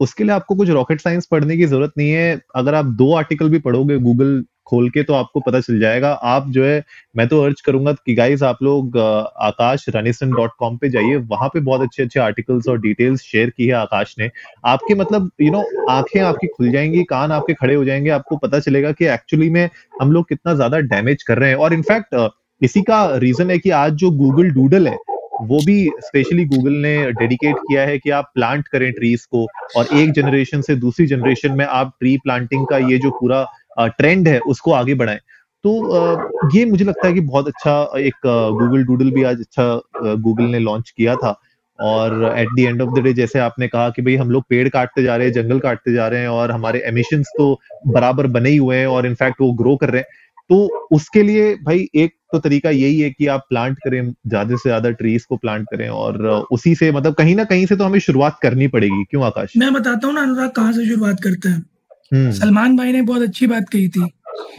उसके 0.00 0.24
लिए 0.24 0.32
आपको 0.32 0.54
कुछ 0.54 0.70
रॉकेट 0.70 1.00
साइंस 1.00 1.26
पढ़ने 1.26 1.56
की 1.56 1.64
ज़रूरत 1.66 1.92
नहीं 1.98 2.10
है। 2.10 2.40
अगर 2.56 2.74
आप 2.74 2.84
दो 2.94 3.12
आर्टिकल 3.14 3.48
भी 3.48 3.58
पढ़ोगे 3.60 3.96
गूगल 3.98 4.44
खोल 4.66 4.88
के 4.90 5.02
तो 5.02 5.14
आपको 5.14 5.40
पता 5.40 5.60
चल 5.60 5.78
जाएगा। 5.80 6.10
आप 6.12 6.48
जो 6.48 6.64
है, 6.64 6.82
मैं 7.14 7.26
तो 7.28 7.40
अर्ज़ 7.42 7.62
करूँगा 7.66 7.92
कि 7.94 8.14
गाइस 8.14 8.42
आप 8.42 8.62
लोग 8.62 8.96
आकाश 8.98 9.84
रनिसन 9.88 10.30
डॉट 10.30 10.50
कॉम 10.58 10.76
पे 10.76 10.88
जाइए। 10.90 11.16
वहाँ 11.16 11.48
पे 11.48 11.60
बहुत 11.60 11.80
अच्छे 11.80 12.02
अच्छे 12.02 12.20
आर्टिकल्स 12.20 12.68
और 12.68 12.80
डिटेल्स 12.80 13.22
शेयर 13.22 13.50
की 13.50 13.66
है 13.66 13.74
आकाश 13.74 14.14
ने। 14.18 14.30
आपके 14.66 14.94
मतलब 14.94 15.30
यू 15.40 15.50
नो 15.52 15.64
आँखें 15.90 16.20
आपकी 16.20 16.46
खुल 16.46 16.70
जाएँगी, 16.70 17.02
कान 17.04 17.32
आपके 17.32 17.54
खड़े 17.54 17.74
हो 17.74 17.84
जाएँगे। 17.84 18.10
आपको 18.10 18.36
पता 18.36 18.60
चलेगा 18.60 18.92
कि 18.92 19.06
एक्चुअली 19.06 19.50
में 19.50 19.68
हम 20.00 20.12
लोग 20.12 20.28
कितना 20.28 20.54
ज़्यादा 20.54 20.78
डैमेज 20.78 21.22
कर 21.22 21.38
रहे 21.38 21.50
हैं। 21.50 21.56
और 21.56 21.74
इनफैक्ट 21.74 22.30
इसी 22.60 22.82
का 22.82 23.04
रीजन 23.16 23.50
है 23.50 23.58
कि 23.58 23.70
आज 23.72 23.92
जो 23.94 24.10
गूगल 24.12 24.50
डूडल 24.50 24.88
है, 24.88 24.96
वो 25.42 25.58
भी 25.66 25.90
स्पेशली 26.00 26.44
गूगल 26.44 26.72
ने 26.72 26.96
डेडिकेट 27.12 27.56
किया 27.58 27.82
है 27.82 27.98
कि 27.98 28.10
आप 28.10 28.30
प्लांट 28.34 28.68
करें 28.68 28.92
ट्रीज 28.92 29.24
को। 29.24 29.46
और 29.76 29.86
एक 29.94 30.12
जनरेशन 30.12 30.60
से 30.60 30.74
दूसरी 30.76 31.06
जनरेशन 31.06 31.52
में 31.52 31.64
आप 31.64 31.92
ट्री 32.00 32.16
प्लांटिंग 32.16 32.66
का 32.66 32.78
ये 32.90 32.98
जो 32.98 33.10
पूरा 33.10 33.42
ट्रेंड 33.78 34.28
है, 34.28 34.38
उसको 34.40 34.72
आगे 34.72 34.94
बढ़ाएँ। 34.94 35.18
तो 35.64 36.50
ये 36.54 36.64
मुझे 36.64 36.84
लगता 36.84 37.06
है 37.06 37.14
कि 37.14 37.20
बहुत 37.22 37.46
अच्छा 37.48 37.98
एक 37.98 38.26
गूगल 38.26 38.84
डूडल 38.84 39.10
भी 39.10 39.22
आज 39.22 39.40
अच्छा 39.40 40.14
गूगल 40.16 40.44
ने 40.44 40.58
लॉन्च 40.60 40.90
किया 40.90 41.14
था। 41.16 41.40
और 41.78 42.12
at 42.38 42.48
the 42.56 42.60
end 42.60 42.82
of 42.82 42.90
the 42.90 43.02
day 43.02 43.12
जैसे 43.12 43.38
आपने 43.38 43.68
कहा 43.68 43.88
कि 43.90 44.02
भाई 44.02 44.14
हम 44.16 44.30
लोग 44.30 44.44
पेड़ 44.48 44.68
काटते 44.68 45.02
जा 45.02 45.16
रहे 45.16 45.26
हैं, 45.26 45.34
जंगल 45.34 45.58
काटते 45.60 45.92
जा 45.92 46.06
रहे 46.08 46.20
हैं 46.20 46.28
और 46.28 46.50
हमारे 46.50 46.82
एमिशंस 46.86 47.30
तो 47.38 47.60
बराबर 47.86 48.26
बने 48.28 48.50
ही 48.50 48.56
हुए 48.56 48.76
हैं 48.76 48.86
और 48.86 49.06
इनफैक्ट 49.06 49.40
वो 49.40 49.52
ग्रो 49.54 49.76
कर 49.76 49.90
रहे 49.90 50.00
हैं। 50.00 50.22
तो 50.50 50.86
उसके 50.92 51.22
लिए 51.22 51.54
भाई 51.56 51.88
एक 51.94 52.14
तो 52.32 52.38
तरीका 52.38 52.70
यही 52.70 53.00
है 53.00 53.10
कि 53.10 53.26
आप 53.26 53.46
प्लांट 53.48 53.78
करें, 53.78 54.10
ज़्यादा 54.10 54.56
से 54.56 54.68
ज़्यादा 54.68 54.90
ट्रीज 54.92 55.24
को 55.24 55.36
प्लांट 55.36 55.66
करें 55.70 55.88
और 55.88 56.26
उसी 56.52 56.74
से 56.74 56.90
मतलब 56.92 57.14
कहीं 57.14 57.36
ना 57.36 57.44
कहीं 57.44 57.66
से 57.66 57.76
तो 57.76 57.84
हमें 57.84 57.98
शुरुआत 58.00 58.38
करनी 58.42 58.68
पड़ेगी। 58.68 59.04
क्यों 59.04 59.24
आकाश? 59.24 59.52
मैं 59.56 59.72
बताता 59.72 60.06
हूँ 60.06 60.14
ना, 60.14 60.22
अनुराग 60.22 60.50
कहाँ 60.50 60.72
से 60.72 60.86
शुरुआत 60.86 61.22
करते 61.22 61.48
हैं? 61.48 61.64
सलमान 62.12 62.76
भाई 62.76 62.92
ने 62.92 63.02
बहुत 63.02 63.22
अच्छी 63.22 63.46
बात 63.46 63.68
कही 63.68 63.88
थी। 63.88 64.08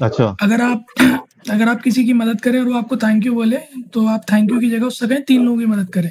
अच्छा। 0.02 0.36
अगर 0.42 0.62
आप 0.62 0.86
अगर 1.50 1.70
आप 1.70 1.82
किसी 1.82 2.04
की 2.06 2.14
मदद 2.16 2.42
करें 2.42 2.60
और 2.60 2.66
वो 2.66 2.74
आपको 2.74 2.98
थैंक 2.98 3.26
यू 3.26 3.34
बोले 3.34 3.58
तो 3.94 4.06
आप 4.08 4.22
थैंक 4.32 4.52
यू 4.52 4.60
की 4.60 4.70
जगह 4.70 4.86
उससे 4.86 5.08
कहें 5.08 5.24
तीन 5.24 5.46
लोगों 5.46 5.58
की 5.60 5.66
मदद 5.66 5.90
करें। 5.94 6.10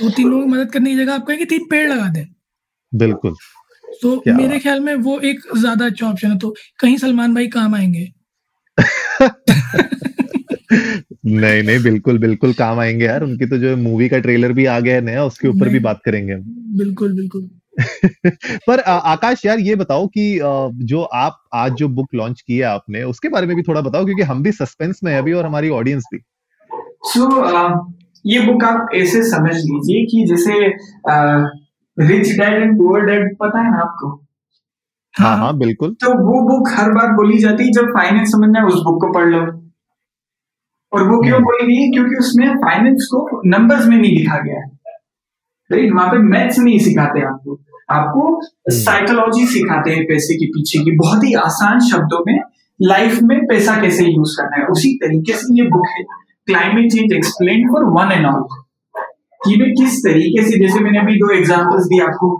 तो 0.00 0.10
तीन 0.10 0.28
लोगों 0.28 0.44
की 0.44 0.50
मदद 0.50 0.70
करने 0.72 0.90
की 0.90 0.96
जगह 0.96 1.14
आप 1.14 1.26
कहेंगे 1.26 1.44
तीन 1.46 1.66
पेड़ 1.70 1.88
लगा 1.88 2.08
दें। 2.08 2.24
बिल्कुल। 2.92 3.34
तो 4.02 4.22
मेरे 4.28 4.58
ख्याल 4.58 4.80
में 4.80 4.94
वो 4.96 5.18
एक 5.22 5.40
ज़्यादा 5.58 5.86
अच्छा 5.86 6.06
ऑप्शन 6.06 6.30
है। 6.30 6.38
तो 6.38 6.54
कहीं 6.80 6.96
सलमान 6.96 7.34
भाई 7.34 7.46
काम 7.48 7.74
आएँगे। 7.74 8.12
नहीं 11.26 11.62
नहीं 11.62 11.78
बिल्कुल 11.82 12.18
बिल्कुल 12.18 12.52
काम 12.54 12.78
आएँगे 12.80 13.04
यार। 13.04 13.22
उनकी 13.22 13.46
तो 13.46 13.58
जो 13.58 13.76
मूवी 13.78 14.08
का 14.08 14.18
ट्रेलर 14.18 14.52
भी 14.52 14.64
आ 14.66 14.78
गया 14.80 14.94
है 14.94 15.00
नया 15.00 15.24
उसके 15.24 15.48
ऊपर 15.48 15.68
भी 15.68 15.78
बात 15.80 16.00
करेंगे 16.04 16.32
हम। 16.32 16.42
बिल्कुल 16.78 17.14
बिल्कुल। 17.14 17.48
पर 18.68 18.80
आ, 18.80 18.92
आकाश 18.92 19.46
यार 19.46 19.58
ये 19.58 19.74
बताओ 19.74 20.06
कि 20.06 20.38
जो 20.84 21.02
आप 21.02 21.42
आज 21.54 21.72
जो 21.72 21.88
बुक 21.88 22.14
लॉन्च 22.14 22.40
की 22.40 22.56
है 22.56 22.62
आपने 22.62 23.02
उसके 23.02 23.28
बारे 23.28 23.46
में 23.46 23.56
भी 23.56 23.62
थोड़ा 23.62 23.80
बताओ 23.80 24.04
क्योंकि 24.04 24.22
हम 24.22 24.42
भी 24.42 24.52
सस्पेंस 24.52 25.00
में 25.04 25.12
है 25.12 25.18
अभी 25.18 25.32
और 25.32 25.46
हमारी 25.46 25.68
ऑडियंस 25.68 26.04
भी। 26.12 26.18
सो 27.04 27.20
so, 27.20 27.94
ये 28.26 28.40
बुक 28.40 28.64
आप 28.64 28.88
ऐसे 28.94 29.22
समझ 29.22 29.54
लीजिए 29.54 30.04
कि 30.06 30.26
जैसे 30.26 30.68
rich 31.98 32.38
dad 32.38 32.62
and 32.62 32.78
poor 32.78 33.00
dad 33.00 33.36
पता 33.36 33.58
है 33.58 33.70
ना 33.70 33.78
आपको? 33.78 34.08
हाँ 35.14 35.28
हाँ 35.28 35.36
हाँ 35.36 35.58
बिल्कुल। 35.58 35.90
तो 35.90 36.10
वो 36.10 36.40
बुक 36.48 36.68
हर 36.68 36.90
बार 36.90 37.12
बोली 37.12 37.38
जाती 37.38 37.64
है 37.64 37.70
जब 37.72 37.86
फाइनेंस 37.86 38.32
समझना 38.32 38.58
है 38.58 38.66
उस 38.66 38.74
बुक 38.74 39.00
को 39.00 39.12
पढ़ 39.12 39.26
लो। 39.26 39.40
और 40.92 41.02
वो 41.02 41.22
क्यों 41.22 41.34
हम्म। 41.34 41.44
बोली 41.44 41.66
गई? 41.66 41.90
क्योंकि 41.90 42.16
उसमें 42.16 42.56
फाइनेंस 42.56 43.08
को 43.10 43.40
नंबर्स 43.46 43.86
में 43.86 43.96
नहीं 43.96 44.18
लिखा 44.18 44.38
गया 44.38 44.60
है। 44.60 44.75
राइट 45.72 45.92
वहाँ 45.94 46.08
पे 46.08 46.18
मैथ्स 46.18 46.58
नहीं 46.58 46.78
सिखाते 46.78 47.20
आपको। 47.20 47.60
आपको 47.90 48.20
हम्म। 48.28 48.76
साइकोलॉजी 48.76 49.46
सिखाते 49.46 49.90
हैं 49.90 50.04
पैसे 50.04 50.34
के 50.34 50.46
पीछे 50.46 50.78
की। 50.78 50.96
बहुत 50.96 51.24
ही 51.24 51.32
आसान 51.34 51.80
शब्दों 51.80 52.24
में 52.26 52.38
लाइफ 52.82 53.18
में 53.22 53.38
पैसा 53.46 53.80
कैसे 53.80 54.04
यूज़ 54.04 54.36
करना 54.40 54.56
है। 54.56 54.66
उसी 54.66 54.94
तरीके 54.94 55.32
से 55.32 55.62
ये 55.62 55.68
बुक 55.68 55.86
है 55.88 56.04
climate 56.46 56.90
change 56.92 57.12
explain 57.12 57.68
for 57.68 57.84
one 57.84 58.12
and 58.12 58.26
all 58.26 58.42
कि 59.44 59.60
वे 59.60 59.70
किस 59.70 59.98
तरीके 59.98 60.42
से 60.42 60.58
जैसे 60.58 60.80
मैंने 60.80 60.98
अभी 60.98 61.16
दो 61.16 61.30
एग्जांपल्स 61.30 61.86
दिए 61.86 62.00
आपको 62.00 62.36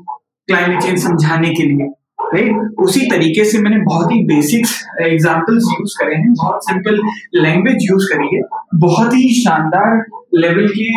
क्लाइमेट 0.48 0.82
चेंज 0.82 0.98
समझाने 0.98 1.48
के 1.48 1.62
लिए। 1.62 1.92
राइट 2.34 2.80
उसी 2.80 3.00
तरीके 3.10 3.44
से 3.44 3.58
मैंने 3.62 3.76
बहुत 3.84 4.12
ही 4.12 4.18
बेसिक्स 4.26 4.72
एग्जांपल्स 5.02 5.64
यूज़ 5.72 5.94
करे 5.98 6.14
हैं, 6.14 6.32
बहुत 6.32 6.64
सिंपल 6.64 7.00
लैंग्वेज 7.36 7.86
यूज़ 7.90 8.06
करी 8.12 8.36
है, 8.36 8.42
बहुत 8.76 9.14
ही 9.14 9.28
शानदार 9.34 10.04
लेवल 10.34 10.66
की 10.68 10.88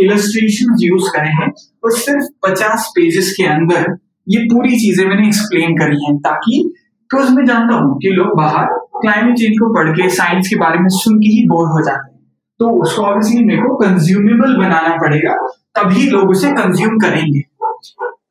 इलस्ट्रेशन 0.00 0.76
यूज़ 0.80 1.08
करे 1.16 1.28
हैं 1.38 1.48
और 1.84 1.92
सिर्फ़ 1.94 2.26
पचास 2.46 2.90
पेजेस 2.96 3.32
के 3.36 3.46
अंदर 3.48 3.96
ये 4.26 4.44
पूरी 4.44 4.78
चीज़ें 4.80 5.04
मैंने 5.06 5.26
एक्सप्लेन 5.26 5.76
करी 5.76 6.04
हैं 6.04 6.16
ताकि 6.18 6.62
बिकॉज़ 6.64 7.30
मैं 7.32 7.44
जानता 7.46 7.74
हूँ 7.76 7.98
कि 7.98 8.08
लोग 8.10 8.36
बाहर 8.36 8.66
क्लाइमेट 9.00 9.36
चेंज 9.36 9.58
को 9.58 9.72
पढ़ 9.74 9.90
के 9.90 10.08
साइंस 10.10 10.48
के 10.48 10.56
बारे 10.56 10.78
में 10.78 10.88
सुन 10.92 11.18
के 11.18 11.28
ही 11.28 11.46
बोर 11.48 11.68
हो 11.68 11.84
जाते 11.84 12.12
हैं। 12.12 12.16
तो 12.60 12.68
उसको 12.82 13.02
ऑब्वियसली 13.02 13.44
मेरे 13.44 13.62
को 13.62 13.74
कंज्यूमेबल 13.76 14.56
बनाना 14.56 14.96
पड़ेगा, 14.96 15.34
तभी 15.76 16.08
लोग 16.10 16.30
उसे 16.30 16.50
कंज्यूम 16.52 16.98
करेंगे। 16.98 17.42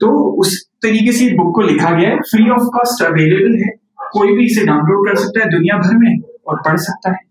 तो 0.02 0.10
उस 0.40 0.62
तरीके 0.84 1.12
से 1.12 1.30
बुक 1.38 1.54
को 1.56 1.62
लिखा 1.62 1.92
गया 1.92 2.10
है। 2.10 2.20
फ्री 2.22 2.50
ऑफ़ 2.50 2.64
कॉस्ट 2.74 3.04
अवेलेबल 3.04 3.58
है। 3.64 3.70
कोई 4.12 4.36
भी 4.38 4.46
इसे 4.46 4.66
डाउनलोड 4.66 5.08
कर 5.08 5.16
सकता 5.16 5.44
है 5.44 5.50
दुनिया 5.52 5.78
भर 5.78 5.98
में 5.98 6.20
और 6.48 6.62
पढ़ 6.66 6.78
सकता 6.80 7.12
है। 7.12 7.26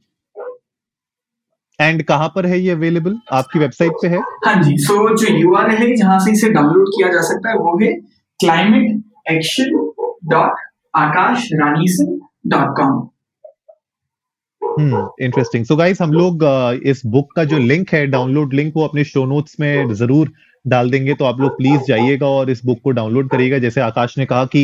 एंड 1.78 2.02
कहाँ 2.02 2.28
पर 2.34 2.46
है 2.46 2.58
ये 2.60 2.70
अवेलेबल 2.70 3.16
आपकी 3.32 3.58
वेबसाइट 3.58 3.92
पे 4.02 4.08
है? 4.08 4.18
हाँ 4.46 4.62
जी 4.62 4.76
सो 4.78 4.94
so, 5.08 5.16
जो 5.24 5.34
यू 5.36 5.54
आर 5.54 5.70
है 5.70 5.94
जहाँ 5.96 6.18
से 6.20 6.32
इसे 6.32 6.48
डाउनलोड 6.50 6.88
किया 6.88 7.08
जा 7.08 7.22
सकता 7.22 7.50
है 7.50 7.56
वो 7.56 7.78
है 7.82 7.92
climate 8.40 9.02
action 9.30 9.74
dot 10.24 10.54
Akash 10.96 11.48
Rani 11.54 11.86
dot 12.46 12.76
com 12.76 13.08
hmm 14.62 15.06
interesting 15.24 15.64
so 15.64 15.76
guys 15.76 16.00
हम 16.02 16.12
लोग 16.12 16.42
अ, 16.44 16.72
इस 16.82 17.02
बुक 17.06 17.32
का 17.36 17.44
जो 17.44 17.58
लिंक 17.58 17.90
है 17.94 18.06
डाउनलोड 18.06 18.54
लिंक 18.54 18.72
वो 18.76 18.84
अपने 18.84 19.04
शो 19.04 19.24
नोट्स 19.26 19.56
में 19.60 19.92
ज़रूर 19.94 20.32
डाल 20.66 20.90
देंगे 20.90 21.14
तो 21.14 21.24
आप 21.24 21.40
लोग 21.40 21.56
प्लीज़ 21.56 21.82
जाइएगा 21.88 22.26
और 22.28 22.50
इस 22.50 22.64
बुक 22.64 22.80
को 22.84 22.90
डाउनलोड 22.92 23.28
करिएगा। 23.30 23.58
जैसे 23.58 23.80
आकाश 23.80 24.18
ने 24.18 24.26
कहा 24.26 24.44
कि 24.46 24.62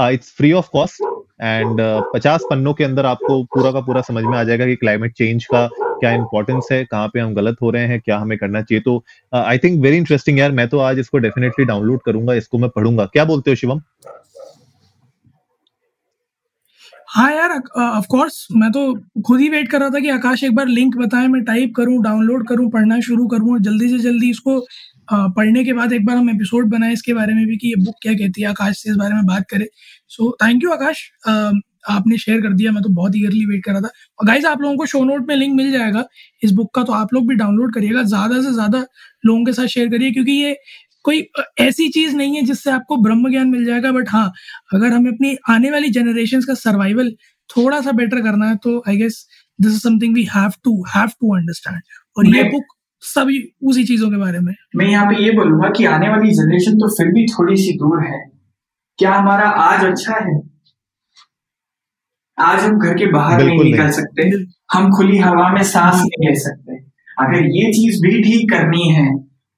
it's 0.00 0.32
free 0.36 0.52
of 0.52 0.68
cost 0.72 1.02
and 1.42 1.80
पचास 2.14 2.44
पन्नों 2.50 2.72
के 2.74 2.84
अंदर 2.84 3.06
आपको 3.06 3.42
पूरा 3.44 3.72
का 3.72 3.80
पूरा 3.80 4.00
समझ 4.02 4.24
में 4.24 4.36
आ 4.38 4.42
जाएगा 4.44 4.66
कि 4.66 4.76
क्लाइमेट 4.76 5.12
चेंज 5.14 5.44
का 5.44 5.66
क्या 6.00 6.10
इंपॉर्टेंस 6.12 6.68
है, 6.72 6.84
कहाँ 6.84 7.08
पे 7.14 7.20
हम 7.20 7.34
गलत 7.34 7.56
हो 7.62 7.70
रहे 7.70 7.86
हैं, 7.86 8.00
क्या 8.00 8.18
हमें 8.18 8.36
करना 8.38 8.62
चाहिए। 8.62 8.82
तो 8.82 9.04
आई 9.32 9.58
थिंक 9.58 9.80
वेरी 9.82 9.96
इंटरेस्टिंग 9.96 10.38
यार, 10.38 10.52
मैं 10.52 10.68
तो 10.68 10.78
आज 10.80 10.98
इसको 10.98 11.18
डेफिनेटली 11.18 11.64
डाउनलोड 11.64 12.00
करूँगा, 12.06 12.34
इसको 12.34 12.58
मैं 12.58 12.70
पढ़ूँगा। 12.70 13.04
क्या 13.06 13.24
बोलते 13.24 13.50
हो 13.50 13.54
शिवम? 13.56 13.80
हाँ 17.08 17.30
यार 17.32 17.50
ऑफ़ 17.78 18.06
कोर्स 18.08 18.46
मैं 18.52 18.70
तो 18.72 18.80
खुद 19.26 19.40
ही 19.40 19.48
वेट 19.48 19.70
कर 19.70 19.80
रहा 19.80 19.90
था 19.90 20.00
कि 20.00 20.08
आकाश 20.10 20.42
एक 20.44 20.54
बार 20.54 20.66
लिंक 20.68 20.96
बताए, 20.96 21.26
मैं 21.28 21.42
टाइप 21.44 21.72
करूँ 21.76 22.02
डाउनलोड 22.02 22.46
करूँ, 22.48 22.68
पढ़ना 22.70 22.98
शुरू 23.00 23.26
करूँ 23.28 23.52
और 23.52 23.60
जल्दी 23.60 23.88
से 23.88 23.98
जल्दी 24.00 24.30
इसको 24.30 24.58
पढ़ने 25.12 25.64
के 25.64 25.72
बाद 25.72 25.92
एक 25.92 26.04
बार 26.06 26.16
हम 26.16 26.30
एपिसोड 26.30 26.68
बनाए 26.70 26.92
इसके 26.92 27.14
बारे 27.14 27.34
में 27.34 27.46
भी 27.46 27.56
कि 27.56 27.68
ये 27.68 27.84
बुक 27.84 27.94
क्या 28.02 28.12
कहती 28.14 28.42
है 28.42 28.48
आकाश 28.48 28.78
से 28.78 28.90
इस 28.90 28.96
बारे 28.96 29.14
में 29.14 29.26
बात 29.26 29.44
करें। 29.50 29.66
So 30.08 30.30
thank 30.42 30.62
you 30.64 30.70
Akash. 30.72 31.10
आपने 31.90 32.16
शेयर 32.18 32.40
कर 32.42 32.52
दिया 32.54 32.72
मैं 32.72 32.82
तो 32.82 32.88
बहुत 32.90 33.16
ईगरली 33.16 33.44
वेट 33.46 33.64
कर 33.64 33.72
रहा 33.72 33.80
था। 33.80 33.90
और 34.18 34.26
गाइज़ 34.26 34.46
आप 34.46 34.60
लोगों 34.60 34.76
को 34.76 34.86
शो 34.86 35.02
नोट 35.04 35.28
में 35.28 35.34
लिंक 35.36 35.54
मिल 35.56 35.70
जाएगा। 35.72 36.04
इस 36.42 36.52
बुक 36.52 36.74
का 36.74 36.82
तो 36.82 36.92
आप 36.92 37.14
लोग 37.14 37.28
भी 37.28 37.34
डाउनलोड 37.36 37.74
करिएगा। 37.74 38.02
ज़्यादा 38.04 38.40
से 38.42 38.52
ज़्यादा 38.52 38.84
लोगों 39.26 39.44
के 39.44 39.52
साथ 39.52 39.66
शेयर 39.68 39.88
करिए 39.90 40.10
क्योंकि 40.12 40.32
ये 40.32 40.56
कोई 41.04 41.26
ऐसी 41.60 41.88
चीज़ 41.90 42.16
नहीं 42.16 42.36
है 42.36 42.42
जिससे 42.44 42.70
आपको 42.70 42.96
ब्रह्म 43.02 43.30
ज्ञान 43.30 43.48
मिल 43.48 43.64
जाएगा। 43.64 43.92
बट 43.92 44.08
हाँ 44.08 44.26
अगर 44.74 44.92
हमें 44.92 45.10
अपनी 45.12 45.36
आने 45.50 45.70
वाली 45.70 45.90
जनरेशन 45.90 46.40
का 46.40 46.54
सर्वाइवल 46.56 47.10
थोड़ा 47.50 47.80
सा 47.80 47.92
बेटर 47.92 48.20
करना 48.22 48.48
है 48.48 48.56
तो 48.64 48.82
I 48.88 48.96
guess 48.96 49.24
this 49.58 49.72
is 49.72 49.80
something 49.80 50.14
we 50.14 50.24
have 50.34 50.52
to 50.64 50.82
have 50.96 51.08
to 51.20 51.34
understand 51.36 51.80
और 52.16 52.36
ये 52.36 52.42
बुक 52.50 52.76
सभी 53.02 53.38
उसी 53.62 53.84
चीज़ों 53.84 54.10
के 54.10 54.16
बारे 54.16 54.38
में। 54.40 54.52
मैं 54.76 54.86
यहाँ 54.86 55.06
पे 55.06 55.22
ये 55.24 55.30
बोलूँगा 55.32 55.68
कि 55.76 55.84
आने 55.86 56.08
वाली 56.08 56.30
जनरेशन 56.32 56.78
तो 56.78 56.88
फिर 56.88 57.12
भी 57.12 57.24
थोड़ी 57.28 57.56
सी 57.56 57.72
दूर 57.78 58.04
है। 58.04 58.18
क्या 58.98 59.12
हमारा 59.14 59.48
आज 59.48 59.84
अच्छा 59.84 60.16
है? 60.16 60.40
आज 62.38 62.60
हम 62.60 62.78
घर 62.78 62.94
के 62.94 63.06
बाहर 63.12 63.42
नहीं 63.42 63.58
निकल 63.60 63.78
नहीं। 63.78 63.92
सकते। 63.92 64.28
हम 64.72 64.90
खुली 64.92 65.18
हवा 65.18 65.48
में 65.52 65.62
सांस 65.64 65.94
नहीं 65.96 66.28
ले 66.28 66.34
सकते। 66.40 66.76
अगर 67.18 67.46
ये 67.56 67.72
चीज़ 67.72 68.00
भी 68.02 68.22
ठीक 68.22 68.50
करनी 68.50 68.88
है 68.90 69.08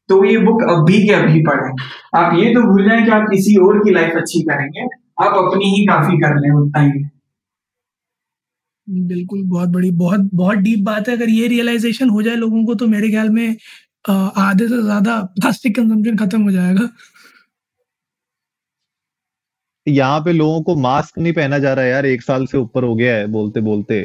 तो 0.09 0.25
ये 0.25 0.39
बुक 0.39 0.63
अभी 0.71 1.03
के 1.07 1.13
अभी 1.15 1.41
पढ़ें। 1.43 1.73
आप 2.15 2.35
ये 2.37 2.53
तो 2.55 2.63
भूल 2.63 2.89
जाए 2.89 3.03
कि 3.03 3.11
आप 3.11 3.27
किसी 3.31 3.57
और 3.67 3.79
की 3.79 3.91
लाइफ 3.91 4.17
अच्छी 4.17 4.41
करेंगे। 4.43 4.87
आप 5.21 5.35
अपनी 5.37 5.71
ही 5.71 5.85
काफ़ी 5.87 6.19
कर 6.19 6.37
लें 6.37 6.51
उतना 6.53 6.83
ही 6.83 6.91
है। 6.93 7.11
बिल्कुल, 8.93 9.43
बहुत 9.45 9.69
बड़ी, 9.71 9.91
बहुत 9.93 10.29
बहुत 10.35 10.59
डीप 10.59 10.79
बात 10.85 11.09
है। 11.09 11.17
अगर 11.17 11.29
ये 11.31 11.47
रियलाइजेशन 11.49 12.09
हो 12.11 12.23
जाए 12.23 12.37
लोगों 12.37 12.65
को 12.67 12.75
तो 12.75 12.87
मेरे 12.89 13.09
ख्याल 13.11 13.31
में 13.31 13.57
आधे 14.11 14.69
से 14.69 14.83
ज़्यादा 14.83 15.21
प्लास्टिक 15.37 15.77
कंजम्पशन 15.77 16.17
खत्म 16.17 16.43
हो 16.43 16.51
जाएगा। 16.53 16.89
यहाँ 19.87 20.21
पे 20.21 20.33
लोगों 20.33 20.63
को 20.63 20.75
मास्क 20.79 21.19
नहीं 21.19 21.33
पहना 21.33 21.59
जा 21.59 21.73
रहा 21.75 21.85
है 21.85 21.91
यार, 21.91 22.07
एक 22.07 22.23
साल 22.23 22.47
से 22.47 22.59
ऊपर 22.59 22.85
हो 22.85 22.95
गया 22.95 23.15
है 23.17 23.27
बोलते 23.29 23.61
बोलते 23.63 24.03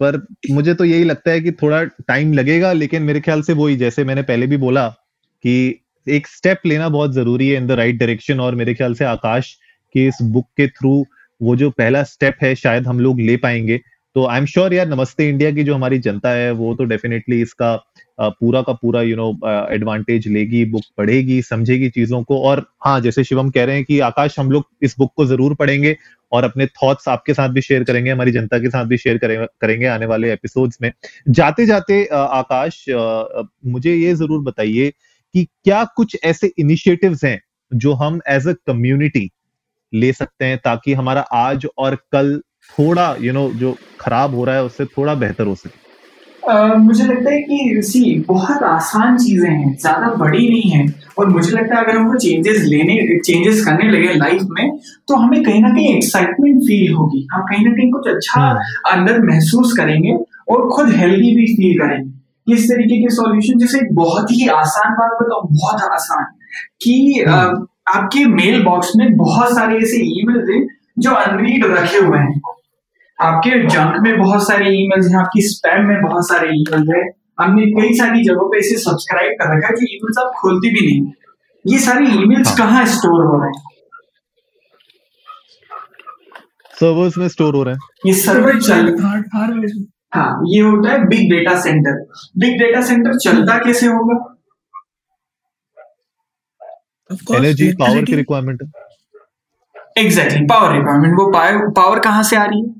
पर 0.00 0.20
मुझे 0.50 0.74
तो 0.74 0.84
यही 0.84 1.04
लगता 1.04 1.30
है 1.30 1.40
कि 1.40 1.52
थोड़ा 1.52 1.82
टाइम 1.84 2.32
लगेगा, 2.32 2.72
लेकिन 2.72 3.02
मेरे 3.02 3.20
ख्याल 3.20 3.42
से 3.42 3.52
वही, 3.54 3.76
जैसे 3.76 4.04
मैंने 4.04 4.22
पहले 4.24 4.46
भी 4.46 4.56
बोला 4.58 4.88
कि 5.44 5.80
एक 6.06 6.26
स्टेप 6.28 6.60
लेना 6.66 6.88
बहुत 6.90 7.12
ज़रूरी 7.12 7.48
है 7.48 7.56
इन 7.56 7.66
द 7.66 7.72
राइट 7.72 7.98
डायरेक्शन 7.98 8.40
और 8.40 8.54
मेरे 8.54 8.74
ख्याल 8.74 8.94
से 8.94 9.04
आकाश 9.06 9.52
की 9.94 10.06
इस 10.08 10.18
बुक 10.24 10.46
के 10.56 10.66
थ्रू 10.68 11.04
वो 11.44 11.56
जो 11.56 11.70
पहला 11.72 12.02
स्टेप 12.04 12.36
है, 12.42 12.54
शायद 12.54 12.86
हम 12.86 13.00
लोग 13.00 13.20
ले 13.20 13.36
पाएँगे। 13.38 13.80
तो 14.16 14.24
आई 14.26 14.38
एम 14.38 14.44
श्योर 14.46 14.74
यार, 14.74 14.86
नमस्ते 14.88 15.28
इंडिया 15.28 15.50
की 15.52 15.62
जो 15.64 15.74
हमारी 15.74 15.98
जनता 15.98 16.30
है, 16.30 16.50
वो 16.52 16.74
तो 16.74 16.84
डेफिनेटली 16.84 17.40
इसका 17.42 17.74
पूरा 18.20 18.60
का 18.62 18.72
पूरा 18.72 19.00
यू 19.02 19.16
नो 19.16 19.28
एडवांटेज 19.72 20.28
लेगी 20.28 20.64
बुक 20.64 20.82
पढ़ेगी, 20.98 21.40
समझेगी 21.42 21.88
चीज़ों 21.90 22.22
को। 22.22 22.38
और 22.40 22.64
हाँ 22.84 23.00
जैसे 23.00 23.24
शिवम 23.24 23.50
कह 23.50 23.64
रहे 23.64 23.76
हैं 23.76 23.84
कि 23.84 23.98
आकाश, 24.00 24.38
हम 24.38 24.50
लोग 24.50 24.64
इस 24.82 24.94
बुक 24.98 25.12
को 25.16 25.26
ज़रूर 25.26 25.54
पढ़ेंगे 25.54 25.96
और 26.32 26.44
अपने 26.44 26.66
थॉट्स 26.66 27.08
आपके 27.08 27.34
साथ 27.34 27.48
भी 27.48 27.60
शेयर 27.60 27.84
करेंगे, 27.84 28.10
हमारी 28.10 28.32
जनता 28.32 28.58
के 28.58 28.70
साथ 28.70 28.84
भी 28.84 28.96
शेयर 28.98 29.18
करेंगे 29.22 29.86
आने 29.88 30.06
वाले 30.06 30.32
एपिसोड्स 30.32 30.78
में। 30.82 30.90
जाते 31.30 31.66
जाते 31.66 32.04
आकाश 32.12 32.84
मुझे 32.88 33.94
ये 33.94 34.14
ज़रूर 34.14 34.42
बताइए 34.42 34.90
कि 35.34 35.44
क्या 35.44 35.84
कुछ 35.96 36.16
ऐसे 36.24 36.52
इनिशिएटिव्स 36.58 37.24
हैं 37.24 37.40
जो 37.72 37.92
हम 37.94 38.20
एज 38.28 38.48
अ 38.48 38.52
कम्युनिटी 38.66 39.30
ले 39.94 40.12
सकते 40.12 40.44
हैं 40.44 40.58
ताकि 40.58 40.94
हमारा 40.94 41.20
आज 41.20 41.66
और 41.78 41.94
कल 42.12 42.40
थोड़ा 42.78 43.14
यू 43.20 43.24
you 43.24 43.34
नो 43.34 43.46
know, 43.46 43.58
जो 43.58 43.76
खराब 44.00 44.34
हो 44.34 44.44
रहा 44.44 44.54
है 44.54 44.64
उससे 44.64 44.84
थोड़ा 44.84 45.14
बेहतर 45.14 45.46
हो 45.46 45.54
सके। 45.54 45.82
अह, 46.50 46.74
मुझे 46.74 47.04
लगता 47.04 47.30
है 47.30 47.40
कि 47.42 47.82
सी 47.82 48.24
बहुत 48.28 48.62
आसान 48.62 49.16
चीज़ें 49.18 49.50
हैं 49.50 49.76
ज़्यादा 49.76 50.08
बड़ी 50.14 50.48
नहीं 50.48 50.70
है। 50.70 50.86
और 51.18 51.28
मुझे 51.28 51.50
लगता 51.50 51.76
है 51.76 51.84
अगर 51.84 51.96
हमको 51.96 52.18
चेंजेस 52.18 52.60
लेने 52.62 52.96
चेंजेस 53.18 53.64
करने 53.64 53.90
लगे 53.90 54.14
लाइफ 54.14 54.42
में 54.50 54.78
तो 55.08 55.16
हमें 55.16 55.42
कहीं 55.42 55.60
ना 55.62 55.68
कहीं 55.68 55.94
एक्साइटमेंट 55.96 56.60
फील 56.62 56.92
होगी। 56.92 57.26
हम 57.32 57.42
कहीं 57.42 57.64
ना 57.66 57.72
कहीं 57.72 57.90
कुछ 57.90 58.08
अच्छा 58.08 58.40
हम्म 58.40 58.90
अंदर 58.92 59.20
महसूस 59.22 59.72
करेंगे 59.72 60.16
और 60.48 60.68
खुद 60.70 60.88
हेल्दी 60.94 61.34
भी 61.36 61.46
फील 61.54 61.78
करेंगे। 61.78 62.54
इस 62.54 62.68
तरीके 62.70 63.00
के 63.02 63.14
सॉल्यूशन 63.14 63.58
जैसे 63.58 63.80
बहुत 63.94 64.30
ही 64.30 64.48
आसान 64.48 64.92
बात 64.92 65.22
बताऊँ 65.22 65.48
बहुत 65.52 65.82
आसान 65.92 66.24
कि 66.82 67.24
हम्म 67.28 67.66
आपके 67.86 68.24
मेल 68.24 68.62
बॉक्स 68.64 68.92
में 68.96 69.16
बहुत 69.16 69.54
सारे 69.54 69.76
ऐसे 69.76 69.96
ईमेल 70.20 70.52
हैं 70.52 70.66
जो 70.98 71.10
अनरीड 71.10 71.64
रखे 71.66 71.98
हुए 71.98 72.18
हैं। 72.18 72.40
आपके 73.18 73.66
जंक 73.68 74.00
में 74.02 74.18
बहुत 74.18 74.46
सारे 74.46 74.70
ईमेल्स 74.70 75.06
हैं 75.06 75.18
आपकी 75.18 75.42
स्पैम 75.42 75.86
में 75.86 76.02
बहुत 76.02 76.28
सारे 76.28 76.48
ईमेल्स 76.48 76.88
हैं। 76.88 77.10
हमने 77.40 77.66
कई 77.66 77.94
सारी 77.94 78.24
जगहों 78.24 78.48
पे 78.48 78.58
इसे 78.58 78.76
सब्सक्राइब 78.76 79.32
कर 79.32 79.56
रखा 79.56 79.68
है 79.68 79.74
जो 79.74 79.86
ईमेल्स 79.94 80.18
आप 80.18 80.32
खोलते 80.40 80.68
भी 80.68 80.86
नहीं। 80.86 81.12
ये 81.66 81.78
सारी 81.78 82.06
ईमेल्स 82.22 82.48
हाँ। 82.48 82.56
कहाँ 82.56 82.84
स्टोर 82.86 83.24
हो 83.26 83.40
रहे 83.40 83.48
हैं? 83.48 83.62
सर्वर्स 86.80 87.18
में 87.18 87.28
स्टोर 87.28 87.54
हो 87.54 87.62
रहे 87.62 87.74
हैं। 87.74 87.80
ये 88.06 88.12
सर्वर 88.12 88.60
चल 88.60 88.96
हाँ 90.14 90.42
ये 90.48 90.60
होता 90.60 90.90
है 90.90 91.06
big 91.06 91.30
data 91.30 91.60
center 91.60 92.04
big 92.38 92.58
data 92.58 92.80
center 92.80 93.18
चलता 93.18 93.58
कैसे 93.58 93.86
होगा? 93.86 94.33
एनर्जी 97.36 97.72
पावर 97.72 98.04
की 98.04 98.14
रिक्वायरमेंट 98.16 98.62
है 98.62 100.04
एग्जैक्टली 100.04 100.44
पावर 100.46 100.72
रिक्वायरमेंट 100.72 101.14
वो 101.18 101.30
पावर 101.70 101.98
कहाँ 101.98 102.22
से 102.22 102.36
आ 102.36 102.44
रही 102.44 102.60
है? 102.60 102.72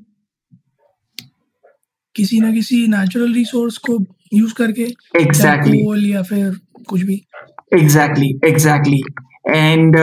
किसी 2.15 2.39
ना 2.39 2.51
किसी 2.51 2.87
नेचुरल 2.87 3.33
रिसोर्स 3.33 3.77
को 3.77 3.97
यूज़ 4.33 4.53
करके 4.53 4.83
एग्जैक्टली 5.21 5.83
कोल 5.83 6.05
या 6.05 6.21
फिर 6.23 6.51
कुछ 6.89 7.01
भी। 7.01 7.21
Exactly 7.73 8.29
exactly 8.45 9.01
and 9.49 9.95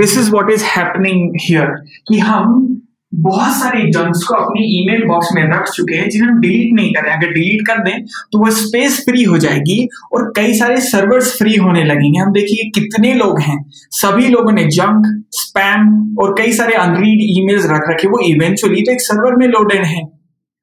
this 0.00 0.16
is 0.18 0.30
what 0.30 0.50
is 0.50 0.64
happening 0.64 1.36
here 1.40 1.66
कि 2.08 2.18
हम 2.18 2.71
बहुत 3.14 3.52
सारे 3.52 3.80
जंक्स 3.90 4.22
को 4.24 4.34
अपनी 4.34 4.62
ईमेल 4.80 5.04
बॉक्स 5.04 5.28
में 5.34 5.42
रख 5.42 5.68
चुके 5.68 5.94
हैं, 5.94 6.08
जिन्हें 6.10 6.30
हम 6.30 6.40
डिलीट 6.40 6.72
नहीं 6.72 6.92
कर। 6.92 7.06
अगर 7.06 7.32
डिलीट 7.32 7.66
कर 7.66 7.78
दें 7.78 8.04
तो 8.04 8.38
वो 8.38 8.50
स्पेस 8.50 9.00
फ्री 9.00 9.24
हो 9.24 9.38
जाएगी 9.38 9.88
और 10.12 10.32
कई 10.36 10.54
सारे 10.54 10.80
सर्वर्स 10.80 11.38
फ्री 11.38 11.56
होने 11.56 11.84
लगेंगे। 11.84 12.18
हम 12.18 12.32
देखिए 12.32 12.70
कितने 12.70 13.14
लोग 13.14 13.40
हैं। 13.40 13.64
सभी 13.70 14.28
लोगों 14.28 14.52
ने 14.52 14.64
जंक 14.64 15.24
स्पैम 15.32 16.16
और 16.20 16.34
कई 16.38 16.52
सारे 16.52 16.74
अनरीड 16.74 17.18
ईमेल्स 17.22 17.66
रख 17.66 17.82
रखे। 17.90 18.08
वो 18.08 18.20
इवेंचुअली 18.20 18.82
तो 18.82 18.92
एक 18.92 19.00
सर्वर 19.00 19.36
में 19.36 19.46
लोडेड 19.46 19.84
है। 19.84 20.02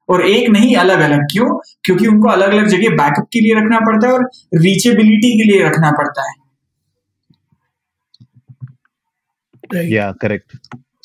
और 0.09 0.25
एक 0.27 0.49
नहीं 0.49 0.75
अलग 0.75 0.99
अलग 0.99 1.19
क्यों? 1.31 1.47
क्योंकि 1.83 2.07
उनको 2.07 2.29
अलग 2.29 2.51
अलग 2.51 2.67
जगह 2.67 2.89
बैकअप 2.89 3.27
के 3.33 3.39
लिए 3.39 3.53
रखना 3.53 3.79
पड़ता 3.79 4.07
है 4.07 4.13
और 4.13 4.29
रीचेबिलिटी 4.55 5.37
के 5.37 5.43
लिए 5.43 5.63
रखना 5.65 5.91
पड़ता 5.91 6.29
है। 6.29 6.35
या 9.91 10.11
करेक्ट 10.11 10.57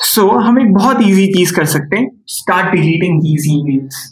सो 0.06 0.22
so, 0.22 0.42
हम 0.44 0.58
एक 0.60 0.72
बहुत 0.74 1.00
इजी 1.02 1.26
चीज़ 1.34 1.54
कर 1.56 1.64
सकते 1.74 1.96
हैं. 1.96 2.10
Start 2.36 2.74
deleting 2.76 3.20
these 3.22 3.46
emails 3.52 4.02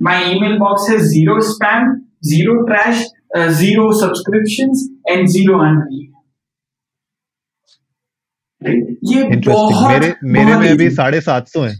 my 0.00 0.24
email 0.32 0.58
box 0.58 0.90
है 0.90 0.98
zero 1.08 1.40
spam 1.50 1.94
zero 2.30 2.54
trash 2.66 3.04
zero 3.58 3.92
subscriptions 4.00 4.88
and 5.10 5.26
zero 5.36 5.58
unread 5.66 6.12
ये 9.12 9.22
बहुत 9.46 9.88
मेरे 9.88 10.14
मेरे 10.24 10.50
बहुत 10.52 10.62
में 10.62 10.70
अभी 10.70 10.90
साढ़े 10.90 11.20
सात 11.20 11.48
सौ 11.48 11.62
है. 11.64 11.74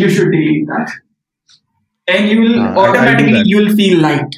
You 0.00 0.08
should 0.16 0.30
delete 0.30 0.68
that. 0.70 0.94
And 2.08 2.28
you 2.30 2.34
will 2.40 2.52
Uh, 2.56 2.64
I- 2.64 2.66
I'll 2.66 2.74
do 2.74 2.80
automatically 2.82 3.32
that. 3.36 3.48
you 3.52 3.56
will 3.60 3.72
feel 3.78 4.02
light 4.02 4.36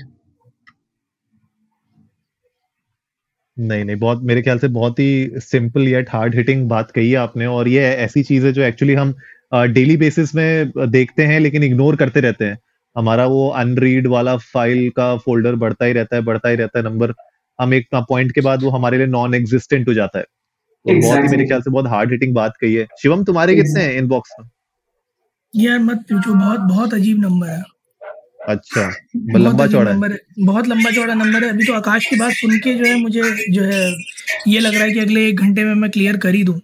नहीं 3.60 3.84
नहीं 3.84 3.96
बहुत 3.96 4.22
मेरे 4.22 4.42
ख्याल 4.42 4.58
से 4.58 4.68
बहुत 4.68 4.98
ही 4.98 5.30
सिंपल 5.36 5.88
येट 5.88 6.10
हार्ड 6.10 6.34
हिटिंग 6.34 6.68
बात 6.68 6.90
कही 6.90 7.10
है 7.10 7.16
आपने 7.16 7.46
और 7.46 7.68
ये 7.68 7.80
ऐसी 7.80 8.22
चीज़ 8.22 8.46
है 8.46 8.52
जो 8.52 8.62
एक्चुअली 8.62 8.94
हम 8.94 9.14
डेली 9.54 9.96
बेसिस 9.96 10.34
में 10.34 10.72
देखते 10.78 11.22
हैं 11.22 11.40
लेकिन 11.40 11.62
इग्नोर 11.62 11.96
करते 11.96 12.20
रहते 12.20 12.44
हैं। 12.44 12.58
हमारा 12.96 13.26
वो 13.26 13.48
अनरीड 13.48 14.06
वाला 14.06 14.36
फ़ाइल 14.36 14.88
का 14.90 15.16
फोल्डर 15.16 15.54
बढ़ता 15.54 15.84
ही 15.84 15.92
रहता 15.92 16.16
है 16.16 16.22
बढ़ता 16.22 16.48
ही 16.48 16.56
रहता 16.56 16.78
है 16.78 16.84
नंबर 16.84 17.12
हम 17.58 17.74
एक 17.74 17.88
पॉइंट 17.94 18.32
के 18.32 18.40
बाद 18.40 18.62
वो 18.62 18.70
हमारे 18.70 18.98
लिए 18.98 19.06
नॉन 19.06 19.34
एग्जिस्टेंट 19.34 19.88
हो 19.88 19.94
जाता 19.94 20.18
है। 20.18 20.24
तो 20.24 20.90
exactly. 20.90 21.12
बहुत 21.12 21.24
ही 21.24 21.36
मेरे 21.36 21.48
ख्याल 21.48 21.60
से 21.60 21.70
बहुत 21.70 21.86
हार्ड 21.86 22.10
हिटिंग 22.10 22.34
बात 22.34 22.56
कही 22.60 22.74
है। 22.74 22.86
शिवम 23.02 23.24
तुम्हारे 23.24 23.54
कितने 23.54 23.82
हैं 23.82 23.92
इनबॉक्स 23.92 24.30
में? 24.40 24.48
यार 25.56 25.78
मत 25.78 25.98
पूछो 26.02 26.34
बहुत 26.34 26.60
बहुत 26.60 26.94
अजीब 26.94 27.18
नंबर 27.18 27.48
है। 27.48 27.62
अच्छा 28.48 28.82
बहुत 29.16 29.40
लंबा 29.40 29.66
चौड़ा 29.66 29.92
नंबर 29.92 30.12
है 30.12 30.18
बहुत 30.46 30.68
लंबा 30.68 30.90
चौड़ा 30.90 31.14
नंबर 31.14 31.44
है। 31.44 31.50
अभी 31.50 31.66
तो 31.66 31.72
आकाश 31.74 32.06
की 32.06 32.16
बात 32.16 32.32
सुन 32.32 32.56
के 32.58 32.74
जो 32.74 32.84
है 32.84 32.94
मुझे 33.00 33.22
जो 33.52 33.64
है 33.64 33.82
ये 34.48 34.60
लग 34.60 34.74
रहा 34.74 34.84
है 34.84 34.92
कि 34.92 35.00
अगले 35.00 35.26
एक 35.28 35.40
घंटे 35.40 35.64
में 35.64 35.74
मैं 35.74 35.90
क्लियर 35.90 36.16
कर 36.16 36.34
ही 36.34 36.42
दूँ। 36.44 36.54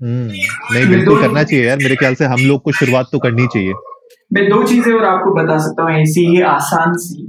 हम्म 0.00 0.26
नहीं 0.74 0.86
बिल्कुल 0.88 1.20
करना 1.22 1.42
चाहिए 1.44 1.66
यार 1.66 1.78
मेरे 1.78 1.96
ख्याल 1.96 2.14
से 2.14 2.24
हम 2.24 2.40
लोग 2.48 2.62
को 2.62 2.72
शुरुआत 2.72 3.08
तो 3.12 3.18
करनी 3.18 3.46
चाहिए। 3.46 3.72
मैं 4.32 4.48
दो 4.48 4.62
चीज़ें 4.66 4.92
और 4.92 5.04
आपको 5.04 5.34
बता 5.34 5.58
सकता 5.58 5.82
हूँ 5.82 6.00
ऐसी 6.00 6.26
ही 6.26 6.40
आसान 6.50 6.96
सी। 6.98 7.26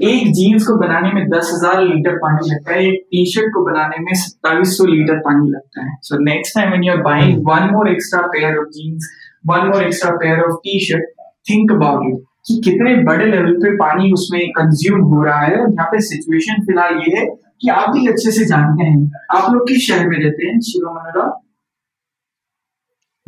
एक 0.00 0.32
जीन्स 0.32 0.66
को 0.66 0.76
बनाने 0.76 1.12
में 1.12 1.28
दस 1.28 1.50
हज़ार 1.54 1.82
लीटर 1.82 2.16
पानी 2.18 2.50
लगता 2.50 2.72
है। 2.72 2.86
एक 2.86 3.02
टी 3.10 3.24
शर्ट 3.32 3.52
को 3.54 3.64
बनाने 3.64 3.98
में 3.98 4.12
सत्ताईस 4.22 4.76
सौ 4.78 4.84
लीटर 4.86 5.18
पानी 5.20 5.50
लगता 5.50 5.84
है। 5.84 5.96
So 6.02 6.18
next 6.24 6.54
time 6.54 6.68
when 6.70 6.84
you 6.84 6.92
are 6.92 7.02
buying 7.02 7.38
one 7.48 7.70
more 7.72 7.90
extra 7.92 8.20
pair 8.34 8.58
of 8.58 8.68
jeans 8.74 9.08
one 9.46 9.66
more 9.68 9.84
extra 9.84 10.10
pair 10.16 10.40
of 10.40 10.56
T 10.64 10.78
shirt 10.86 11.14
think 11.50 11.72
about 11.72 12.06
it 12.08 12.24
कि 12.46 12.60
कितने 12.64 13.04
बड़े 13.04 13.26
लेवल 13.26 13.52
पे 13.52 13.74
पानी 13.74 14.12
उसमें 14.12 14.48
कंज्यूम 14.48 15.00
हो 15.00 15.24
रहा 15.24 15.40
है। 15.40 15.52
और 15.52 15.72
यहाँ 15.72 15.86
पे 15.86 16.00
सिचुएशन 16.00 16.62
फ़िलहाल 16.62 16.94
ये 16.94 17.18
है 17.18 17.26
कि 17.60 17.68
आप 17.68 17.90
भी 17.90 18.06
अच्छे 18.06 18.30
से 18.30 18.44
जानते 18.44 18.84
हैं। 18.84 19.10
आप 19.36 19.52
लोग 19.52 19.68
किस 19.68 19.88
शहर 19.88 20.08
में 20.08 20.18
रहते 20.18 20.46
हैं 20.46 20.60
शिरोमणिराव? 20.60 21.42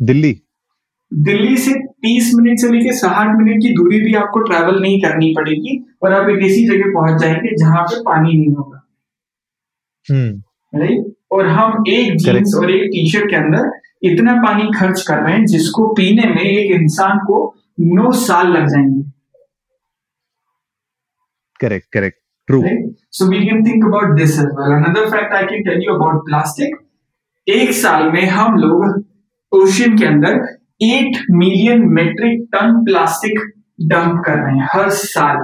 दिल्ली। 0.01 0.41
दिल्ली 1.13 1.57
से 1.57 1.71
30 1.85 2.31
मिनट 2.35 2.59
से 2.59 2.69
लेके 2.69 2.93
साठ 2.93 3.37
मिनट 3.37 3.61
की 3.61 3.69
दूरी 3.69 4.01
भी 4.01 4.13
आपको 4.13 4.39
ट्रैवल 4.39 4.81
नहीं 4.81 5.01
करनी 5.01 5.33
पड़ेगी 5.37 5.95
और 6.03 6.13
आप 6.13 6.29
एक 6.29 6.39
ऐसी 6.39 6.65
जगह 6.67 6.83
पहुँच 6.87 7.21
जाएँगे 7.21 7.55
जहाँ 7.55 7.83
पे 7.83 8.01
पानी 8.01 8.33
नहीं 8.33 8.55
होगा। 8.55 8.87
हम्म। 10.11 10.43
राइट 10.79 11.18
और 11.31 11.47
हम 11.47 11.83
एक 11.87 12.17
जीन्स 12.17 12.27
Correct. 12.27 12.55
और 12.55 12.71
एक 12.71 12.89
टी 12.93 13.09
शर्ट 13.11 13.29
के 13.29 13.35
अंदर 13.35 13.69
इतना 14.03 14.33
पानी 14.43 14.71
खर्च 14.79 15.01
कर 15.07 15.21
रहे 15.23 15.33
हैं 15.33 15.45
जिसको 15.45 15.87
पीने 15.95 16.27
में 16.33 16.41
एक 16.41 16.71
इंसान 16.81 17.17
को 17.27 17.37
नौ 17.79 18.11
साल 18.21 18.51
लग 18.51 18.67
जाएँगे 18.67 19.03
correct 21.59 21.87
correct 21.93 22.17
true 22.47 22.61
right? 22.61 22.85
So 23.17 23.25
we 23.31 23.39
can 23.47 23.63
think 23.65 23.85
about 23.87 24.13
this 24.19 24.37
as 24.43 24.51
well. 24.57 24.71
Another 24.75 25.05
fact 25.13 25.33
I 25.39 25.45
can 25.49 25.63
tell 25.65 25.81
you 25.87 25.95
about 25.95 26.21
plastic. 26.29 26.77
एक 27.47 27.71
साल 27.73 28.11
में 28.11 28.25
हम 28.29 28.57
लोग 28.59 29.59
ओशियन 29.61 29.97
के 29.97 30.05
अंदर 30.05 30.35
8 30.87 31.17
million 31.31 31.87
metric 31.93 32.43
ton 32.53 32.83
plastic 32.85 33.39
dump 33.93 34.21
कर 34.25 34.37
रहे 34.37 34.57
हैं 34.57 34.67
हर 34.73 34.89
साल 34.97 35.37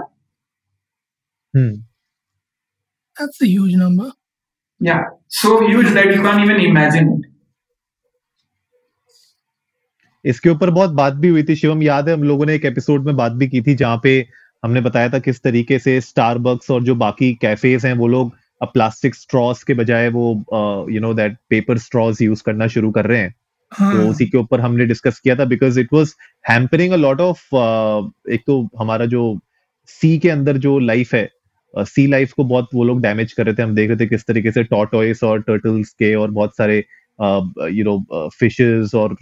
हम्म 1.53 1.71
दैट्स 3.17 3.41
अ 3.41 3.45
ह्यूज 3.45 3.75
नंबर 3.75 4.11
या 4.81 4.99
so 5.33 5.57
huge 5.67 5.93
that 5.93 6.15
you 6.15 6.21
can 6.23 6.43
even 6.43 6.61
imagine 6.61 7.13
it 7.13 7.33
इसके 10.25 10.49
ऊपर 10.49 10.69
बहुत 10.69 10.89
बात 10.89 11.13
भी 11.13 11.27
हुई 11.27 11.43
थी 11.43 11.55
शिवम। 11.55 11.81
याद 11.83 12.07
है 12.09 12.13
हम 12.13 12.23
लोगों 12.23 12.45
ने 12.45 12.53
एक 12.55 12.65
एपिसोड 12.65 13.05
में 13.05 13.15
बात 13.15 13.31
भी 13.31 13.47
की 13.47 13.61
थी 13.61 13.75
जहाँ 13.75 13.99
पे 14.03 14.25
हमने 14.63 14.81
बताया 14.81 15.09
था 15.09 15.19
किस 15.19 15.41
तरीके 15.43 15.79
से 15.79 15.99
स्टारबक्स 16.01 16.71
और 16.71 16.83
जो 16.83 16.95
बाकी 16.95 17.33
कैफेज 17.41 17.85
हैं 17.85 17.93
वो 17.93 18.07
लोग 18.07 18.31
अब 18.61 18.71
प्लास्टिक 18.73 19.15
स्ट्रॉस 19.15 19.63
के 19.63 19.73
बजाय 19.73 20.09
वो 20.09 20.25
you 20.91 21.01
know 21.01 21.13
that 21.13 21.37
paper 21.49 21.77
straws 21.77 22.21
use 22.21 22.43
करना 22.45 22.67
शुरू 22.67 22.91
कर 22.91 23.05
रहे 23.05 23.19
हैं। 23.19 23.33
हाँ। 23.71 23.91
तो 23.93 24.09
उसी 24.09 24.25
के 24.25 24.37
ऊपर 24.37 24.61
हमने 24.61 24.85
डिस्कस 24.85 25.19
किया 25.19 25.35
था 25.35 25.45
because 25.45 25.79
it 25.79 25.93
was 25.93 26.13
hampering 26.49 26.93
a 26.93 26.97
lot 26.97 27.21
of 27.21 27.55
एक 28.31 28.43
तो 28.47 28.61
हमारा 28.79 29.05
जो 29.05 29.23
सी 29.89 30.17
के 30.19 30.29
अंदर 30.29 30.57
जो 30.57 30.77
लाइफ 30.79 31.13
है 31.13 31.29
सी 31.77 32.05
लाइफ 32.07 32.33
को 32.33 32.43
बहुत 32.45 32.69
वो 32.73 32.83
लोग 32.83 33.01
डैमेज 33.01 33.31
कर 33.33 33.45
रहे 33.45 33.55
थे। 33.55 33.63
हम 33.63 33.75
देख 33.75 33.89
रहे 33.89 33.97
थे 33.97 34.05
किस 34.07 34.25
तरीके 34.25 34.51
से 34.51 34.63
टॉटॉइस 34.65 35.23
और 35.23 35.41
टर्टल्स 35.41 35.89
के 35.93 36.13
और 36.15 36.31
बहुत 36.31 36.55
सारे 36.57 36.77
यू 37.19 37.83
नो 37.83 38.29
फिशेस 38.31 38.95
और 38.95 39.15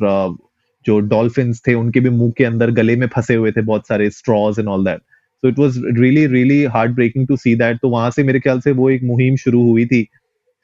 जो 0.85 0.99
डॉल्फिन्स 0.99 1.61
थे, 1.67 1.73
उनके 1.73 1.99
भी 1.99 2.09
मुँह 2.09 2.31
के 2.37 2.43
अंदर 2.45 2.71
गले 2.71 2.95
में 2.95 3.07
फंसे 3.07 3.35
हुए 3.35 3.51
थे 3.51 3.61
बहुत 3.63 3.87
सारे 3.87 4.09
straws 4.09 4.59
and 4.59 4.67
all 4.67 4.85
that 4.85 5.01
so 5.43 5.47
it 5.47 5.59
was 5.59 5.77
really 5.99 6.25
really 6.27 6.63
heartbreaking 6.95 7.27
to 7.27 7.35
see 7.37 7.55
that 7.55 7.77
तो 7.81 7.89
वहाँ 7.89 8.09
से 8.11 8.23
मेरे 8.23 8.39
ख्याल 8.39 8.59
से 8.59 8.71
वो 8.71 8.89
एक 8.89 9.03
मुहिम 9.03 9.35
शुरू 9.35 9.61
हुई 9.69 9.85
थी। 9.85 10.03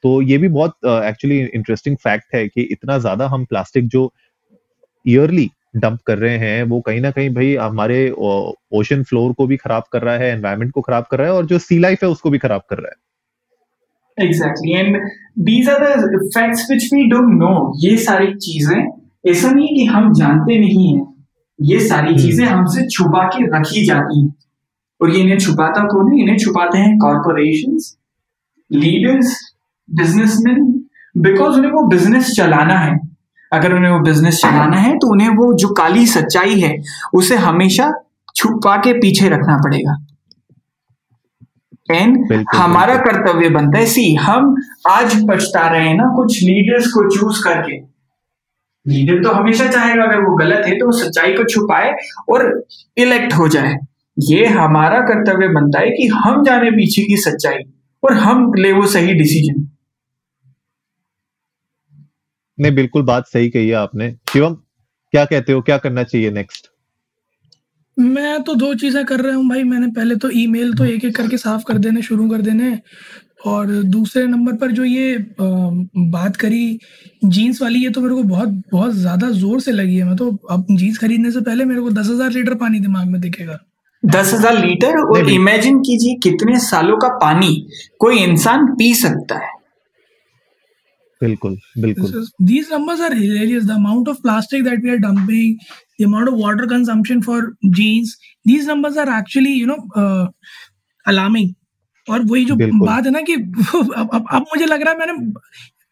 तो 0.04 0.20
ये 0.22 0.38
भी 0.38 0.48
बहुत 0.48 0.74
एक्चुअली 0.86 1.38
इंटरेस्टिंग 1.38 1.96
फैक्ट 1.96 2.34
है 2.34 2.46
कि 2.48 2.62
इतना 2.62 2.98
ज़्यादा 2.98 3.26
हम 3.28 3.44
प्लास्टिक 3.44 3.88
जो 3.88 4.12
ईयरली 5.04 5.50
डंप 5.74 6.00
कर 6.06 6.18
रहे 6.18 6.36
हैं 6.38 6.62
वो 6.62 6.80
कहीं 6.80 7.00
ना 7.00 7.10
कहीं 7.10 7.28
भाई 7.30 7.54
हमारे 7.56 7.98
ओशन 8.10 9.02
फ्लोर 9.02 9.32
को 9.32 9.46
भी 9.46 9.56
खराब 9.56 9.84
कर 9.92 10.02
रहा 10.02 10.14
है 10.14 10.30
एनवायरमेंट 10.32 10.72
को 10.72 10.80
खराब 10.80 11.04
कर 11.10 11.18
रहा 11.18 11.26
है 11.26 11.34
और 11.34 11.46
जो 11.46 11.58
सी 11.58 11.78
लाइफ 11.78 12.02
है 12.04 12.08
उसको 12.08 12.30
भी 12.30 12.38
खराब 12.38 12.62
कर 12.70 12.78
रहा 12.78 12.90
है। 12.90 14.26
Exactly 14.26 14.72
and 14.72 14.96
these 15.38 15.68
are 15.70 15.84
the 15.96 16.20
facts 16.34 16.66
which 16.70 16.88
we 16.94 17.04
don't 17.08 17.28
know 17.34 17.52
ये 17.78 17.96
सारी 17.98 18.34
चीज़ें 18.36 19.30
ऐसा 19.30 19.50
नहीं 19.50 19.68
है 19.68 19.74
कि 19.74 19.84
हम 19.84 20.12
जानते 20.14 20.58
नहीं 20.58 20.86
हैं। 20.94 21.06
ये 21.58 21.80
सारी 21.80 22.08
हम्म। 22.08 22.22
चीज़ें 22.22 22.44
हमसे 22.46 22.86
छुपा 22.88 23.24
के 23.28 23.44
रखी 23.56 23.84
जाती 23.86 24.20
हैं। 24.20 24.34
और 25.00 25.10
ये 25.10 25.20
इन्हें 25.20 25.38
छुपाता 25.38 25.82
कौन 25.84 26.12
है? 26.12 26.20
इन्हें 26.20 26.36
छुपाते 26.38 26.78
हैं 26.78 26.98
कॉरपोरेशंस 26.98 27.96
लीडर्स 28.70 29.38
बिजनेसमैन 29.88 30.64
बिकॉज़ 31.16 31.56
उन्हें 31.58 31.72
वो 31.72 31.86
बिज़नेस 31.88 32.30
चलाना 32.36 32.78
है। 32.78 32.98
अगर 33.52 33.72
उन्हें 33.72 33.90
वो 33.92 33.98
बिज़नेस 34.00 34.40
चलाना 34.42 34.76
है 34.76 34.96
तो 34.98 35.10
उन्हें 35.12 35.28
वो 35.36 35.52
जो 35.54 35.68
काली 35.74 36.06
सच्चाई 36.06 36.60
है 36.60 36.76
उसे 37.14 37.36
हमेशा 37.38 37.90
छुपा 38.36 38.76
के 38.76 38.92
पीछे 38.92 39.28
रखना 39.28 39.56
पड़ेगा। 39.56 39.96
एंड 41.90 42.44
हमारा 42.54 42.96
कर्तव्य 42.96 43.48
बनता 43.48 43.78
है 43.78 43.86
सी 43.86 44.14
हम 44.14 44.54
आज 44.90 45.14
पछता 45.28 45.66
रहे 45.68 45.88
हैं 45.88 45.94
ना 45.94 46.04
कुछ 46.16 46.42
लीडर्स 46.42 46.86
को 46.92 47.08
चूज़ 47.10 47.42
करके। 47.44 47.78
लीडर 48.86 49.22
तो 49.22 49.30
हमेशा 49.30 49.66
चाहेगा 49.66 50.04
अगर 50.04 50.20
वो 50.20 50.36
गलत 50.36 50.66
है 50.66 50.78
तो 50.78 50.86
वो 50.86 50.92
सच्चाई 50.92 51.32
को 51.32 51.44
छुपाए 51.44 51.94
और 52.28 52.64
इलेक्ट 52.96 53.34
हो 53.34 53.48
जाए। 53.48 53.76
ये 54.18 54.46
हमारा 54.46 55.00
कर्तव्य 55.00 55.48
बनता 55.48 55.80
है 55.80 55.90
कि 55.90 56.06
हम 56.06 56.44
जाने 56.44 56.70
पीछे 56.70 57.02
की 57.02 57.16
सच्चाई 57.16 57.62
और 58.02 58.14
हम 58.14 58.52
ले 58.54 58.72
वो 58.72 58.86
सही 58.86 59.14
डिसीज़न 59.14 59.69
नहीं 62.60 62.74
बिल्कुल 62.74 63.02
बात 63.04 63.26
सही 63.28 63.50
कही 63.50 63.68
है 63.68 63.74
आपने। 63.76 64.10
शिवम 64.32 64.54
क्या 64.54 65.24
कहते 65.26 65.52
हो? 65.52 65.60
क्या 65.62 65.78
करना 65.78 66.02
चाहिए 66.04 66.30
नेक्स्ट 66.32 66.70
मैं 67.96 68.42
तो 68.42 68.54
दो 68.56 68.74
चीज़ें 68.74 69.04
कर 69.04 69.20
रहा 69.20 69.36
हूँ 69.36 69.48
भाई। 69.48 69.62
मैंने 69.64 69.86
पहले 69.92 70.16
तो 70.16 70.30
ईमेल 70.32 70.72
तो 70.74 70.84
एक 70.86 71.04
एक 71.04 71.16
करके 71.16 71.36
साफ़ 71.38 71.64
कर 71.68 71.78
देने 71.78 72.02
शुरू 72.02 72.28
कर 72.30 72.40
देने। 72.42 72.78
और 73.46 73.66
दूसरे 73.66 74.26
नंबर 74.26 74.52
पर 74.52 74.70
जो 74.70 74.84
ये 74.84 75.14
आ, 75.14 75.44
बात 76.10 76.36
करी 76.36 76.78
जीन्स 77.26 77.60
वाली 77.62 77.82
ये 77.82 77.90
तो 77.90 78.00
मेरे 78.00 78.14
को 78.14 78.22
बहुत 78.24 78.48
बहुत 78.72 78.92
ज़्यादा 78.94 79.30
ज़ोर 79.32 79.60
से 79.60 79.72
लगी 79.72 79.96
है। 79.96 80.04
मैं 80.04 80.16
तो 80.16 80.30
अब 80.50 80.66
जीन्स 80.70 80.98
खरीदने 80.98 81.30
से 81.30 81.40
पहले 81.40 81.64
मेरे 81.64 81.80
को 81.80 81.90
दस 81.90 82.08
हज़ार 82.08 82.30
लीटर 82.30 82.54
पानी 82.56 82.80
दिमाग 82.80 83.06
में 83.08 83.20
दिखेगा। 83.20 83.58
दस 84.02 84.32
हज़ार 84.34 84.58
लीटर? 84.58 84.98
और 84.98 85.30
इमेजिन 85.30 85.78
कीजिए 85.80 86.14
कितने 86.22 86.58
सालों 86.60 86.96
का 86.98 87.08
पानी 87.18 87.54
कोई 88.00 88.18
इंसान 88.18 88.66
पी 88.74 88.92
सकता 88.96 89.38
है। 89.38 89.50
बिल्कुल 91.20 91.56
बिल्कुल। 91.78 92.26
These 92.48 92.70
numbers 92.72 93.00
are 93.06 93.14
hilarious. 93.14 93.64
The 93.70 93.76
amount 93.76 94.10
of 94.12 94.20
plastic 94.26 94.66
that 94.66 94.84
we 94.84 94.92
are 94.92 94.98
dumping 94.98 95.56
the 95.98 96.06
amount 96.06 96.32
of 96.32 96.38
water 96.42 96.66
consumption 96.66 97.22
for 97.22 97.38
jeans 97.78 98.14
these 98.50 98.70
numbers 98.72 98.96
are 98.96 99.08
actually 99.16 99.52
you 99.62 99.66
know 99.70 99.80
uh, 100.02 100.26
alarming. 101.06 101.50
और 102.08 102.24
वही 102.26 102.44
जो 102.44 102.54
बात 102.56 103.04
है 103.04 103.10
ना 103.10 103.20
कि 103.20 103.34
अब, 103.34 103.92
अब, 103.96 104.26
अब 104.32 104.42
मुझे 104.42 104.66
लग 104.66 104.82
रहा 104.82 104.92
है 104.92 104.98
मैंने 104.98 105.32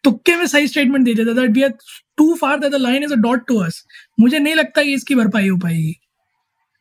तुक्के 0.03 0.35
में 0.35 0.45
सही 0.47 0.67
स्टेटमेंट 0.67 1.05
दे 1.05 1.13
दिया 1.13 1.33
that 1.33 1.51
we 1.51 1.63
are 1.63 1.73
too 2.17 2.33
far 2.35 2.59
that 2.59 2.71
the 2.71 2.75
line 2.81 3.03
is 3.03 3.13
a 3.13 3.17
dot 3.27 3.47
to 3.47 3.57
us 3.63 3.83
मुझे 4.19 4.39
नहीं 4.39 4.55
लगता 4.55 4.83
कि 4.83 4.93
इसकी 4.93 5.15
भरपाई 5.15 5.47
हो 5.47 5.57
पाएगी। 5.57 5.95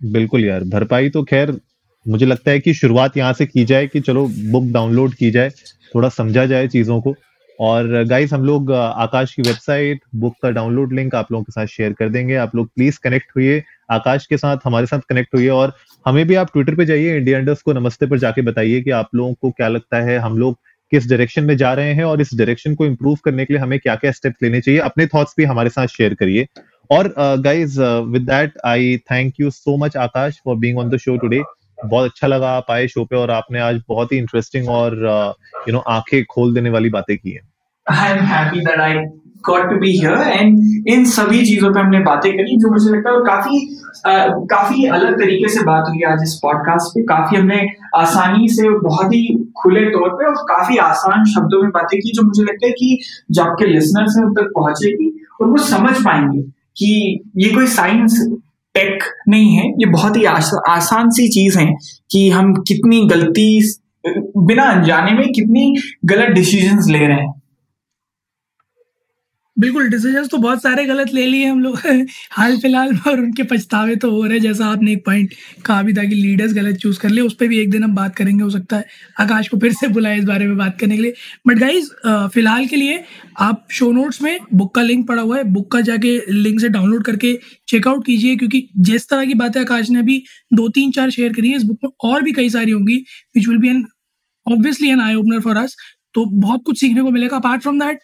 बिल्कुल 0.01 0.45
यार 0.45 0.65
भरपाई 0.65 1.11
तो 1.11 1.23
खैर 1.25 1.59
मुझे 2.07 2.27
लगता 2.27 2.51
है 2.51 2.61
कि 2.61 2.75
शुरुआत 2.75 3.17
यहाँ 3.17 3.33
से 3.33 3.47
की 3.47 3.65
जाए 3.65 3.87
कि 3.87 4.01
चलो 4.01 4.27
बुक 4.51 4.65
डाउनलोड 4.73 5.15
की 5.15 5.31
जाए 5.31 5.51
थोड़ा 5.95 6.09
समझा 6.09 6.45
जाए 6.47 6.69
चीज़ों 6.69 7.01
को। 7.01 7.15
और 7.59 8.05
गाइस 8.05 8.33
हम 8.33 8.45
लोग 8.45 8.73
आकाश 8.73 9.35
की 9.35 9.43
वेबसाइट 9.43 10.01
बुक 10.15 10.35
का 10.43 10.51
डाउनलोड 10.51 10.93
लिंक 10.93 11.15
आप 11.15 11.33
लोगों 11.33 11.45
के 11.45 11.53
साथ 11.53 11.67
शेयर 11.67 11.93
कर 11.93 12.09
देंगे। 12.09 12.35
आप 12.37 12.55
लोग 12.57 12.69
प्लीज़ 12.69 12.99
कनेक्ट 13.05 13.37
हुई 13.37 13.61
आकाश 13.91 14.27
के 14.27 14.37
साथ, 14.37 14.57
हमारे 14.65 14.87
साथ 14.87 15.01
कनेक्ट 15.09 15.35
हुई 15.35 15.49
और 15.49 15.73
हमें 16.07 16.27
भी 16.27 16.35
आप 16.35 16.53
ट्विटर 16.53 16.75
पे 16.75 16.85
जाइए 16.87 17.17
इंडिया 17.17 17.39
अंडर्स 17.39 17.63
को 17.63 17.73
नमस्ते 17.73 18.07
पर 18.07 18.19
जाके 18.19 18.43
बताइए 18.43 18.81
कि 18.83 18.91
आप 18.93 19.15
लोगों 19.15 19.35
को 19.35 19.51
क्या 19.51 19.69
लगता 19.69 20.03
है, 20.03 20.19
हम 20.19 20.39
लोग 20.39 20.59
किस 20.93 21.09
डायरेक्शन 21.09 21.45
में 21.45 21.57
जा 21.57 21.73
रहे 21.75 21.93
हैं 21.95 22.05
और 22.05 22.21
इस 22.21 22.31
डायरेक्शन 22.35 22.75
को 22.75 22.87
इम्प्रूव 22.87 23.19
करने 23.25 23.45
के 23.45 23.55
लिए 23.55 23.63
हमें 23.63 23.79
क्या 23.79 23.97
क्या 23.97 24.11
स्टेप 24.13 24.35
लेने 24.43 24.61
चाहिए। 24.61 24.81
अपने 24.81 25.07
थॉट्स 25.07 25.35
भी 25.39 25.45
हमारे 25.45 25.71
साथ 25.71 25.87
शेयर 25.89 26.15
करिए। 26.15 26.47
और 26.91 27.15
guys 27.19 27.81
with 27.81 28.23
that 28.23 28.53
I 28.67 28.97
thank 29.11 29.41
you 29.41 29.51
so 29.51 29.77
much 29.77 29.97
Akash 29.97 30.41
for 30.45 30.57
being 30.57 30.79
on 30.79 30.91
the 30.91 30.97
show 30.99 31.17
today 31.17 31.43
बहुत 31.79 32.11
अच्छा 32.11 32.27
लगा 32.27 32.51
आप 32.51 32.71
आए 32.71 32.87
शो 32.89 33.05
पे 33.05 33.17
और 33.17 33.31
आपने 33.31 33.59
आज 33.61 33.83
बहुत 33.89 34.13
ही 34.13 34.19
इंटरेस्टिंग 34.19 34.69
और 34.69 34.97
यू 35.69 35.73
नो 35.73 35.79
आँखें 35.89 36.25
खोल 36.25 36.55
देने 36.55 36.71
वाली 36.71 36.89
बातें 36.91 37.17
की 37.19 37.31
हैं। 37.31 37.48
I 37.91 38.11
am 38.11 38.19
happy 38.19 38.61
that 38.61 38.81
I 38.81 38.95
got 39.47 39.71
to 39.71 39.77
be 39.77 39.91
here 39.91 40.13
and 40.13 40.59
इन 40.89 41.05
सभी 41.05 41.47
चीज़ों 41.47 41.75
पे 41.75 41.81
हमने 41.81 41.99
बातें 41.99 42.33
करी 42.33 42.57
जो 42.57 42.71
मुझे 42.71 42.91
लगता 42.91 43.11
है 43.11 43.17
काफ़ी 43.19 43.79
uh, 43.99 44.47
काफ़ी 44.51 44.85
अलग 44.85 45.19
तरीके 45.19 45.49
से 45.49 45.63
बात 45.63 45.85
हुई 45.89 46.03
आज 46.03 46.19
इस 46.23 46.41
पॉडकास्ट 46.43 46.95
पे। 46.95 47.03
काफ़ी 47.03 47.37
हमने 47.37 47.67
आसानी 47.97 48.49
से 48.49 48.79
बहुत 48.79 49.07
ही 49.07 49.53
खुले 49.63 49.81
तौर 49.81 50.09
पे 50.09 50.27
और 50.27 50.35
काफ़ी 50.35 50.77
आसान 50.77 51.25
शब्दों 51.25 51.63
में 51.63 51.71
बातें 51.71 51.99
की 52.01 52.13
जो 52.15 52.23
मुझे 52.23 52.43
लगता 52.43 52.67
है 52.67 52.73
कि 52.73 53.03
जो 53.31 53.43
आपके 53.43 53.67
लिसनर्स 53.67 54.17
हैं 54.19 54.25
उन 54.25 54.35
तक 54.35 54.53
पहुंचेगी 54.55 55.25
और 55.41 55.49
वो 55.49 55.57
समझ 55.57 55.95
पाएँगे 55.95 56.43
कि 56.77 57.21
ये 57.37 57.51
कोई 57.51 57.67
साइंस 57.67 58.29
टेक 58.75 59.05
नहीं 59.29 59.57
है 59.57 59.71
ये 59.71 59.87
बहुत 59.87 60.17
ही 60.17 60.25
आस, 60.25 60.55
आसान 60.69 61.11
सी 61.11 61.29
चीज़ 61.29 61.59
है 61.59 61.75
कि 62.11 62.31
हम 62.31 62.55
कितनी 62.55 63.05
गलती 63.05 63.75
बिना 64.37 64.63
अनजाने 64.63 65.13
में 65.13 65.33
कितनी 65.33 65.77
गलत 66.05 66.29
डिसीजंस 66.29 66.87
ले 66.89 66.99
रहे 66.99 67.17
हैं। 67.17 67.38
बिल्कुल 69.59 69.89
डिसीज़न 69.91 70.27
तो 70.27 70.39
बहुत 70.39 70.63
सारे 70.63 70.85
गलत 70.87 71.13
ले 71.15 71.25
लिए 71.27 71.45
हम 71.47 71.61
लोग। 71.61 71.79
हाल 72.33 72.57
फ़िलहाल 72.59 72.99
और 73.09 73.21
उनके 73.21 73.43
पछतावे 73.43 73.97
तो 73.97 74.11
हो 74.11 74.23
रहे 74.25 74.41
जैसा 74.41 74.67
आपने 74.67 74.93
एक 74.93 75.05
पॉइंट 75.05 75.33
कहा 75.67 75.83
भी 75.83 75.93
था 75.95 76.05
कि 76.05 76.15
लीडर्स 76.15 76.53
गलत 76.55 76.77
चूज़ 76.79 77.01
कर 77.01 77.09
लिए 77.11 77.25
उस 77.25 77.35
पर 77.35 77.49
भी 77.49 77.59
एक 77.61 77.71
दिन 77.71 77.85
हम 77.85 77.95
बात 77.95 78.15
करेंगे, 78.17 78.43
हो 78.45 78.51
सकता 78.51 78.77
है 78.77 78.85
आकाश 79.21 79.49
को 79.49 79.59
फिर 79.59 79.73
से 79.73 79.89
बुलाए 79.89 80.19
इस 80.19 80.25
बारे 80.25 80.47
में 80.47 80.57
बात 80.59 80.79
करने 80.81 80.97
के 80.97 81.03
लिए। 81.03 81.15
बट 81.47 81.59
गाइज़ 81.59 81.91
फ़िलहाल 82.35 82.67
के 82.67 82.77
लिए 82.77 83.03
आप 83.41 83.67
शो 83.73 83.91
नोट्स 83.93 84.23
में 84.23 84.39
बुक 84.55 84.75
का 84.75 84.83
लिंक 84.83 85.07
पड़ा 85.09 85.23
हुआ 85.23 85.37
है 85.39 85.45
बुक 85.53 85.71
का 85.73 85.81
जाके 85.83 86.17
लिंक 86.33 86.61
से 86.61 86.69
डाउनलोड 86.69 87.05
करके 87.05 87.39
चेकआउट 87.69 88.07
कीजिए, 88.07 88.37
क्योंकि 88.37 88.69
जिस 88.81 89.09
तरह 89.09 89.25
की 89.27 89.35
बातें 89.35 89.61
आकाश 89.61 89.91
ने 89.91 89.99
अभी 89.99 90.23
दो, 90.53 90.69
तीन, 90.69 90.91
चार 90.93 91.11
शेयर 91.11 91.33
करी 91.33 91.51
है, 91.51 91.57
इस 91.57 91.63
बुक 91.65 91.79
में 91.85 91.91
और 92.05 92.23
भी 92.23 92.33
कई 92.33 92.51
सारी 92.51 92.71
होंगी 92.71 93.05
which 93.37 93.49
will 93.49 93.59
be 93.59 93.69
an 93.69 93.85
obviously 94.47 94.89
an 94.91 95.01
eye 95.01 95.15
opener 95.15 95.41
for 95.41 95.57
us 95.57 95.77
तो 96.15 96.25
बहुत 96.27 96.63
कुछ 96.67 96.79
सीखने 96.81 97.03
को 97.03 97.11
मिलेगा 97.11 97.37
apart 97.37 97.63
from 97.63 97.79
that 97.79 97.99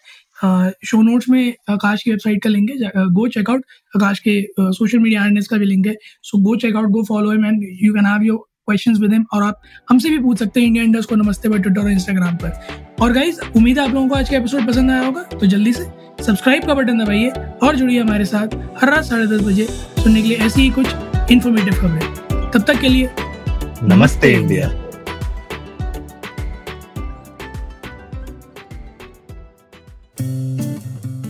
show 0.85 1.01
notes 1.01 1.29
में 1.29 1.53
आकाश 1.69 2.03
की 2.03 2.11
वेबसाइट 2.11 2.41
का 2.43 2.49
लिंक 2.49 2.69
है 2.71 3.05
गो 3.11 3.27
चेकआउट 3.27 3.63
आकाश 3.95 4.19
के 4.19 4.41
सोशल 4.59 4.99
मीडिया 4.99 5.21
हैंडल्स 5.21 5.47
का 5.47 5.57
भी 5.57 5.65
लिंक 5.65 5.87
है। 5.87 5.95
So 6.23 6.37
go 6.43 6.55
check out 6.55 6.89
go 6.89 7.03
follow 7.03 7.31
him 7.31 7.45
and 7.45 7.63
you 7.83 7.93
can 7.93 8.05
have 8.05 8.23
your 8.23 8.37
questions 8.67 8.99
with 8.99 9.13
him 9.13 9.25
और 9.33 9.43
आप 9.43 9.61
हमसे 9.89 10.09
भी 10.09 10.17
पूछ 10.19 10.39
सकते 10.39 10.59
हैं 10.59 10.67
इंडिया 10.67 10.83
इंडस्ट 10.83 11.09
को 11.09 11.15
नमस्ते 11.15 11.49
पर 11.49 11.59
ट्विटर 11.59 11.81
और 11.81 11.91
इंस्टाग्राम 11.91 12.35
पर। 12.35 12.51
और 13.01 13.13
गाइज़ 13.13 13.39
उम्मीद 13.55 13.79
है 13.79 13.85
आप 13.85 13.93
लोगों 13.93 14.07
को 14.09 14.15
आज 14.15 14.29
का 14.29 14.37
एपिसोड 14.37 14.67
पसंद 14.67 14.91
आया 14.91 15.05
होगा 15.05 15.21
तो 15.23 15.45
जल्दी 15.45 15.73
से 15.73 15.83
सब्सक्राइब 16.23 16.65
का 16.67 16.73
बटन 16.73 17.03
दबाइए 17.03 17.29
और 17.63 17.75
जुड़िए 17.75 17.99
हमारे 17.99 18.25
साथ 18.25 18.55
हर 18.81 18.91
रात 18.91 19.03
साढ़े 19.05 19.27
दस 19.27 19.41
बजे 19.41 19.67
सुनने 20.03 20.21
के 20.21 20.27
लिए 20.27 20.37
ऐसी 20.37 20.61
ही 20.61 20.69
कुछ 20.69 21.31
इन्फॉर्मेटिव 21.31 21.73
खबरें। 21.73 22.51
तब 22.51 22.63
तक 22.67 22.79
के 22.81 22.89
लिए 22.89 23.09
नमस्ते, 23.83 24.33
इंडिया। 24.33 24.67